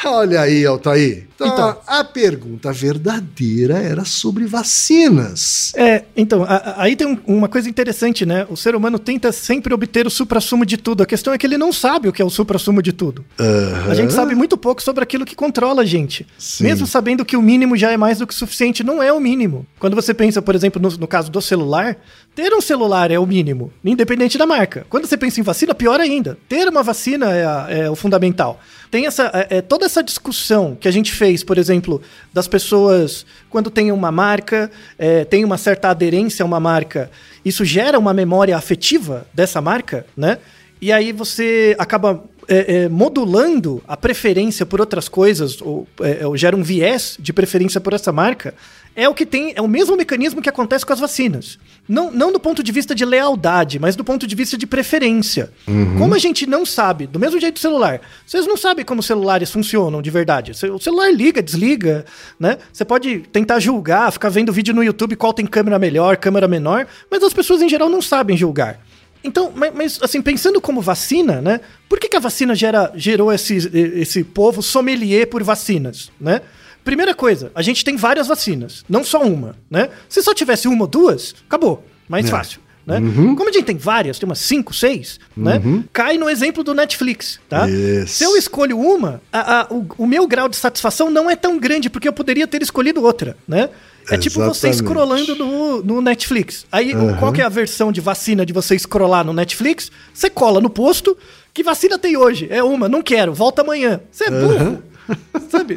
Olha 0.04 0.42
aí, 0.42 0.64
Altair. 0.66 1.26
Então, 1.34 1.48
então, 1.48 1.76
a 1.86 2.02
pergunta 2.02 2.72
verdadeira 2.72 3.78
era 3.78 4.04
sobre 4.04 4.46
vacinas. 4.46 5.72
É, 5.76 6.04
então, 6.16 6.42
a, 6.44 6.56
a, 6.56 6.82
aí 6.82 6.96
tem 6.96 7.06
um, 7.06 7.18
uma 7.26 7.48
coisa 7.48 7.68
interessante, 7.68 8.24
né? 8.24 8.46
O 8.48 8.56
ser 8.56 8.74
humano 8.74 8.98
tenta 8.98 9.30
sempre 9.32 9.74
obter 9.74 10.06
o 10.06 10.10
suprassumo 10.10 10.64
de 10.64 10.78
tudo. 10.78 11.02
A 11.02 11.06
questão 11.06 11.34
é 11.34 11.38
que 11.38 11.46
ele 11.46 11.58
não 11.58 11.72
sabe 11.72 12.08
o 12.08 12.12
que 12.12 12.22
é 12.22 12.24
o 12.24 12.30
suprassumo 12.30 12.80
de 12.80 12.92
tudo. 12.92 13.24
Uhum. 13.38 13.90
A 13.90 13.94
gente 13.94 14.14
sabe 14.14 14.34
muito 14.34 14.56
pouco 14.56 14.82
sobre 14.82 15.02
aquilo 15.02 15.26
que 15.26 15.36
controla 15.36 15.82
a 15.82 15.84
gente. 15.84 16.26
Sim. 16.38 16.64
Mesmo 16.64 16.86
sabendo 16.86 17.24
que 17.24 17.36
o 17.36 17.42
mínimo 17.42 17.76
já 17.76 17.90
é 17.90 17.96
mais 17.98 18.18
do 18.18 18.26
que 18.26 18.32
o 18.32 18.36
suficiente, 18.36 18.82
não 18.82 19.02
é 19.02 19.12
o 19.12 19.20
mínimo. 19.20 19.66
Quando 19.78 19.94
você 19.94 20.14
pensa, 20.14 20.40
por 20.40 20.54
exemplo, 20.54 20.80
no, 20.80 20.88
no 20.88 21.06
caso 21.06 21.30
do 21.30 21.42
celular, 21.42 21.98
ter 22.36 22.52
um 22.52 22.60
celular 22.60 23.10
é 23.10 23.18
o 23.18 23.24
mínimo, 23.24 23.72
independente 23.82 24.36
da 24.36 24.44
marca. 24.44 24.86
Quando 24.90 25.06
você 25.06 25.16
pensa 25.16 25.40
em 25.40 25.42
vacina, 25.42 25.74
pior 25.74 25.98
ainda. 25.98 26.36
Ter 26.46 26.68
uma 26.68 26.82
vacina 26.82 27.34
é, 27.34 27.46
a, 27.46 27.66
é 27.70 27.90
o 27.90 27.96
fundamental. 27.96 28.60
Tem 28.90 29.06
essa, 29.06 29.30
é, 29.32 29.56
é, 29.56 29.62
toda 29.62 29.86
essa 29.86 30.02
discussão 30.02 30.76
que 30.78 30.86
a 30.86 30.90
gente 30.90 31.12
fez, 31.12 31.42
por 31.42 31.56
exemplo, 31.56 32.02
das 32.34 32.46
pessoas 32.46 33.24
quando 33.48 33.70
tem 33.70 33.90
uma 33.90 34.12
marca, 34.12 34.70
é, 34.98 35.24
tem 35.24 35.46
uma 35.46 35.56
certa 35.56 35.88
aderência 35.88 36.42
a 36.42 36.46
uma 36.46 36.60
marca, 36.60 37.10
isso 37.42 37.64
gera 37.64 37.98
uma 37.98 38.12
memória 38.12 38.54
afetiva 38.54 39.26
dessa 39.32 39.62
marca, 39.62 40.04
né? 40.14 40.36
E 40.78 40.92
aí 40.92 41.12
você 41.12 41.74
acaba 41.78 42.22
é, 42.46 42.82
é, 42.82 42.88
modulando 42.88 43.82
a 43.88 43.96
preferência 43.96 44.66
por 44.66 44.78
outras 44.78 45.08
coisas, 45.08 45.60
ou, 45.62 45.88
é, 46.00 46.26
ou, 46.26 46.36
gera 46.36 46.54
um 46.54 46.62
viés 46.62 47.16
de 47.18 47.32
preferência 47.32 47.80
por 47.80 47.94
essa 47.94 48.12
marca, 48.12 48.54
é 48.96 49.06
o 49.06 49.14
que 49.14 49.26
tem, 49.26 49.52
é 49.54 49.60
o 49.60 49.68
mesmo 49.68 49.94
mecanismo 49.94 50.40
que 50.40 50.48
acontece 50.48 50.84
com 50.84 50.92
as 50.92 50.98
vacinas. 50.98 51.58
Não, 51.86 52.10
não 52.10 52.32
do 52.32 52.40
ponto 52.40 52.62
de 52.62 52.72
vista 52.72 52.94
de 52.94 53.04
lealdade, 53.04 53.78
mas 53.78 53.94
do 53.94 54.02
ponto 54.02 54.26
de 54.26 54.34
vista 54.34 54.56
de 54.56 54.66
preferência. 54.66 55.52
Uhum. 55.68 55.98
Como 55.98 56.14
a 56.14 56.18
gente 56.18 56.46
não 56.46 56.64
sabe, 56.64 57.06
do 57.06 57.20
mesmo 57.20 57.38
jeito 57.38 57.54
do 57.54 57.60
celular, 57.60 58.00
vocês 58.26 58.46
não 58.46 58.56
sabem 58.56 58.86
como 58.86 59.02
celulares 59.02 59.50
funcionam 59.50 60.00
de 60.00 60.10
verdade. 60.10 60.52
O 60.52 60.78
celular 60.78 61.12
liga, 61.12 61.42
desliga, 61.42 62.06
né? 62.40 62.56
Você 62.72 62.86
pode 62.86 63.18
tentar 63.30 63.60
julgar, 63.60 64.10
ficar 64.10 64.30
vendo 64.30 64.50
vídeo 64.50 64.74
no 64.74 64.82
YouTube 64.82 65.14
qual 65.14 65.34
tem 65.34 65.44
câmera 65.44 65.78
melhor, 65.78 66.16
câmera 66.16 66.48
menor, 66.48 66.86
mas 67.10 67.22
as 67.22 67.34
pessoas 67.34 67.60
em 67.60 67.68
geral 67.68 67.90
não 67.90 68.00
sabem 68.00 68.34
julgar. 68.34 68.80
Então, 69.22 69.52
mas, 69.54 69.98
assim, 70.00 70.22
pensando 70.22 70.60
como 70.60 70.80
vacina, 70.80 71.42
né? 71.42 71.60
Por 71.88 71.98
que, 71.98 72.08
que 72.08 72.16
a 72.16 72.20
vacina 72.20 72.54
gera, 72.54 72.92
gerou 72.94 73.32
esse, 73.32 73.56
esse 73.74 74.24
povo 74.24 74.62
sommelier 74.62 75.26
por 75.26 75.42
vacinas, 75.42 76.10
né? 76.18 76.40
Primeira 76.86 77.14
coisa, 77.16 77.50
a 77.52 77.62
gente 77.62 77.84
tem 77.84 77.96
várias 77.96 78.28
vacinas, 78.28 78.84
não 78.88 79.02
só 79.02 79.20
uma, 79.20 79.56
né? 79.68 79.90
Se 80.08 80.22
só 80.22 80.32
tivesse 80.32 80.68
uma 80.68 80.82
ou 80.82 80.86
duas, 80.86 81.34
acabou. 81.44 81.84
Mais 82.08 82.26
é. 82.26 82.28
fácil. 82.28 82.60
Né? 82.86 83.00
Uhum. 83.00 83.34
Como 83.34 83.50
a 83.50 83.52
gente 83.52 83.64
tem 83.64 83.76
várias, 83.76 84.20
tem 84.20 84.28
umas 84.28 84.38
5, 84.38 84.72
6, 84.72 85.18
né? 85.36 85.60
Uhum. 85.64 85.82
Cai 85.92 86.16
no 86.16 86.30
exemplo 86.30 86.62
do 86.62 86.72
Netflix, 86.72 87.40
tá? 87.48 87.66
Yes. 87.66 88.12
Se 88.12 88.22
eu 88.22 88.36
escolho 88.36 88.78
uma, 88.78 89.20
a, 89.32 89.62
a, 89.62 89.66
o, 89.68 89.84
o, 89.98 90.06
meu 90.06 90.28
grau 90.28 90.48
de 90.48 90.54
satisfação 90.54 91.10
não 91.10 91.28
é 91.28 91.34
tão 91.34 91.58
grande, 91.58 91.90
porque 91.90 92.06
eu 92.06 92.12
poderia 92.12 92.46
ter 92.46 92.62
escolhido 92.62 93.02
outra, 93.02 93.36
né? 93.48 93.62
É 93.62 94.14
Exatamente. 94.14 94.22
tipo 94.22 94.44
você 94.44 94.72
scrollando 94.72 95.34
no, 95.34 95.82
no 95.82 96.00
Netflix. 96.00 96.66
Aí, 96.70 96.94
uhum. 96.94 97.16
qual 97.16 97.32
que 97.32 97.42
é 97.42 97.44
a 97.44 97.48
versão 97.48 97.90
de 97.90 98.00
vacina 98.00 98.46
de 98.46 98.52
você 98.52 98.78
scrollar 98.78 99.24
no 99.24 99.32
Netflix? 99.32 99.90
Você 100.14 100.30
cola 100.30 100.60
no 100.60 100.70
posto. 100.70 101.18
Que 101.52 101.64
vacina 101.64 101.98
tem 101.98 102.16
hoje? 102.16 102.46
É 102.48 102.62
uma, 102.62 102.88
não 102.88 103.02
quero, 103.02 103.34
volta 103.34 103.62
amanhã. 103.62 104.00
Você 104.12 104.26
é 104.26 104.30
burro. 104.30 104.80
Sabe? 105.50 105.76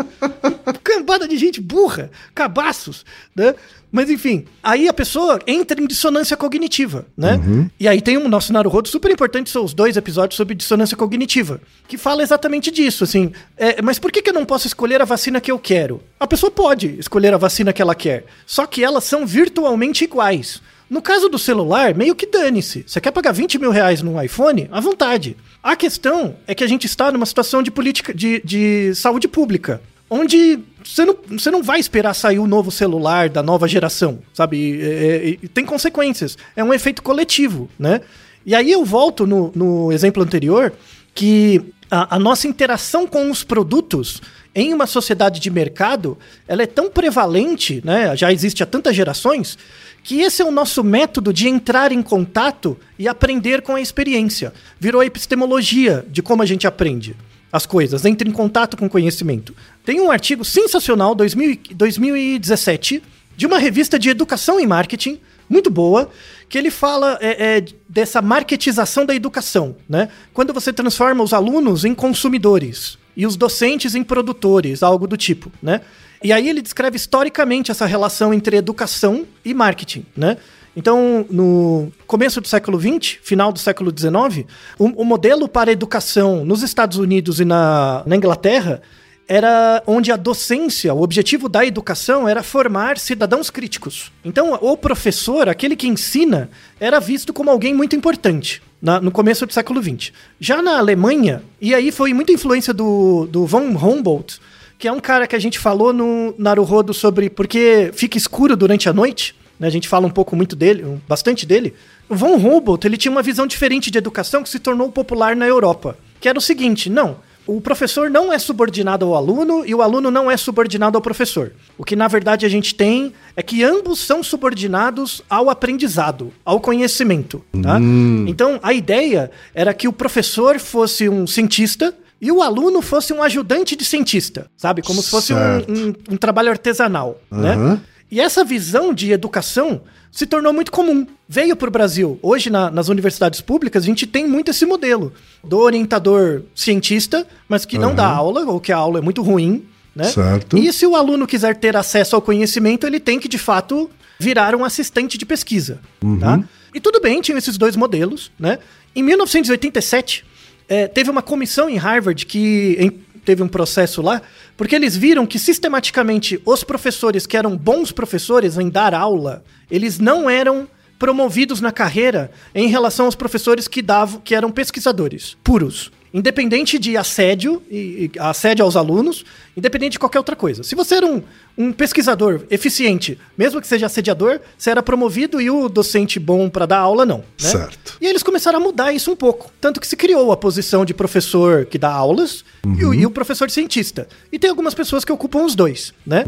Cambada 0.83 1.27
de 1.27 1.37
gente 1.37 1.61
burra, 1.61 2.09
cabaços, 2.33 3.05
né? 3.35 3.55
Mas 3.91 4.09
enfim, 4.09 4.45
aí 4.61 4.87
a 4.87 4.93
pessoa 4.93 5.39
entra 5.47 5.81
em 5.81 5.87
dissonância 5.87 6.37
cognitiva, 6.37 7.05
né? 7.17 7.35
Uhum. 7.35 7.69
E 7.79 7.87
aí 7.87 8.01
tem 8.01 8.17
um 8.17 8.29
nosso 8.29 8.53
Naruhodo 8.53 8.87
super 8.87 9.11
importante, 9.11 9.49
são 9.49 9.63
os 9.63 9.73
dois 9.73 9.97
episódios 9.97 10.37
sobre 10.37 10.53
dissonância 10.53 10.95
cognitiva, 10.95 11.59
que 11.87 11.97
fala 11.97 12.21
exatamente 12.21 12.69
disso, 12.69 13.03
assim. 13.03 13.31
É, 13.57 13.81
mas 13.81 13.97
por 13.97 14.11
que, 14.11 14.21
que 14.21 14.29
eu 14.29 14.33
não 14.33 14.45
posso 14.45 14.67
escolher 14.67 15.01
a 15.01 15.05
vacina 15.05 15.41
que 15.41 15.51
eu 15.51 15.57
quero? 15.57 16.01
A 16.19 16.27
pessoa 16.27 16.51
pode 16.51 16.99
escolher 16.99 17.33
a 17.33 17.37
vacina 17.37 17.73
que 17.73 17.81
ela 17.81 17.95
quer, 17.95 18.25
só 18.45 18.67
que 18.67 18.83
elas 18.83 19.03
são 19.05 19.25
virtualmente 19.25 20.03
iguais. 20.03 20.61
No 20.89 21.01
caso 21.01 21.29
do 21.29 21.37
celular, 21.37 21.93
meio 21.93 22.15
que 22.15 22.25
dane-se. 22.25 22.83
Você 22.85 22.99
quer 22.99 23.11
pagar 23.11 23.31
20 23.31 23.59
mil 23.59 23.69
reais 23.69 24.01
num 24.01 24.21
iPhone? 24.21 24.67
À 24.71 24.79
vontade. 24.79 25.37
A 25.61 25.75
questão 25.75 26.35
é 26.47 26.55
que 26.55 26.63
a 26.63 26.67
gente 26.67 26.85
está 26.85 27.11
numa 27.11 27.25
situação 27.25 27.61
de 27.61 27.69
política 27.69 28.13
de, 28.13 28.41
de 28.43 28.95
saúde 28.95 29.27
pública, 29.27 29.81
onde 30.09 30.59
você 30.83 31.05
não, 31.05 31.17
você 31.29 31.51
não 31.51 31.61
vai 31.61 31.79
esperar 31.79 32.13
sair 32.13 32.39
o 32.39 32.47
novo 32.47 32.71
celular 32.71 33.29
da 33.29 33.43
nova 33.43 33.67
geração, 33.67 34.19
sabe? 34.33 35.39
Tem 35.53 35.65
consequências. 35.65 36.37
É 36.55 36.63
um 36.63 36.73
efeito 36.73 37.03
coletivo, 37.03 37.69
né? 37.77 38.01
E 38.45 38.55
aí 38.55 38.71
eu 38.71 38.85
volto 38.85 39.27
no, 39.27 39.51
no 39.53 39.91
exemplo 39.91 40.23
anterior 40.23 40.73
que 41.13 41.61
a, 41.91 42.15
a 42.15 42.19
nossa 42.19 42.47
interação 42.47 43.05
com 43.05 43.29
os 43.29 43.43
produtos 43.43 44.21
em 44.53 44.73
uma 44.73 44.87
sociedade 44.87 45.39
de 45.39 45.49
mercado, 45.49 46.17
ela 46.47 46.63
é 46.63 46.65
tão 46.65 46.89
prevalente, 46.89 47.81
né? 47.83 48.15
Já 48.15 48.31
existe 48.31 48.63
há 48.63 48.65
tantas 48.65 48.95
gerações 48.95 49.57
que 50.03 50.21
esse 50.21 50.41
é 50.41 50.45
o 50.45 50.51
nosso 50.51 50.83
método 50.83 51.33
de 51.33 51.47
entrar 51.47 51.91
em 51.91 52.01
contato 52.01 52.77
e 52.97 53.07
aprender 53.07 53.61
com 53.61 53.75
a 53.75 53.81
experiência. 53.81 54.53
Virou 54.79 55.01
a 55.01 55.05
epistemologia 55.05 56.05
de 56.09 56.21
como 56.21 56.41
a 56.41 56.45
gente 56.45 56.65
aprende 56.65 57.15
as 57.51 57.65
coisas, 57.65 58.05
entra 58.05 58.27
em 58.27 58.31
contato 58.31 58.77
com 58.77 58.85
o 58.85 58.89
conhecimento. 58.89 59.55
Tem 59.83 59.99
um 59.99 60.11
artigo 60.11 60.45
sensacional, 60.45 61.15
2000, 61.15 61.59
2017, 61.71 63.03
de 63.35 63.45
uma 63.47 63.57
revista 63.57 63.97
de 63.97 64.09
educação 64.09 64.59
e 64.59 64.67
marketing, 64.67 65.19
muito 65.49 65.71
boa, 65.71 66.11
que 66.47 66.57
ele 66.57 66.69
fala 66.69 67.17
é, 67.19 67.57
é, 67.57 67.65
dessa 67.87 68.21
marketização 68.21 69.03
da 69.03 69.15
educação, 69.15 69.75
né? 69.87 70.09
Quando 70.31 70.53
você 70.53 70.71
transforma 70.71 71.23
os 71.23 71.33
alunos 71.33 71.85
em 71.85 71.95
consumidores 71.95 72.98
e 73.19 73.27
os 73.27 73.35
docentes 73.35 73.95
em 73.95 74.01
produtores, 74.01 74.81
algo 74.81 75.05
do 75.05 75.17
tipo, 75.17 75.51
né? 75.61 75.81
E 76.23 76.31
aí 76.31 76.47
ele 76.47 76.61
descreve 76.61 76.95
historicamente 76.95 77.69
essa 77.69 77.85
relação 77.85 78.33
entre 78.33 78.55
educação 78.55 79.27
e 79.43 79.53
marketing, 79.53 80.05
né? 80.15 80.37
Então, 80.73 81.25
no 81.29 81.91
começo 82.07 82.39
do 82.39 82.47
século 82.47 82.79
XX, 82.79 83.17
final 83.21 83.51
do 83.51 83.59
século 83.59 83.91
XIX, 83.91 84.47
o, 84.77 85.01
o 85.01 85.03
modelo 85.03 85.49
para 85.49 85.69
educação 85.69 86.45
nos 86.45 86.63
Estados 86.63 86.97
Unidos 86.97 87.41
e 87.41 87.45
na, 87.45 88.03
na 88.05 88.15
Inglaterra 88.15 88.81
era 89.27 89.83
onde 89.85 90.13
a 90.13 90.15
docência, 90.15 90.93
o 90.93 91.01
objetivo 91.01 91.49
da 91.49 91.65
educação 91.65 92.25
era 92.25 92.41
formar 92.41 92.97
cidadãos 92.97 93.49
críticos. 93.49 94.13
Então, 94.23 94.57
o 94.61 94.77
professor, 94.77 95.49
aquele 95.49 95.75
que 95.75 95.89
ensina, 95.89 96.49
era 96.79 97.01
visto 97.01 97.33
como 97.33 97.51
alguém 97.51 97.73
muito 97.73 97.97
importante 97.97 98.61
na, 98.81 98.99
no 98.99 99.11
começo 99.11 99.45
do 99.45 99.53
século 99.53 99.81
XX. 99.81 100.11
Já 100.39 100.61
na 100.61 100.77
Alemanha, 100.77 101.43
e 101.61 101.73
aí 101.73 101.91
foi 101.91 102.13
muita 102.13 102.31
influência 102.31 102.73
do, 102.73 103.27
do 103.27 103.45
von 103.45 103.61
Humboldt, 103.61 104.39
que 104.77 104.87
é 104.87 104.91
um 104.91 104.99
cara 104.99 105.27
que 105.27 105.35
a 105.35 105.39
gente 105.39 105.59
falou 105.59 105.91
no 105.91 106.33
Naruhodo 106.37 106.93
sobre 106.93 107.29
porque 107.29 107.91
fica 107.93 108.17
escuro 108.17 108.55
durante 108.55 108.87
a 108.87 108.93
noite, 108.93 109.35
né? 109.59 109.67
A 109.67 109.71
gente 109.71 109.89
fala 109.89 110.07
um 110.07 110.11
pouco 110.11 110.35
muito 110.35 110.55
dele, 110.55 110.99
bastante 111.07 111.45
dele. 111.45 111.73
O 112.07 112.15
Von 112.15 112.35
Humboldt, 112.35 112.87
ele 112.87 112.97
tinha 112.97 113.11
uma 113.11 113.21
visão 113.21 113.45
diferente 113.45 113.91
de 113.91 113.97
educação 113.97 114.41
que 114.41 114.49
se 114.49 114.57
tornou 114.57 114.89
popular 114.89 115.35
na 115.35 115.45
Europa, 115.45 115.97
que 116.19 116.29
era 116.29 116.39
o 116.39 116.41
seguinte, 116.41 116.89
não, 116.89 117.17
o 117.57 117.61
professor 117.61 118.09
não 118.09 118.31
é 118.31 118.37
subordinado 118.39 119.05
ao 119.05 119.15
aluno 119.15 119.63
e 119.65 119.73
o 119.73 119.81
aluno 119.81 120.11
não 120.11 120.29
é 120.29 120.37
subordinado 120.37 120.97
ao 120.97 121.01
professor. 121.01 121.51
O 121.77 121.83
que 121.83 121.95
na 121.95 122.07
verdade 122.07 122.45
a 122.45 122.49
gente 122.49 122.75
tem 122.75 123.13
é 123.35 123.41
que 123.41 123.63
ambos 123.63 123.99
são 123.99 124.21
subordinados 124.21 125.21
ao 125.29 125.49
aprendizado, 125.49 126.31
ao 126.45 126.59
conhecimento, 126.59 127.43
tá? 127.63 127.79
Então 128.27 128.59
a 128.61 128.73
ideia 128.73 129.31
era 129.53 129.73
que 129.73 129.87
o 129.87 129.93
professor 129.93 130.59
fosse 130.59 131.07
um 131.09 131.25
cientista 131.25 131.93
e 132.21 132.31
o 132.31 132.41
aluno 132.41 132.81
fosse 132.81 133.13
um 133.13 133.23
ajudante 133.23 133.75
de 133.75 133.85
cientista, 133.85 134.47
sabe? 134.57 134.81
Como 134.81 135.01
se 135.01 135.09
fosse 135.09 135.33
um, 135.33 135.37
Certo. 135.37 135.71
um- 135.71 135.93
um 136.13 136.17
trabalho 136.17 136.49
artesanal, 136.49 137.19
né? 137.31 137.53
Aham. 137.53 137.81
E 138.11 138.19
essa 138.19 138.43
visão 138.43 138.93
de 138.93 139.11
educação 139.11 139.81
se 140.11 140.25
tornou 140.25 140.51
muito 140.53 140.71
comum. 140.71 141.05
Veio 141.27 141.55
para 141.55 141.67
o 141.67 141.71
Brasil. 141.71 142.17
Hoje, 142.21 142.49
na- 142.49 142.71
nas 142.71 142.87
universidades 142.89 143.41
públicas, 143.41 143.83
a 143.83 143.85
gente 143.85 144.07
tem 144.07 144.27
muito 144.27 144.49
esse 144.51 144.65
modelo 144.65 145.13
do 145.43 145.57
orientador 145.59 146.41
cientista, 146.55 147.25
mas 147.47 147.65
que 147.65 147.77
não 147.77 147.93
dá 147.95 148.07
aula, 148.07 148.45
ou 148.45 148.59
que 148.59 148.71
a 148.71 148.77
aula 148.77 148.99
é 148.99 149.01
muito 149.01 149.21
ruim. 149.21 149.65
Né? 149.95 150.05
Certo. 150.05 150.57
E 150.57 150.71
se 150.73 150.85
o 150.85 150.95
aluno 150.95 151.27
quiser 151.27 151.55
ter 151.57 151.75
acesso 151.75 152.15
ao 152.15 152.21
conhecimento, 152.21 152.85
ele 152.87 152.99
tem 152.99 153.19
que, 153.19 153.27
de 153.27 153.37
fato, 153.37 153.89
virar 154.19 154.55
um 154.55 154.63
assistente 154.63 155.17
de 155.17 155.25
pesquisa. 155.25 155.79
Tá? 156.19 156.43
E 156.73 156.79
tudo 156.79 156.99
bem, 157.01 157.19
tinham 157.21 157.37
esses 157.37 157.57
dois 157.57 157.75
modelos. 157.75 158.31
Né? 158.39 158.59
Em 158.95 159.03
1987, 159.03 160.23
eh, 160.67 160.87
teve 160.87 161.09
uma 161.09 161.21
comissão 161.21 161.69
em 161.69 161.77
Harvard 161.77 162.25
que 162.25 162.93
teve 163.29 163.43
um 163.43 163.47
processo 163.47 164.01
lá, 164.01 164.23
porque 164.57 164.73
eles 164.73 164.97
viram 164.97 165.23
que 165.23 165.37
sistematicamente 165.37 166.41
os 166.43 166.63
professores 166.63 167.27
que 167.27 167.37
eram 167.37 167.55
bons 167.55 167.91
professores 167.91 168.57
em 168.57 168.69
dar 168.69 168.91
aula, 168.91 169.43
eles 169.69 169.99
não 169.99 170.27
eram 170.27 170.67
promovidos 170.97 171.61
na 171.61 171.71
carreira 171.71 172.31
em 172.55 172.67
relação 172.69 173.05
aos 173.05 173.13
professores 173.13 173.67
que 173.67 173.83
davam, 173.83 174.19
que 174.19 174.33
eram 174.33 174.49
pesquisadores 174.49 175.37
puros. 175.43 175.91
Independente 176.13 176.79
de 176.79 176.97
assédio, 176.97 177.61
e, 177.69 178.11
e 178.15 178.19
assédio 178.19 178.65
aos 178.65 178.75
alunos, 178.75 179.23
independente 179.55 179.93
de 179.93 179.99
qualquer 179.99 180.17
outra 180.17 180.35
coisa. 180.35 180.63
Se 180.63 180.73
você 180.73 180.95
era 180.95 181.05
um, 181.05 181.21
um 181.57 181.71
pesquisador 181.71 182.43
eficiente, 182.49 183.19
mesmo 183.37 183.61
que 183.61 183.67
seja 183.67 183.85
assediador, 183.85 184.39
você 184.57 184.71
era 184.71 184.81
promovido 184.81 185.39
e 185.39 185.49
o 185.49 185.69
docente 185.69 186.19
bom 186.19 186.49
para 186.49 186.65
dar 186.65 186.79
aula, 186.79 187.05
não. 187.05 187.19
Né? 187.19 187.23
Certo. 187.37 187.97
E 188.01 188.07
eles 188.07 188.23
começaram 188.23 188.59
a 188.59 188.61
mudar 188.61 188.91
isso 188.91 189.11
um 189.11 189.15
pouco. 189.15 189.51
Tanto 189.61 189.79
que 189.79 189.87
se 189.87 189.95
criou 189.95 190.31
a 190.31 190.37
posição 190.37 190.83
de 190.83 190.93
professor 190.93 191.65
que 191.65 191.77
dá 191.77 191.91
aulas 191.91 192.43
e, 192.77 192.85
o, 192.85 192.93
e 192.93 193.05
o 193.05 193.11
professor 193.11 193.49
cientista. 193.49 194.07
E 194.31 194.39
tem 194.39 194.49
algumas 194.49 194.73
pessoas 194.73 195.05
que 195.05 195.11
ocupam 195.11 195.43
os 195.43 195.55
dois, 195.55 195.93
né? 196.05 196.23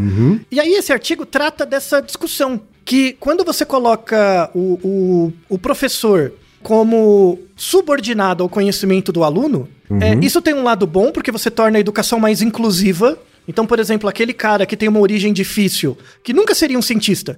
E 0.52 0.60
aí 0.60 0.74
esse 0.74 0.92
artigo 0.92 1.26
trata 1.26 1.66
dessa 1.66 2.02
discussão. 2.02 2.62
Que 2.84 3.14
quando 3.14 3.46
você 3.46 3.64
coloca 3.64 4.50
o, 4.56 4.80
o, 4.84 5.34
o 5.50 5.58
professor 5.58 6.34
como 6.64 7.40
subordinado 7.56 8.44
ao 8.44 8.50
conhecimento 8.50 9.12
do 9.12 9.24
aluno, 9.24 9.68
é, 10.00 10.16
isso 10.26 10.42
tem 10.42 10.54
um 10.54 10.64
lado 10.64 10.88
bom, 10.88 11.12
porque 11.12 11.32
você 11.32 11.52
torna 11.52 11.78
a 11.78 11.82
educação 11.82 12.20
mais 12.20 12.42
inclusiva. 12.42 13.18
Então, 13.48 13.66
por 13.66 13.80
exemplo, 13.80 14.08
aquele 14.08 14.34
cara 14.34 14.66
que 14.66 14.78
tem 14.78 14.88
uma 14.88 15.00
origem 15.00 15.34
difícil, 15.34 15.98
que 16.24 16.32
nunca 16.34 16.54
seria 16.56 16.78
um 16.78 16.82
cientista, 16.82 17.38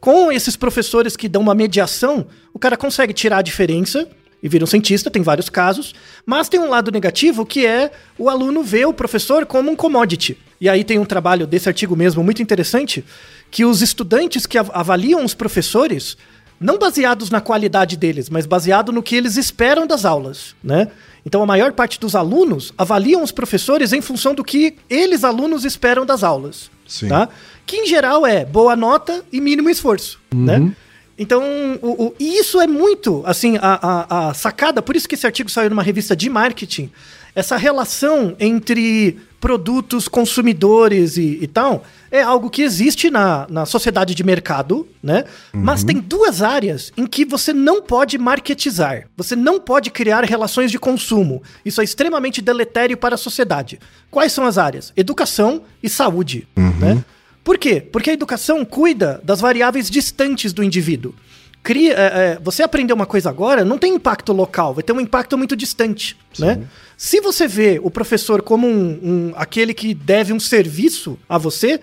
com 0.00 0.30
esses 0.30 0.54
professores 0.56 1.16
que 1.16 1.28
dão 1.28 1.40
uma 1.40 1.54
mediação, 1.54 2.26
o 2.52 2.58
cara 2.58 2.76
consegue 2.76 3.12
tirar 3.14 3.38
a 3.38 3.42
diferença 3.42 4.06
e 4.42 4.48
vira 4.48 4.64
um 4.64 4.66
cientista, 4.66 5.10
tem 5.10 5.22
vários 5.22 5.48
casos, 5.48 5.94
mas 6.26 6.50
tem 6.50 6.60
um 6.60 6.68
lado 6.68 6.90
negativo 6.90 7.46
que 7.46 7.64
é 7.64 7.90
o 8.18 8.28
aluno 8.28 8.62
vê 8.62 8.84
o 8.84 8.92
professor 8.92 9.46
como 9.46 9.70
um 9.70 9.76
commodity. 9.76 10.36
E 10.60 10.68
aí 10.68 10.84
tem 10.84 10.98
um 10.98 11.06
trabalho 11.06 11.46
desse 11.46 11.68
artigo 11.68 11.96
mesmo 11.96 12.22
muito 12.22 12.42
interessante, 12.42 13.02
que 13.50 13.64
os 13.64 13.80
estudantes 13.80 14.44
que 14.44 14.58
av- 14.58 14.70
avaliam 14.74 15.24
os 15.24 15.32
professores, 15.32 16.18
não 16.60 16.78
baseados 16.78 17.30
na 17.30 17.40
qualidade 17.40 17.96
deles, 17.96 18.28
mas 18.30 18.46
baseado 18.46 18.92
no 18.92 19.02
que 19.02 19.14
eles 19.16 19.36
esperam 19.36 19.86
das 19.86 20.04
aulas, 20.04 20.54
né? 20.62 20.88
Então 21.26 21.42
a 21.42 21.46
maior 21.46 21.72
parte 21.72 21.98
dos 21.98 22.14
alunos 22.14 22.72
avaliam 22.76 23.22
os 23.22 23.32
professores 23.32 23.92
em 23.92 24.00
função 24.00 24.34
do 24.34 24.44
que 24.44 24.76
eles 24.90 25.24
alunos 25.24 25.64
esperam 25.64 26.04
das 26.06 26.22
aulas, 26.22 26.70
Sim. 26.86 27.08
tá? 27.08 27.28
Que 27.66 27.78
em 27.78 27.86
geral 27.86 28.26
é 28.26 28.44
boa 28.44 28.76
nota 28.76 29.24
e 29.32 29.40
mínimo 29.40 29.70
esforço, 29.70 30.18
né? 30.32 30.72
Então, 31.16 31.42
o, 31.80 32.06
o- 32.06 32.14
e 32.18 32.38
isso 32.38 32.60
é 32.60 32.66
muito, 32.66 33.22
assim, 33.24 33.56
a, 33.62 33.78
a, 33.80 34.28
a 34.30 34.34
sacada, 34.34 34.82
por 34.82 34.96
isso 34.96 35.08
que 35.08 35.14
esse 35.14 35.24
artigo 35.24 35.48
saiu 35.48 35.70
numa 35.70 35.82
revista 35.82 36.16
de 36.16 36.28
marketing, 36.28 36.90
essa 37.36 37.56
relação 37.56 38.34
entre 38.40 39.18
produtos, 39.44 40.08
consumidores 40.08 41.18
e, 41.18 41.38
e 41.42 41.46
tal, 41.46 41.84
é 42.10 42.22
algo 42.22 42.48
que 42.48 42.62
existe 42.62 43.10
na, 43.10 43.46
na 43.50 43.66
sociedade 43.66 44.14
de 44.14 44.24
mercado, 44.24 44.88
né? 45.02 45.24
Mas 45.52 45.84
tem 45.84 46.00
duas 46.00 46.40
áreas 46.40 46.90
em 46.96 47.06
que 47.06 47.26
você 47.26 47.52
não 47.52 47.82
pode 47.82 48.16
marketizar. 48.16 49.06
Você 49.14 49.36
não 49.36 49.60
pode 49.60 49.90
criar 49.90 50.24
relações 50.24 50.70
de 50.70 50.78
consumo. 50.78 51.42
Isso 51.62 51.82
é 51.82 51.84
extremamente 51.84 52.40
deletério 52.40 52.96
para 52.96 53.16
a 53.16 53.18
sociedade. 53.18 53.78
Quais 54.10 54.32
são 54.32 54.46
as 54.46 54.56
áreas? 54.56 54.94
Educação 54.96 55.60
e 55.82 55.90
saúde, 55.90 56.48
né? 56.56 57.04
Por 57.44 57.58
quê? 57.58 57.82
Porque 57.82 58.08
a 58.08 58.14
educação 58.14 58.64
cuida 58.64 59.20
das 59.22 59.42
variáveis 59.42 59.90
distantes 59.90 60.54
do 60.54 60.64
indivíduo. 60.64 61.14
Cria, 61.64 61.94
é, 61.94 61.96
é, 62.34 62.38
você 62.42 62.62
aprender 62.62 62.92
uma 62.92 63.06
coisa 63.06 63.30
agora 63.30 63.64
não 63.64 63.78
tem 63.78 63.94
impacto 63.94 64.32
local, 64.34 64.74
vai 64.74 64.84
ter 64.84 64.92
um 64.92 65.00
impacto 65.00 65.36
muito 65.36 65.56
distante. 65.56 66.14
Né? 66.38 66.62
Se 66.96 67.20
você 67.22 67.48
vê 67.48 67.80
o 67.82 67.90
professor 67.90 68.42
como 68.42 68.68
um, 68.68 69.00
um- 69.02 69.32
aquele 69.34 69.72
que 69.74 69.94
deve 69.94 70.32
um 70.32 70.38
serviço 70.38 71.18
a 71.26 71.38
você, 71.38 71.80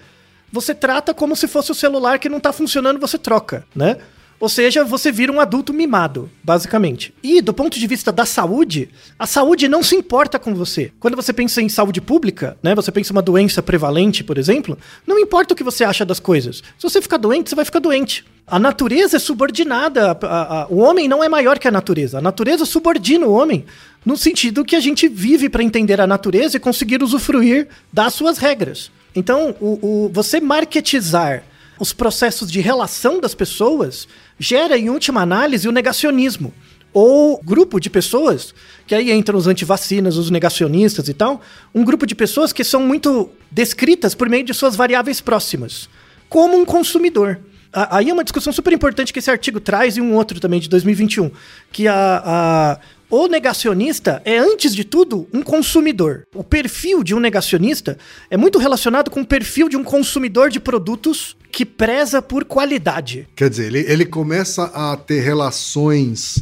você 0.54 0.76
trata 0.76 1.14
como 1.16 1.36
se 1.36 1.48
fosse 1.48 1.72
o 1.72 1.76
celular 1.76 2.20
que 2.20 2.30
não 2.30 2.38
está 2.38 2.54
funcionando, 2.54 3.00
você 3.00 3.18
troca. 3.18 3.66
Né? 3.76 3.98
Ou 4.42 4.50
seja, 4.50 4.84
você 4.84 5.12
vira 5.12 5.32
um 5.32 5.40
adulto 5.40 5.72
mimado, 5.72 6.28
basicamente. 6.44 7.14
E 7.22 7.42
do 7.42 7.54
ponto 7.54 7.80
de 7.80 7.86
vista 7.86 8.12
da 8.12 8.26
saúde, 8.26 8.90
a 9.18 9.28
saúde 9.28 9.68
não 9.70 9.84
se 9.84 9.96
importa 9.96 10.40
com 10.40 10.56
você. 10.56 10.92
Quando 11.00 11.16
você 11.16 11.32
pensa 11.32 11.62
em 11.62 11.70
saúde 11.70 12.02
pública, 12.02 12.58
né, 12.64 12.74
você 12.74 12.92
pensa 12.92 13.12
em 13.12 13.16
uma 13.16 13.22
doença 13.22 13.62
prevalente, 13.62 14.24
por 14.24 14.40
exemplo, 14.40 14.76
não 15.06 15.20
importa 15.20 15.54
o 15.54 15.56
que 15.58 15.64
você 15.64 15.84
acha 15.84 16.04
das 16.04 16.20
coisas. 16.20 16.58
Se 16.58 16.82
você 16.84 17.00
ficar 17.02 17.18
doente, 17.18 17.50
você 17.52 17.56
vai 17.56 17.64
ficar 17.66 17.80
doente. 17.80 18.26
A 18.48 18.58
natureza 18.58 19.18
é 19.18 19.20
subordinada. 19.20 20.12
a- 20.12 20.18
a- 20.26 20.62
a- 20.64 20.68
o 20.70 20.78
homem 20.80 21.08
não 21.08 21.24
é 21.24 21.30
maior 21.30 21.60
que 21.60 21.68
a 21.68 21.72
natureza. 21.72 22.18
A 22.18 22.22
natureza 22.22 22.66
subordina 22.66 23.28
o 23.28 23.32
homem 23.34 23.64
no 24.04 24.18
sentido 24.18 24.66
que 24.66 24.76
a 24.76 24.80
gente 24.80 25.08
vive 25.08 25.50
para 25.50 25.62
entender 25.64 26.02
a 26.02 26.08
natureza 26.08 26.58
e 26.58 26.60
conseguir 26.60 27.04
usufruir 27.04 27.68
das 27.94 28.16
suas 28.16 28.40
regras. 28.40 28.90
Então, 29.16 29.56
o, 29.62 30.06
o- 30.06 30.10
você 30.12 30.40
marketizar 30.42 31.44
os 31.82 31.92
processos 31.92 32.52
de 32.52 32.62
relação 32.62 33.20
das 33.20 33.34
pessoas 33.34 34.08
gera, 34.38 34.78
em 34.78 34.88
última 34.92 35.20
análise, 35.22 35.68
o 35.68 35.72
negacionismo. 35.72 36.54
Ou 36.94 37.42
grupo 37.44 37.80
de 37.80 37.90
pessoas, 37.90 38.54
que 38.86 38.94
aí 38.94 39.12
entram 39.12 39.36
os 39.40 39.48
antivacinas, 39.48 40.16
os 40.16 40.30
negacionistas 40.30 41.10
e 41.10 41.14
tal, 41.16 41.42
um 41.74 41.84
grupo 41.84 42.06
de 42.06 42.14
pessoas 42.14 42.54
que 42.54 42.64
são 42.64 42.82
muito 42.84 43.32
descritas 43.50 44.14
por 44.14 44.30
meio 44.30 44.44
de 44.44 44.54
suas 44.54 44.76
variáveis 44.76 45.20
próximas, 45.22 45.90
como 46.30 46.56
um 46.56 46.66
consumidor. 46.66 47.40
Aí 47.74 48.10
é 48.10 48.14
uma 48.14 48.24
discussão 48.24 48.54
super 48.54 48.74
importante 48.74 49.12
que 49.12 49.18
esse 49.18 49.32
artigo 49.32 49.60
traz 49.60 49.98
e 49.98 50.02
um 50.02 50.14
outro 50.14 50.40
também 50.40 50.60
de 50.60 50.70
2021, 50.70 51.32
que 51.72 51.88
a, 51.88 52.22
a- 52.24 52.80
o 53.12 53.28
negacionista 53.28 54.22
é, 54.24 54.38
antes 54.38 54.74
de 54.74 54.86
tudo, 54.86 55.28
um 55.34 55.44
consumidor. 55.44 56.26
O 56.34 56.44
perfil 56.44 57.04
de 57.04 57.14
um 57.14 57.20
negacionista 57.20 57.98
é 58.30 58.38
muito 58.38 58.58
relacionado 58.58 59.12
com 59.12 59.20
o 59.20 59.26
perfil 59.26 59.68
de 59.68 59.76
um 59.76 59.84
consumidor 59.84 60.50
de 60.50 60.62
produtos 60.62 61.36
que 61.52 61.66
preza 61.66 62.22
por 62.22 62.46
qualidade. 62.46 63.28
Quer 63.36 63.50
dizer, 63.50 63.66
ele, 63.66 63.80
ele 63.80 64.06
começa 64.06 64.64
a 64.64 64.96
ter 64.96 65.20
relações 65.20 66.42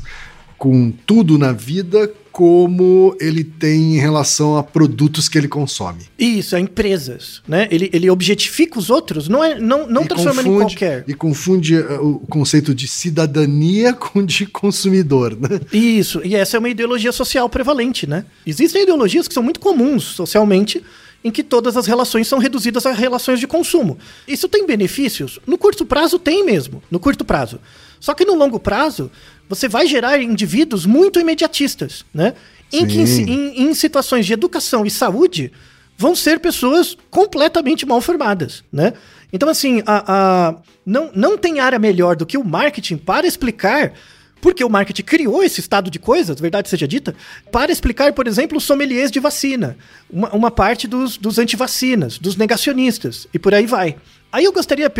com 0.59 0.91
tudo 0.91 1.39
na 1.39 1.51
vida 1.51 2.13
como 2.31 3.15
ele 3.19 3.43
tem 3.43 3.95
em 3.95 3.97
relação 3.97 4.57
a 4.57 4.63
produtos 4.63 5.27
que 5.27 5.37
ele 5.37 5.47
consome. 5.47 6.03
Isso, 6.17 6.55
é 6.55 6.59
empresas, 6.59 7.41
né? 7.47 7.67
Ele, 7.71 7.89
ele 7.91 8.09
objetifica 8.09 8.77
os 8.79 8.89
outros, 8.89 9.27
não 9.27 9.43
é 9.43 9.59
não, 9.59 9.87
não 9.87 10.03
E 10.03 10.07
transformando 10.07 10.47
em 10.47 10.51
confunde- 10.51 10.75
qualquer. 10.75 11.03
E 11.07 11.13
confunde 11.13 11.75
uh, 11.77 12.05
o 12.05 12.19
conceito 12.27 12.73
de 12.73 12.87
cidadania 12.87 13.93
com 13.93 14.23
de 14.23 14.45
consumidor, 14.45 15.37
né? 15.39 15.59
Isso, 15.73 16.21
e 16.23 16.35
essa 16.35 16.57
é 16.57 16.59
uma 16.59 16.69
ideologia 16.69 17.11
social 17.11 17.49
prevalente, 17.49 18.07
né? 18.07 18.25
Existem 18.45 18.83
ideologias 18.83 19.27
que 19.27 19.33
são 19.33 19.43
muito 19.43 19.59
comuns 19.59 20.03
socialmente, 20.03 20.83
em 21.23 21.31
que 21.31 21.43
todas 21.43 21.75
as 21.75 21.85
relações 21.85 22.27
são 22.27 22.39
reduzidas 22.39 22.85
a 22.85 22.93
relações 22.93 23.39
de 23.39 23.47
consumo. 23.47 23.97
Isso 24.27 24.47
tem 24.47 24.65
benefícios? 24.65 25.37
No 25.45 25.57
curto 25.57 25.85
prazo 25.85 26.17
tem 26.17 26.45
mesmo, 26.45 26.81
no 26.89 26.99
curto 26.99 27.25
prazo. 27.25 27.59
Só 27.99 28.13
que 28.13 28.23
no 28.23 28.35
longo 28.35 28.57
prazo, 28.57 29.11
você 29.49 29.67
vai 29.67 29.87
gerar 29.87 30.21
indivíduos 30.21 30.85
muito 30.85 31.19
imediatistas, 31.19 32.05
né? 32.13 32.33
Em, 32.71 32.85
que, 32.85 32.99
em, 33.23 33.63
em 33.63 33.73
situações 33.73 34.25
de 34.27 34.31
educação 34.33 34.85
e 34.85 34.91
saúde, 34.91 35.51
vão 35.97 36.15
ser 36.15 36.39
pessoas 36.39 36.95
completamente 37.09 37.85
mal 37.85 37.99
formadas, 37.99 38.63
né? 38.71 38.93
Então, 39.33 39.49
assim, 39.49 39.81
a, 39.85 40.03
a- 40.47 40.55
não, 40.85 41.11
não 41.15 41.37
tem 41.37 41.59
área 41.59 41.79
melhor 41.79 42.15
do 42.15 42.25
que 42.25 42.37
o 42.37 42.43
marketing 42.43 42.97
para 42.97 43.27
explicar 43.27 43.93
Porque 44.41 44.63
o 44.63 44.69
marketing 44.69 45.03
criou 45.03 45.43
esse 45.43 45.59
estado 45.59 45.91
de 45.91 45.99
coisas, 45.99 46.39
verdade 46.39 46.69
seja 46.69 46.87
dita, 46.87 47.13
para 47.51 47.71
explicar, 47.73 48.13
por 48.13 48.25
exemplo, 48.25 48.57
os 48.57 48.63
sommeliers 48.63 49.11
de 49.11 49.19
vacina, 49.19 49.75
uma, 50.09 50.29
uma 50.33 50.49
parte 50.49 50.87
dos, 50.87 51.17
dos 51.17 51.37
antivacinas, 51.37 52.17
dos 52.17 52.37
negacionistas, 52.37 53.27
e 53.33 53.37
por 53.37 53.53
aí 53.53 53.65
vai. 53.65 53.97
Aí 54.31 54.45
eu 54.45 54.53
gostaria, 54.53 54.91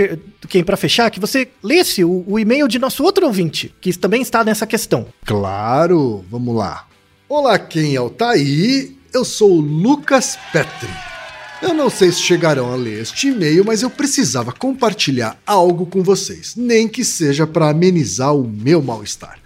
quem 0.47 0.63
para 0.63 0.75
fechar, 0.75 1.11
que 1.11 1.19
você 1.19 1.49
lesse 1.61 2.03
o, 2.03 2.23
o 2.27 2.39
e-mail 2.39 2.67
de 2.67 2.79
nosso 2.79 3.03
outro 3.03 3.27
ouvinte, 3.27 3.73
que 3.79 3.95
também 3.95 4.23
está 4.23 4.43
nessa 4.43 4.65
questão. 4.65 5.05
Claro, 5.23 6.25
vamos 6.31 6.55
lá. 6.55 6.87
Olá, 7.27 7.59
quem 7.59 7.95
é 7.95 8.01
o 8.01 8.09
Taí? 8.09 8.97
Eu 9.13 9.23
sou 9.23 9.51
o 9.51 9.61
Lucas 9.61 10.37
Petri. 10.51 10.89
Eu 11.61 11.75
não 11.75 11.91
sei 11.91 12.11
se 12.11 12.21
chegarão 12.21 12.71
a 12.71 12.75
ler 12.75 13.01
este 13.01 13.27
e-mail, 13.27 13.63
mas 13.63 13.83
eu 13.83 13.89
precisava 13.89 14.51
compartilhar 14.51 15.37
algo 15.45 15.85
com 15.85 16.01
vocês, 16.01 16.55
nem 16.55 16.87
que 16.87 17.05
seja 17.05 17.45
para 17.45 17.69
amenizar 17.69 18.33
o 18.35 18.47
meu 18.47 18.81
mal-estar. 18.81 19.37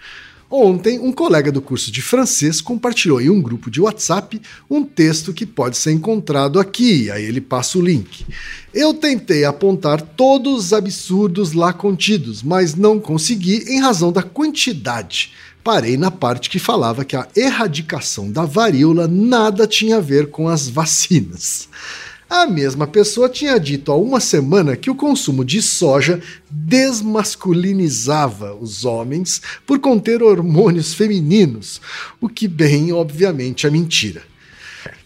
Ontem, 0.55 0.99
um 0.99 1.11
colega 1.11 1.51
do 1.51 1.63
curso 1.63 1.91
de 1.91 1.99
francês 1.99 2.61
compartilhou 2.61 3.19
em 3.19 3.27
um 3.27 3.41
grupo 3.41 3.71
de 3.71 3.81
WhatsApp 3.81 4.39
um 4.69 4.83
texto 4.83 5.33
que 5.33 5.47
pode 5.47 5.75
ser 5.75 5.93
encontrado 5.93 6.59
aqui, 6.59 7.09
aí 7.09 7.25
ele 7.25 7.41
passa 7.41 7.79
o 7.79 7.81
link. 7.81 8.23
Eu 8.71 8.93
tentei 8.93 9.45
apontar 9.45 9.99
todos 9.99 10.65
os 10.65 10.71
absurdos 10.71 11.53
lá 11.53 11.73
contidos, 11.73 12.43
mas 12.43 12.75
não 12.75 12.99
consegui 12.99 13.65
em 13.67 13.81
razão 13.81 14.11
da 14.11 14.21
quantidade. 14.21 15.31
Parei 15.63 15.97
na 15.97 16.11
parte 16.11 16.51
que 16.51 16.59
falava 16.59 17.03
que 17.03 17.15
a 17.15 17.27
erradicação 17.35 18.31
da 18.31 18.45
varíola 18.45 19.07
nada 19.07 19.65
tinha 19.65 19.97
a 19.97 20.01
ver 20.01 20.29
com 20.29 20.47
as 20.47 20.69
vacinas. 20.69 21.67
A 22.35 22.47
mesma 22.47 22.87
pessoa 22.87 23.29
tinha 23.29 23.59
dito 23.59 23.91
há 23.91 23.95
uma 23.95 24.19
semana 24.19 24.75
que 24.75 24.89
o 24.89 24.95
consumo 24.95 25.45
de 25.45 25.61
soja 25.61 26.19
desmasculinizava 26.49 28.55
os 28.55 28.85
homens 28.85 29.39
por 29.67 29.77
conter 29.77 30.23
hormônios 30.23 30.95
femininos, 30.95 31.79
o 32.19 32.27
que, 32.27 32.47
bem, 32.47 32.91
obviamente, 32.91 33.67
é 33.67 33.69
mentira. 33.69 34.23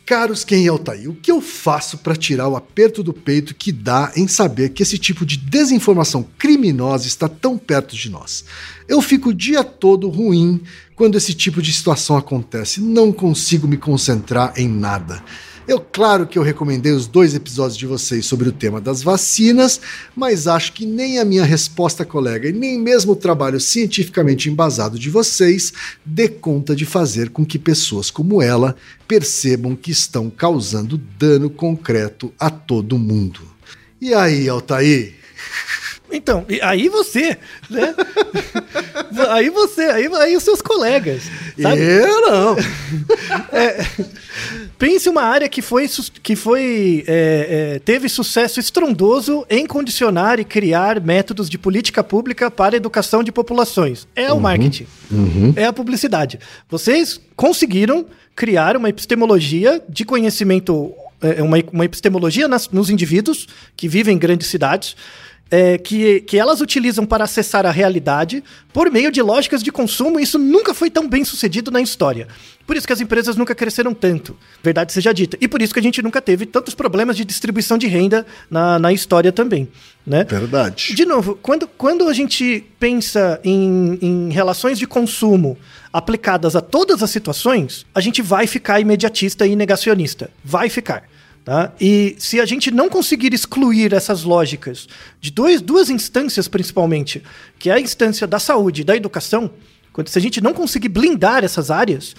Caros 0.05 0.45
quem 0.45 0.67
é 0.67 0.71
o 0.71 0.79
Taí, 0.79 1.09
o 1.09 1.15
que 1.15 1.29
eu 1.29 1.41
faço 1.41 1.97
para 1.97 2.15
tirar 2.15 2.47
o 2.47 2.55
aperto 2.55 3.03
do 3.03 3.11
peito 3.11 3.53
que 3.53 3.73
dá 3.73 4.09
em 4.15 4.25
saber 4.25 4.69
que 4.69 4.81
esse 4.81 4.97
tipo 4.97 5.25
de 5.25 5.35
desinformação 5.35 6.25
criminosa 6.37 7.07
está 7.07 7.27
tão 7.27 7.57
perto 7.57 7.93
de 7.93 8.09
nós? 8.09 8.45
Eu 8.87 9.01
fico 9.01 9.31
o 9.31 9.33
dia 9.33 9.65
todo 9.65 10.07
ruim 10.07 10.61
quando 10.95 11.17
esse 11.17 11.33
tipo 11.33 11.61
de 11.61 11.73
situação 11.73 12.15
acontece, 12.15 12.79
não 12.79 13.11
consigo 13.11 13.67
me 13.67 13.75
concentrar 13.75 14.53
em 14.55 14.69
nada. 14.69 15.21
Eu, 15.67 15.81
claro 15.81 16.25
que 16.25 16.39
eu 16.39 16.43
recomendei 16.43 16.93
os 16.93 17.07
dois 17.07 17.35
episódios 17.35 17.75
de 17.75 17.85
vocês 17.85 18.25
sobre 18.25 18.47
o 18.47 18.53
tema 18.53 18.79
das 18.79 19.03
vacinas, 19.03 19.81
mas 20.15 20.47
acho 20.47 20.71
que 20.71 20.85
nem 20.85 21.19
a 21.19 21.25
minha 21.25 21.43
resposta, 21.43 22.05
colega, 22.05 22.47
e 22.47 22.53
nem 22.53 22.79
mesmo 22.79 23.11
o 23.11 23.15
trabalho 23.17 23.59
cientificamente 23.59 24.49
embasado 24.49 24.97
de 24.97 25.09
vocês 25.09 25.73
dê 26.05 26.29
conta 26.29 26.73
de 26.73 26.85
fazer 26.85 27.31
com 27.31 27.45
que 27.45 27.59
pessoas 27.59 28.09
como 28.09 28.41
ela 28.41 28.77
percebam 29.09 29.75
que 29.75 29.91
estão 29.91 30.29
causando 30.29 30.97
dano 30.97 31.49
concreto 31.49 32.31
a 32.39 32.49
todo 32.49 32.97
mundo. 32.97 33.41
E 33.99 34.13
aí, 34.13 34.47
Altair? 34.47 35.15
Então, 36.11 36.45
aí 36.61 36.87
você, 36.89 37.37
né? 37.69 37.93
aí 39.29 39.49
você, 39.49 39.81
aí, 39.83 40.07
aí 40.15 40.35
os 40.35 40.43
seus 40.43 40.61
colegas. 40.61 41.23
Sabe? 41.61 41.81
Eu 41.81 42.21
não. 42.21 42.55
É, 43.51 43.85
pense 44.77 45.09
uma 45.09 45.21
área 45.21 45.49
que 45.49 45.61
foi, 45.61 45.87
que 46.23 46.35
foi 46.35 47.03
é, 47.07 47.75
é, 47.75 47.79
teve 47.79 48.07
sucesso 48.07 48.59
estrondoso 48.59 49.45
em 49.49 49.65
condicionar 49.65 50.39
e 50.39 50.45
criar 50.45 51.01
métodos 51.01 51.49
de 51.49 51.57
política 51.57 52.03
pública 52.03 52.49
para 52.49 52.75
a 52.75 52.77
educação 52.77 53.23
de 53.23 53.31
populações. 53.31 54.07
É 54.15 54.31
uhum, 54.31 54.37
o 54.37 54.41
marketing, 54.41 54.87
uhum. 55.11 55.53
é 55.55 55.65
a 55.65 55.73
publicidade. 55.73 56.39
Vocês 56.69 57.19
conseguiram 57.35 58.05
criar 58.35 58.77
uma 58.77 58.87
epistemologia 58.87 59.81
de 59.89 60.05
conhecimento, 60.05 60.93
uma, 61.41 61.57
uma 61.71 61.85
epistemologia 61.85 62.47
nas, 62.47 62.69
nos 62.69 62.89
indivíduos 62.89 63.47
que 63.75 63.87
vivem 63.87 64.15
em 64.15 64.19
grandes 64.19 64.47
cidades 64.47 64.95
é, 65.49 65.77
que, 65.77 66.21
que 66.21 66.37
elas 66.37 66.61
utilizam 66.61 67.05
para 67.05 67.23
acessar 67.23 67.65
a 67.65 67.71
realidade 67.71 68.43
por 68.73 68.91
meio 68.91 69.11
de 69.11 69.21
lógicas 69.21 69.63
de 69.63 69.71
consumo, 69.71 70.19
e 70.19 70.23
isso 70.23 70.37
nunca 70.37 70.73
foi 70.73 70.89
tão 70.89 71.07
bem 71.07 71.23
sucedido 71.23 71.71
na 71.71 71.81
história. 71.81 72.27
Por 72.65 72.75
isso 72.75 72.85
que 72.85 72.93
as 72.93 73.01
empresas 73.01 73.35
nunca 73.37 73.55
cresceram 73.55 73.93
tanto, 73.93 74.35
verdade 74.61 74.91
seja 74.91 75.13
dita. 75.13 75.37
E 75.39 75.47
por 75.47 75.61
isso 75.61 75.73
que 75.73 75.79
a 75.79 75.83
gente 75.83 76.01
nunca 76.01 76.21
teve 76.21 76.45
tantos 76.45 76.75
problemas 76.75 77.15
de 77.15 77.23
distribuição 77.23 77.77
de 77.77 77.87
renda 77.87 78.25
na, 78.49 78.77
na 78.77 78.91
história 78.91 79.31
também. 79.31 79.69
Né? 80.05 80.23
Verdade. 80.23 80.93
De 80.93 81.05
novo, 81.05 81.37
quando, 81.41 81.67
quando 81.67 82.07
a 82.07 82.13
gente 82.13 82.65
pensa 82.79 83.39
em, 83.43 83.97
em 84.01 84.29
relações 84.29 84.77
de 84.77 84.87
consumo 84.87 85.57
aplicadas 85.97 86.55
a 86.55 86.61
todas 86.61 87.01
as 87.01 87.09
situações, 87.09 87.85
a 87.93 88.01
gente 88.01 88.21
vai 88.21 88.47
ficar 88.47 88.79
imediatista 88.79 89.45
e 89.45 89.55
negacionista. 89.55 90.29
Vai 90.43 90.69
ficar. 90.69 91.03
Tá? 91.43 91.71
E 91.79 92.15
se 92.19 92.41
a 92.41 92.45
gente 92.45 92.69
não 92.71 92.89
conseguir 92.89 93.33
excluir 93.33 93.93
essas 93.93 94.23
lógicas 94.23 94.87
de 95.21 95.31
dois, 95.31 95.61
duas 95.61 95.89
instâncias, 95.89 96.47
principalmente, 96.47 97.23
que 97.57 97.69
é 97.69 97.73
a 97.73 97.79
instância 97.79 98.27
da 98.27 98.37
saúde 98.37 98.81
e 98.81 98.83
da 98.83 98.97
educação, 98.97 99.49
quando, 99.93 100.09
se 100.09 100.19
a 100.19 100.21
gente 100.21 100.41
não 100.41 100.53
conseguir 100.53 100.89
blindar 100.89 101.45
essas 101.45 101.71
áreas, 101.71 102.15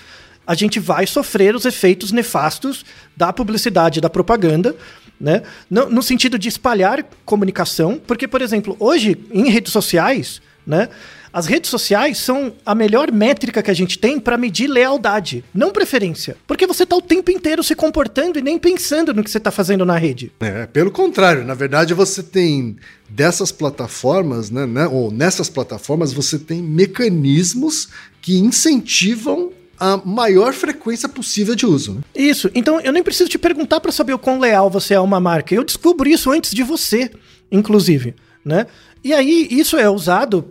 a 0.47 0.55
gente 0.55 0.81
vai 0.81 1.07
sofrer 1.07 1.55
os 1.55 1.67
efeitos 1.67 2.11
nefastos 2.11 2.87
da 3.15 3.31
publicidade 3.31 4.01
da 4.01 4.09
propaganda, 4.09 4.75
né? 5.21 5.43
No, 5.69 5.91
no, 5.91 6.03
sentido 6.03 6.39
de 6.39 6.49
espalhar 6.49 7.05
comunicação, 7.27 8.01
porque, 8.07 8.27
por 8.27 8.41
exemplo, 8.41 8.77
hoje, 8.81 9.17
em 9.31 9.51
redes 9.51 9.73
sociais, 9.73 10.41
né? 10.67 10.89
As 11.33 11.47
redes 11.47 11.71
sociais 11.71 12.19
são 12.19 12.53
a 12.65 12.75
melhor 12.75 13.13
métrica 13.13 13.63
que 13.63 13.71
a 13.71 13.75
gente 13.75 13.99
tem 13.99 14.19
para 14.19 14.37
medir 14.37 14.67
lealdade, 14.67 15.45
não 15.55 15.71
preferência. 15.71 16.37
Porque 16.47 16.67
você 16.67 16.87
tá 16.87 16.97
o 16.97 17.03
tempo 17.03 17.31
inteiro 17.31 17.63
se 17.63 17.75
comportando 17.75 18.39
e 18.39 18.43
nem 18.43 18.59
pensando 18.59 19.13
no 19.13 19.23
que 19.23 19.31
você 19.31 19.41
tá 19.41 19.51
fazendo 19.51 19.85
na 19.85 19.97
rede. 19.97 20.33
É, 20.41 20.67
pelo 20.67 20.91
contrário, 20.91 21.45
na 21.45 21.55
verdade 21.55 21.95
você 21.95 22.23
tem 22.23 22.77
dessas 23.09 23.53
plataformas, 23.53 24.51
né, 24.51 24.67
né 24.67 24.87
ou 24.87 25.11
nessas 25.11 25.49
plataformas 25.49 26.13
você 26.13 26.39
tem 26.39 26.63
mecanismos 26.63 27.89
que 28.21 28.39
incentivam 28.39 29.53
a 29.79 29.97
maior 29.97 30.53
frequência 30.53 31.09
possível 31.09 31.55
de 31.55 31.65
uso. 31.65 31.95
Né? 31.95 32.01
Isso. 32.15 32.51
Então 32.55 32.81
eu 32.81 32.93
nem 32.93 33.03
preciso 33.03 33.31
te 33.31 33.39
perguntar 33.39 33.81
para 33.81 33.93
saber 33.93 34.13
o 34.13 34.19
quão 34.19 34.39
leal 34.39 34.69
você 34.69 34.95
é 34.95 34.97
a 34.97 35.03
uma 35.03 35.21
marca. 35.21 35.55
Eu 35.55 35.65
descubro 35.65 36.09
isso 36.09 36.31
antes 36.31 36.53
de 36.53 36.63
você, 36.63 37.11
inclusive, 37.51 38.15
né? 38.45 38.67
E 39.05 39.15
aí 39.15 39.47
isso 39.51 39.77
é 39.77 39.89
usado 39.89 40.45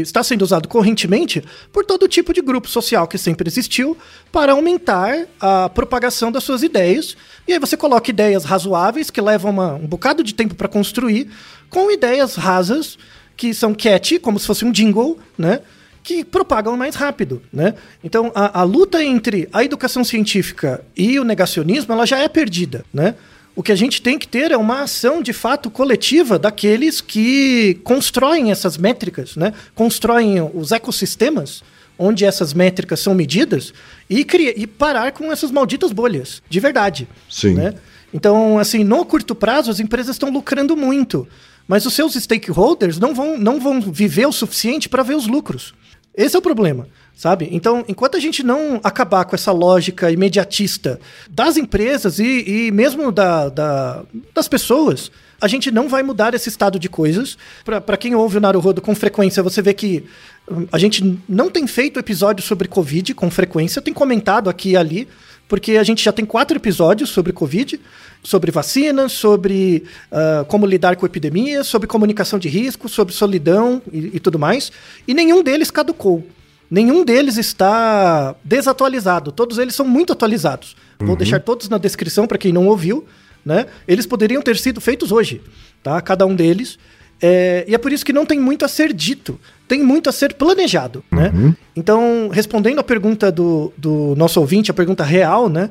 está 0.00 0.22
sendo 0.22 0.42
usado 0.42 0.68
correntemente 0.68 1.42
por 1.72 1.84
todo 1.84 2.08
tipo 2.08 2.32
de 2.32 2.40
grupo 2.40 2.68
social 2.68 3.06
que 3.06 3.16
sempre 3.16 3.48
existiu 3.48 3.96
para 4.32 4.52
aumentar 4.52 5.26
a 5.40 5.68
propagação 5.68 6.30
das 6.30 6.44
suas 6.44 6.62
ideias. 6.62 7.16
E 7.46 7.52
aí 7.52 7.58
você 7.58 7.76
coloca 7.76 8.10
ideias 8.10 8.44
razoáveis 8.44 9.10
que 9.10 9.20
levam 9.20 9.50
uma, 9.50 9.74
um 9.74 9.86
bocado 9.86 10.22
de 10.22 10.34
tempo 10.34 10.54
para 10.54 10.68
construir, 10.68 11.30
com 11.70 11.90
ideias 11.90 12.34
rasas 12.34 12.98
que 13.36 13.52
são 13.52 13.74
catchy, 13.74 14.18
como 14.18 14.38
se 14.38 14.46
fosse 14.46 14.64
um 14.64 14.72
jingle, 14.72 15.18
né? 15.36 15.60
que 16.04 16.22
propagam 16.22 16.76
mais 16.76 16.94
rápido, 16.94 17.42
né? 17.50 17.74
Então, 18.04 18.30
a, 18.34 18.60
a, 18.60 18.62
luta 18.62 19.02
entre 19.02 19.48
a 19.50 19.64
educação 19.64 20.04
científica 20.04 20.84
e 20.94 21.18
o 21.18 21.24
negacionismo, 21.24 21.94
ela 21.94 22.04
já 22.04 22.18
é 22.18 22.28
perdida, 22.28 22.84
né? 22.92 23.14
O 23.56 23.62
que 23.62 23.70
a 23.70 23.76
gente 23.76 24.02
tem 24.02 24.18
que 24.18 24.26
ter 24.26 24.50
é 24.50 24.56
uma 24.56 24.82
ação 24.82 25.22
de 25.22 25.32
fato 25.32 25.70
coletiva 25.70 26.38
daqueles 26.38 27.00
que 27.00 27.78
constroem 27.84 28.50
essas 28.50 28.76
métricas, 28.76 29.36
né? 29.36 29.52
constroem 29.74 30.40
os 30.52 30.72
ecossistemas 30.72 31.62
onde 31.96 32.24
essas 32.24 32.52
métricas 32.52 32.98
são 32.98 33.14
medidas 33.14 33.72
e, 34.10 34.24
criar, 34.24 34.54
e 34.56 34.66
parar 34.66 35.12
com 35.12 35.30
essas 35.30 35.52
malditas 35.52 35.92
bolhas, 35.92 36.42
de 36.48 36.58
verdade. 36.58 37.08
Sim. 37.30 37.54
Né? 37.54 37.74
Então, 38.12 38.58
assim, 38.58 38.82
no 38.82 39.04
curto 39.04 39.34
prazo, 39.34 39.70
as 39.70 39.78
empresas 39.78 40.16
estão 40.16 40.30
lucrando 40.30 40.76
muito, 40.76 41.26
mas 41.68 41.86
os 41.86 41.94
seus 41.94 42.14
stakeholders 42.14 42.98
não 42.98 43.14
vão, 43.14 43.38
não 43.38 43.60
vão 43.60 43.80
viver 43.80 44.26
o 44.26 44.32
suficiente 44.32 44.88
para 44.88 45.04
ver 45.04 45.14
os 45.14 45.28
lucros. 45.28 45.72
Esse 46.16 46.34
é 46.34 46.38
o 46.38 46.42
problema 46.42 46.88
sabe? 47.14 47.48
Então, 47.52 47.84
enquanto 47.88 48.16
a 48.16 48.20
gente 48.20 48.42
não 48.42 48.80
acabar 48.82 49.24
com 49.24 49.34
essa 49.34 49.52
lógica 49.52 50.10
imediatista 50.10 51.00
das 51.30 51.56
empresas 51.56 52.18
e, 52.18 52.66
e 52.66 52.70
mesmo 52.70 53.12
da, 53.12 53.48
da, 53.48 54.02
das 54.34 54.48
pessoas, 54.48 55.10
a 55.40 55.48
gente 55.48 55.70
não 55.70 55.88
vai 55.88 56.02
mudar 56.02 56.34
esse 56.34 56.48
estado 56.48 56.78
de 56.78 56.88
coisas. 56.88 57.36
Para 57.64 57.96
quem 57.96 58.14
ouve 58.14 58.38
o 58.38 58.40
Naruhodo 58.40 58.80
com 58.80 58.94
frequência, 58.94 59.42
você 59.42 59.62
vê 59.62 59.74
que 59.74 60.04
hum, 60.50 60.66
a 60.72 60.78
gente 60.78 61.18
não 61.28 61.50
tem 61.50 61.66
feito 61.66 62.00
episódios 62.00 62.46
sobre 62.46 62.68
Covid 62.68 63.14
com 63.14 63.30
frequência, 63.30 63.82
tem 63.82 63.94
comentado 63.94 64.50
aqui 64.50 64.70
e 64.70 64.76
ali, 64.76 65.08
porque 65.46 65.72
a 65.72 65.82
gente 65.82 66.02
já 66.02 66.12
tem 66.12 66.24
quatro 66.24 66.56
episódios 66.56 67.10
sobre 67.10 67.32
Covid, 67.32 67.78
sobre 68.22 68.50
vacinas, 68.50 69.12
sobre 69.12 69.84
uh, 70.10 70.44
como 70.46 70.66
lidar 70.66 70.96
com 70.96 71.04
epidemias, 71.04 71.66
sobre 71.66 71.86
comunicação 71.86 72.38
de 72.38 72.48
risco, 72.48 72.88
sobre 72.88 73.12
solidão 73.14 73.82
e, 73.92 74.12
e 74.14 74.20
tudo 74.20 74.38
mais, 74.38 74.72
e 75.06 75.12
nenhum 75.12 75.42
deles 75.42 75.70
caducou. 75.70 76.26
Nenhum 76.70 77.04
deles 77.04 77.36
está 77.36 78.34
desatualizado, 78.42 79.30
todos 79.30 79.58
eles 79.58 79.74
são 79.74 79.86
muito 79.86 80.12
atualizados. 80.12 80.76
Uhum. 81.00 81.08
Vou 81.08 81.16
deixar 81.16 81.40
todos 81.40 81.68
na 81.68 81.78
descrição 81.78 82.26
para 82.26 82.38
quem 82.38 82.52
não 82.52 82.66
ouviu, 82.66 83.04
né? 83.44 83.66
Eles 83.86 84.06
poderiam 84.06 84.42
ter 84.42 84.56
sido 84.56 84.80
feitos 84.80 85.12
hoje, 85.12 85.42
tá? 85.82 86.00
Cada 86.00 86.26
um 86.26 86.34
deles. 86.34 86.78
É, 87.22 87.64
e 87.68 87.74
é 87.74 87.78
por 87.78 87.92
isso 87.92 88.04
que 88.04 88.12
não 88.12 88.26
tem 88.26 88.40
muito 88.40 88.64
a 88.64 88.68
ser 88.68 88.92
dito 88.92 89.38
tem 89.66 89.82
muito 89.82 90.08
a 90.10 90.12
ser 90.12 90.34
planejado, 90.34 91.02
né? 91.10 91.32
Então, 91.74 92.28
respondendo 92.30 92.78
a 92.80 92.84
pergunta 92.84 93.32
do, 93.32 93.72
do 93.76 94.14
nosso 94.16 94.38
ouvinte, 94.40 94.70
a 94.70 94.74
pergunta 94.74 95.02
real, 95.02 95.48
né? 95.48 95.70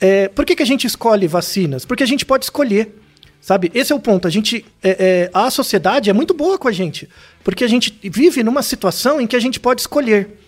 É, 0.00 0.28
por 0.28 0.44
que, 0.44 0.56
que 0.56 0.62
a 0.62 0.66
gente 0.66 0.86
escolhe 0.86 1.26
vacinas? 1.26 1.84
Porque 1.84 2.02
a 2.02 2.06
gente 2.06 2.24
pode 2.24 2.44
escolher. 2.44 2.96
Sabe? 3.42 3.72
Esse 3.74 3.92
é 3.92 3.96
o 3.96 3.98
ponto. 3.98 4.28
A 4.28 4.30
gente, 4.30 4.64
é, 4.80 4.90
é, 4.90 5.30
a 5.34 5.50
sociedade 5.50 6.08
é 6.08 6.12
muito 6.12 6.32
boa 6.32 6.56
com 6.56 6.68
a 6.68 6.72
gente, 6.72 7.08
porque 7.42 7.64
a 7.64 7.68
gente 7.68 7.92
vive 8.04 8.40
numa 8.44 8.62
situação 8.62 9.20
em 9.20 9.26
que 9.26 9.34
a 9.34 9.40
gente 9.40 9.58
pode 9.58 9.80
escolher. 9.80 10.38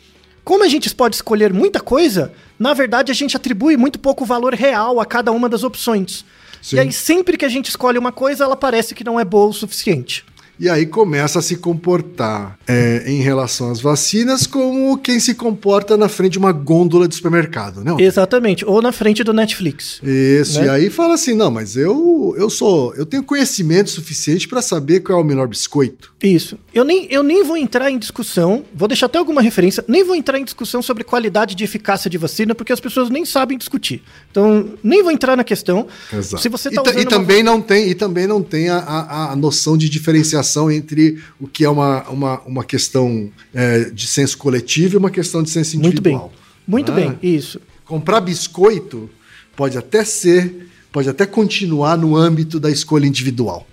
Como 0.45 0.63
a 0.63 0.69
gente 0.69 0.95
pode 0.95 1.17
escolher 1.17 1.53
muita 1.53 1.81
coisa, 1.81 2.33
na 2.57 2.73
verdade 2.73 3.11
a 3.11 3.15
gente 3.15 3.37
atribui 3.37 3.77
muito 3.77 3.99
pouco 3.99 4.25
valor 4.25 4.55
real 4.55 5.01
a 5.01 5.05
cada 5.05 5.33
uma 5.33 5.49
das 5.49 5.65
opções. 5.65 6.25
Sim. 6.63 6.77
E 6.77 6.79
aí 6.79 6.93
sempre 6.93 7.37
que 7.37 7.45
a 7.45 7.49
gente 7.49 7.69
escolhe 7.69 7.99
uma 7.99 8.13
coisa, 8.13 8.45
ela 8.45 8.55
parece 8.55 8.95
que 8.95 9.03
não 9.03 9.19
é 9.19 9.25
boa 9.25 9.49
o 9.49 9.53
suficiente. 9.53 10.25
E 10.59 10.69
aí 10.69 10.87
começa 10.87 11.41
a 11.41 11.43
se 11.43 11.57
comportar 11.57 12.59
é, 12.67 13.05
em 13.07 13.21
relação 13.21 13.71
às 13.71 13.81
vacinas 13.81 14.47
como 14.47 14.97
quem 14.99 15.19
se 15.19 15.35
comporta 15.35 15.97
na 15.97 16.09
frente 16.09 16.33
de 16.33 16.39
uma 16.39 16.53
gôndola 16.53 17.09
de 17.09 17.15
supermercado, 17.17 17.83
né? 17.83 17.95
Exatamente. 17.99 18.65
Ou 18.65 18.81
na 18.81 18.93
frente 18.93 19.25
do 19.25 19.33
Netflix. 19.33 20.01
Isso, 20.03 20.61
Né? 20.61 20.67
e 20.67 20.69
aí 20.69 20.91
fala 20.91 21.15
assim: 21.15 21.35
não, 21.35 21.51
mas 21.51 21.77
eu, 21.77 22.35
eu 22.39 22.49
sou. 22.49 22.95
Eu 22.95 23.05
tenho 23.05 23.23
conhecimento 23.25 23.91
suficiente 23.91 24.47
para 24.47 24.63
saber 24.63 25.01
qual 25.01 25.19
é 25.19 25.23
o 25.23 25.25
melhor 25.25 25.49
biscoito. 25.49 26.13
Isso. 26.23 26.57
Eu 26.73 26.85
nem, 26.85 27.07
eu 27.11 27.23
nem 27.23 27.43
vou 27.43 27.57
entrar 27.57 27.91
em 27.91 27.99
discussão, 27.99 28.65
vou 28.75 28.87
deixar 28.87 29.07
até 29.07 29.19
alguma 29.19 29.43
referência, 29.43 29.85
nem 29.89 30.05
vou 30.05 30.15
entrar 30.15 30.39
em 30.39 30.45
discussão 30.45 30.81
sobre 30.81 31.03
qualidade 31.03 31.55
de 31.55 31.65
eficácia 31.65 32.09
de 32.09 32.17
vacina, 32.17 32.55
porque 32.55 32.73
as 32.73 32.81
pessoas 32.81 33.11
nem 33.11 33.25
sabem 33.25 33.59
discutir. 33.59 34.03
Então, 34.31 34.71
nem 34.83 35.03
vou 35.03 35.13
entrar 35.13 35.37
na 35.37 35.45
questão. 35.45 35.87
Se 36.23 36.49
você 36.49 36.69
e, 36.69 36.73
tá 36.73 36.83
e 36.87 37.01
uma 37.01 37.05
também 37.07 37.43
não 37.43 37.61
tem 37.61 37.89
e 37.89 37.95
também 37.95 38.27
não 38.27 38.43
tem 38.43 38.69
a, 38.69 38.79
a, 38.79 39.33
a 39.33 39.37
noção 39.37 39.77
de 39.77 39.89
diferenciação 39.89 40.44
entre 40.71 41.19
o 41.41 41.47
que 41.49 41.65
é 41.65 41.69
uma, 41.69 42.03
uma, 42.09 42.41
uma 42.43 42.65
questão 42.65 43.31
é, 43.55 43.85
de 43.91 44.07
senso 44.07 44.37
coletivo 44.39 44.95
e 44.95 44.99
uma 44.99 45.11
questão 45.11 45.43
de 45.43 45.51
senso 45.51 45.79
Muito 45.79 46.01
bem. 46.03 46.13
individual. 46.15 46.33
Muito 46.67 46.93
Ah. 46.93 46.95
bem, 46.95 47.19
isso. 47.23 47.61
Comprar 47.85 48.21
biscoito 48.21 49.11
pode 49.57 49.77
até 49.77 50.05
ser, 50.05 50.69
pode 50.91 51.09
até 51.09 51.27
continuar 51.27 51.97
no 51.99 52.17
âmbito 52.17 52.59
da 52.59 52.71
escolha 52.71 53.07
individual. 53.07 53.67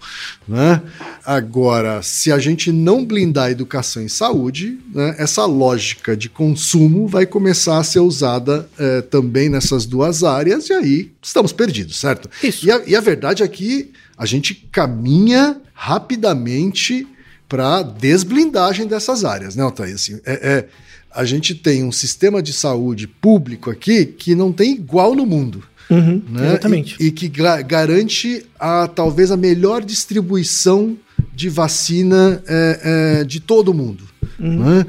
Né? 0.48 0.82
Agora, 1.26 2.02
se 2.02 2.32
a 2.32 2.40
gente 2.40 2.72
não 2.72 3.06
blindar 3.06 3.46
a 3.46 3.52
educação 3.52 4.04
e 4.04 4.10
saúde, 4.10 4.78
né, 4.94 5.16
essa 5.18 5.46
lógica 5.46 6.18
de 6.18 6.28
consumo 6.28 7.08
vai 7.08 7.26
começar 7.26 7.78
a 7.78 7.84
ser 7.84 8.00
usada 8.00 8.68
eh, 8.78 9.02
também 9.04 9.48
nessas 9.50 9.86
duas 9.86 10.24
áreas, 10.24 10.68
e 10.70 10.74
aí 10.74 11.12
estamos 11.22 11.54
perdidos, 11.54 11.98
certo? 12.00 12.30
Isso. 12.44 12.66
E 12.66 12.72
a, 12.72 12.82
e 12.88 12.96
a 12.96 13.00
verdade 13.02 13.44
é 13.44 13.48
que 13.48 13.92
a 14.22 14.26
gente 14.28 14.54
caminha 14.72 15.60
rapidamente 15.74 17.08
para 17.50 17.82
desblindagem 17.82 18.86
dessas 18.86 19.26
áreas, 19.26 19.56
né, 19.56 19.64
Altair? 19.64 19.96
Assim, 19.96 20.20
é, 20.24 20.34
é- 20.34 20.66
a 21.14 21.26
gente 21.26 21.56
tem 21.56 21.84
um 21.84 21.92
sistema 21.92 22.40
de 22.40 22.54
saúde 22.54 23.08
público 23.08 23.72
aqui 23.72 24.06
que 24.06 24.36
não 24.36 24.54
tem 24.54 24.74
igual 24.76 25.16
no 25.16 25.26
mundo. 25.26 25.64
Uhum, 25.90 26.22
né? 26.30 26.50
Exatamente. 26.50 26.96
E, 27.00 27.08
e 27.08 27.12
que 27.12 27.28
ga- 27.28 27.64
garante 27.64 28.46
a, 28.60 28.88
talvez 28.88 29.32
a 29.32 29.36
melhor 29.36 29.84
distribuição 29.84 30.96
de 31.34 31.50
vacina 31.50 32.44
é, 32.48 33.20
é, 33.22 33.24
de 33.24 33.40
todo 33.40 33.74
mundo. 33.74 34.04
Uhum. 34.40 34.60
né? 34.64 34.86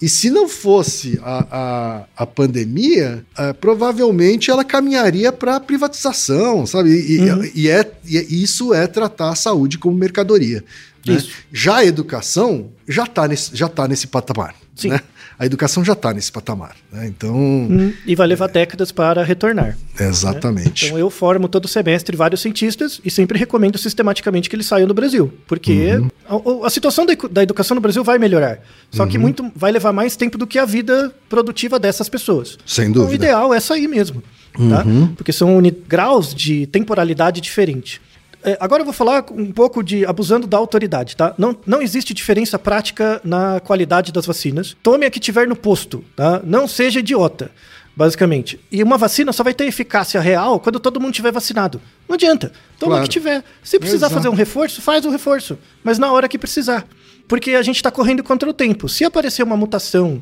E 0.00 0.08
se 0.08 0.30
não 0.30 0.48
fosse 0.48 1.20
a, 1.22 1.46
a, 1.50 2.22
a 2.22 2.26
pandemia, 2.26 3.24
eh, 3.36 3.52
provavelmente 3.52 4.50
ela 4.50 4.64
caminharia 4.64 5.30
para 5.30 5.56
a 5.56 5.60
privatização, 5.60 6.64
sabe? 6.66 6.90
E, 6.90 7.20
Uhum. 7.20 7.50
e 7.54 7.68
é, 7.68 7.90
e 8.06 8.16
é- 8.18 8.24
isso 8.28 8.72
é 8.72 8.86
tratar 8.86 9.30
a 9.30 9.34
saúde 9.34 9.78
como 9.78 9.96
mercadoria. 9.96 10.64
né? 11.06 11.22
Já 11.52 11.76
a 11.78 11.84
educação 11.84 12.70
já 12.88 13.04
está 13.04 13.26
nesse, 13.28 13.54
já 13.56 13.68
tá 13.68 13.86
nesse 13.88 14.06
patamar. 14.06 14.54
Sim. 14.82 14.88
né? 14.90 15.00
A 15.38 15.46
educação 15.46 15.82
já 15.84 15.94
está 15.94 16.12
nesse 16.12 16.30
patamar. 16.30 16.74
né? 16.92 17.06
Então, 17.06 17.34
Hum, 17.34 17.92
E 18.06 18.14
vai 18.14 18.26
levar 18.26 18.46
décadas 18.48 18.92
para 18.92 19.22
retornar. 19.22 19.76
exatamente. 19.98 20.86
Então 20.86 20.98
eu 20.98 21.08
formo 21.10 21.48
todo 21.48 21.66
semestre 21.68 22.16
vários 22.16 22.40
cientistas 22.40 23.00
e 23.04 23.10
sempre 23.10 23.38
recomendo 23.38 23.78
sistematicamente 23.78 24.48
que 24.50 24.56
eles 24.56 24.66
saiam 24.66 24.86
do 24.86 24.94
Brasil, 24.94 25.32
porque 25.46 25.94
Uhum. 26.28 26.62
a, 26.62 26.66
a 26.66 26.70
situação 26.70 27.06
da, 27.06 27.42
educação 27.42 27.74
no 27.74 27.80
Brasil 27.80 28.04
vai 28.04 28.18
melhorar. 28.18 28.60
Só 28.90 29.04
Uhum. 29.04 29.08
que 29.08 29.18
muito 29.18 29.50
vai 29.56 29.72
levar 29.72 29.92
mais 29.92 30.16
tempo 30.16 30.36
do 30.36 30.46
que 30.46 30.58
a 30.58 30.64
vida 30.64 31.12
produtiva 31.28 31.78
dessas 31.78 32.08
pessoas. 32.08 32.58
Sem 32.66 32.88
Então, 32.90 33.02
o 33.02 33.04
dúvida. 33.06 33.24
ideal 33.26 33.54
é 33.54 33.60
sair 33.60 33.88
mesmo, 33.88 34.22
tá? 34.52 34.84
Uhum. 34.84 35.14
Porque 35.14 35.32
são 35.32 35.60
graus 35.88 36.34
de 36.34 36.66
temporalidade 36.66 37.40
diferente. 37.40 38.00
É, 38.42 38.56
agora 38.60 38.80
eu 38.80 38.84
vou 38.84 38.94
falar 38.94 39.24
um 39.32 39.52
pouco 39.52 39.82
de 39.82 40.04
abusando 40.06 40.46
da 40.46 40.56
autoridade, 40.56 41.14
tá? 41.14 41.34
Não, 41.36 41.56
não 41.66 41.82
existe 41.82 42.14
diferença 42.14 42.58
prática 42.58 43.20
na 43.22 43.60
qualidade 43.60 44.12
das 44.12 44.24
vacinas. 44.26 44.76
Tome 44.82 45.04
a 45.04 45.10
que 45.10 45.20
tiver 45.20 45.46
no 45.46 45.54
posto, 45.56 46.02
tá? 46.16 46.40
Não 46.42 46.66
seja 46.66 47.00
idiota, 47.00 47.50
basicamente. 47.94 48.58
E 48.72 48.82
uma 48.82 48.96
vacina 48.96 49.32
só 49.32 49.42
vai 49.42 49.52
ter 49.52 49.64
eficácia 49.66 50.20
real 50.20 50.58
quando 50.58 50.80
todo 50.80 50.98
mundo 51.00 51.12
tiver 51.12 51.30
vacinado. 51.32 51.80
Não 52.08 52.14
adianta. 52.14 52.50
Toma 52.78 52.92
Claro. 52.92 53.02
a 53.02 53.06
que 53.06 53.10
tiver. 53.12 53.44
Se 53.62 53.78
precisar 53.78 54.06
Exato. 54.06 54.14
fazer 54.14 54.28
um 54.30 54.34
reforço, 54.34 54.80
faz 54.80 55.04
o 55.04 55.10
reforço. 55.10 55.58
Mas 55.84 55.98
na 55.98 56.10
hora 56.10 56.28
que 56.28 56.38
precisar. 56.38 56.86
Porque 57.28 57.52
a 57.52 57.62
gente 57.62 57.76
está 57.76 57.90
correndo 57.90 58.24
contra 58.24 58.48
o 58.48 58.52
tempo. 58.52 58.88
Se 58.88 59.04
aparecer 59.04 59.42
uma 59.42 59.56
mutação 59.56 60.20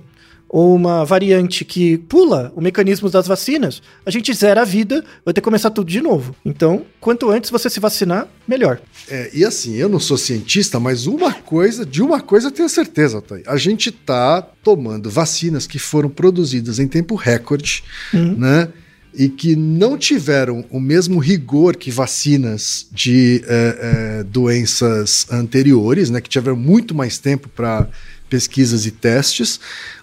ou 0.49 0.74
uma 0.74 1.05
variante 1.05 1.64
que 1.64 1.99
pula 1.99 2.53
o 2.57 2.61
mecanismo 2.61 3.11
das 3.11 3.26
vacinas, 3.26 3.82
a 4.07 4.11
gente 4.11 4.32
zera 4.32 4.62
a 4.62 4.64
vida, 4.64 5.05
vai 5.24 5.34
ter 5.34 5.40
que 5.40 5.44
começar 5.44 5.70
tudo 5.70 5.90
de 5.90 6.01
novo. 6.01 6.34
Então, 6.44 6.84
quanto 7.01 7.30
antes 7.30 7.51
você 7.51 7.68
se 7.68 7.78
vacinar, 7.78 8.26
melhor. 8.46 8.80
É, 9.09 9.30
e 9.34 9.44
assim, 9.44 9.76
eu 9.76 9.88
não 9.88 10.01
sou 10.01 10.16
cientista, 10.16 10.80
mas 10.80 11.07
uma 11.07 11.32
coisa, 11.32 11.84
de 11.84 12.03
uma 12.03 12.20
coisa 12.20 12.49
eu 12.49 12.53
tenho 12.53 12.68
certeza, 12.68 13.20
Thaí. 13.20 13.42
A 13.46 13.57
gente 13.57 13.90
tá 13.90 14.40
tomando 14.62 15.11
vacinas 15.11 15.66
que 15.66 15.78
foram 15.78 16.09
produzidas 16.09 16.78
em 16.78 16.88
tempo 16.88 17.14
recorde, 17.14 17.84
né? 18.12 18.68
E 19.15 19.29
que 19.29 19.57
não 19.57 19.97
tiveram 19.97 20.65
o 20.71 20.79
mesmo 20.79 21.19
rigor 21.19 21.77
que 21.77 21.91
vacinas 21.91 22.87
de 22.93 23.43
é, 23.47 24.19
é, 24.21 24.25
doenças 24.25 25.27
anteriores, 25.31 26.11
né? 26.11 26.21
Que 26.21 26.29
tiveram 26.29 26.57
muito 26.57 26.95
mais 26.95 27.19
tempo 27.19 27.49
para 27.49 27.89
pesquisas 28.29 28.87
e 28.87 28.91
testes. 28.91 29.59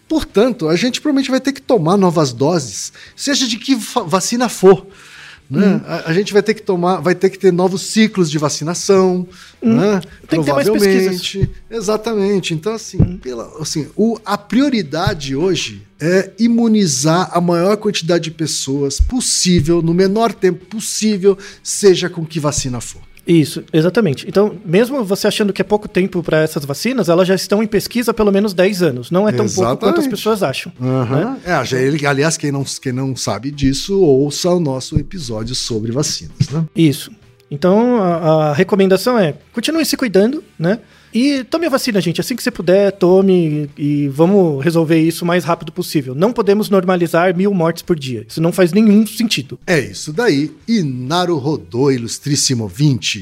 Portanto, 0.07 0.67
a 0.67 0.75
gente 0.75 1.01
provavelmente 1.01 1.31
vai 1.31 1.39
ter 1.39 1.53
que 1.53 1.61
tomar 1.61 1.97
novas 1.97 2.31
doses, 2.31 2.93
seja 3.15 3.47
de 3.47 3.57
que 3.57 3.75
vacina 4.07 4.49
for. 4.49 4.85
Né? 5.49 5.81
A, 5.85 6.09
a 6.09 6.13
gente 6.13 6.33
vai 6.33 6.41
ter 6.41 6.53
que 6.53 6.61
tomar, 6.61 6.99
vai 6.99 7.13
ter 7.13 7.29
que 7.29 7.37
ter 7.37 7.53
novos 7.53 7.83
ciclos 7.83 8.31
de 8.31 8.37
vacinação, 8.37 9.27
né? 9.61 10.01
Tem 10.27 10.39
que 10.39 10.45
ter 10.45 10.53
mais 10.53 10.67
provavelmente. 10.67 11.49
Exatamente. 11.69 12.53
Então, 12.53 12.73
assim, 12.73 13.17
pela, 13.17 13.51
assim 13.61 13.87
o, 13.95 14.17
a 14.25 14.37
prioridade 14.37 15.35
hoje 15.35 15.83
é 15.99 16.31
imunizar 16.39 17.29
a 17.31 17.39
maior 17.39 17.77
quantidade 17.77 18.25
de 18.25 18.31
pessoas 18.31 18.99
possível, 18.99 19.81
no 19.81 19.93
menor 19.93 20.33
tempo 20.33 20.65
possível, 20.65 21.37
seja 21.61 22.09
com 22.09 22.25
que 22.25 22.39
vacina 22.39 22.81
for. 22.81 23.01
Isso, 23.27 23.63
exatamente. 23.73 24.25
Então, 24.27 24.55
mesmo 24.63 25.03
você 25.03 25.27
achando 25.27 25.51
que 25.51 25.61
é 25.61 25.65
pouco 25.65 25.87
tempo 25.87 26.21
para 26.21 26.41
essas 26.41 26.63
vacinas, 26.63 27.09
elas 27.09 27.27
já 27.27 27.33
estão 27.33 27.63
em 27.63 27.67
pesquisa 27.67 28.11
há 28.11 28.13
pelo 28.13 28.31
menos 28.31 28.53
10 28.53 28.83
anos. 28.83 29.11
Não 29.11 29.27
é 29.27 29.31
tão 29.31 29.47
pouco 29.47 29.61
quanto 29.77 29.83
as 29.83 29.89
Exatamente. 29.89 30.09
pessoas 30.11 30.43
acham. 30.43 30.71
né? 30.79 31.39
É, 31.43 32.05
aliás, 32.05 32.37
quem 32.37 32.51
não, 32.51 32.63
quem 32.63 32.91
não 32.91 33.15
sabe 33.15 33.49
disso, 33.49 33.99
ouça 33.99 34.49
o 34.51 34.59
nosso 34.59 34.99
episódio 34.99 35.55
sobre 35.55 35.91
vacinas. 35.91 36.49
Né? 36.51 36.63
Isso. 36.75 37.11
Então, 37.49 38.01
a, 38.01 38.49
a 38.49 38.53
recomendação 38.53 39.17
é 39.17 39.33
continue 39.53 39.85
se 39.85 39.97
cuidando, 39.97 40.43
né? 40.57 40.79
E 41.15 41.45
tome 41.45 41.65
a 41.65 41.69
vacina, 41.69 42.01
gente. 42.01 42.19
Assim 42.19 42.35
que 42.35 42.43
você 42.43 42.51
puder, 42.51 42.91
tome 42.91 43.69
e 43.77 44.09
vamos 44.09 44.61
resolver 44.61 44.99
isso 44.99 45.23
o 45.23 45.27
mais 45.27 45.45
rápido 45.45 45.71
possível. 45.71 46.13
Não 46.13 46.33
podemos 46.33 46.69
normalizar 46.69 47.33
mil 47.33 47.53
mortes 47.53 47.81
por 47.81 47.97
dia. 47.97 48.25
Isso 48.27 48.41
não 48.41 48.51
faz 48.51 48.73
nenhum 48.73 49.07
sentido. 49.07 49.57
É 49.65 49.79
isso 49.79 50.11
daí. 50.11 50.51
E 50.67 50.83
Naru 50.83 51.37
Rodô, 51.37 51.89
ilustríssimo 51.89 52.67
20. 52.67 53.21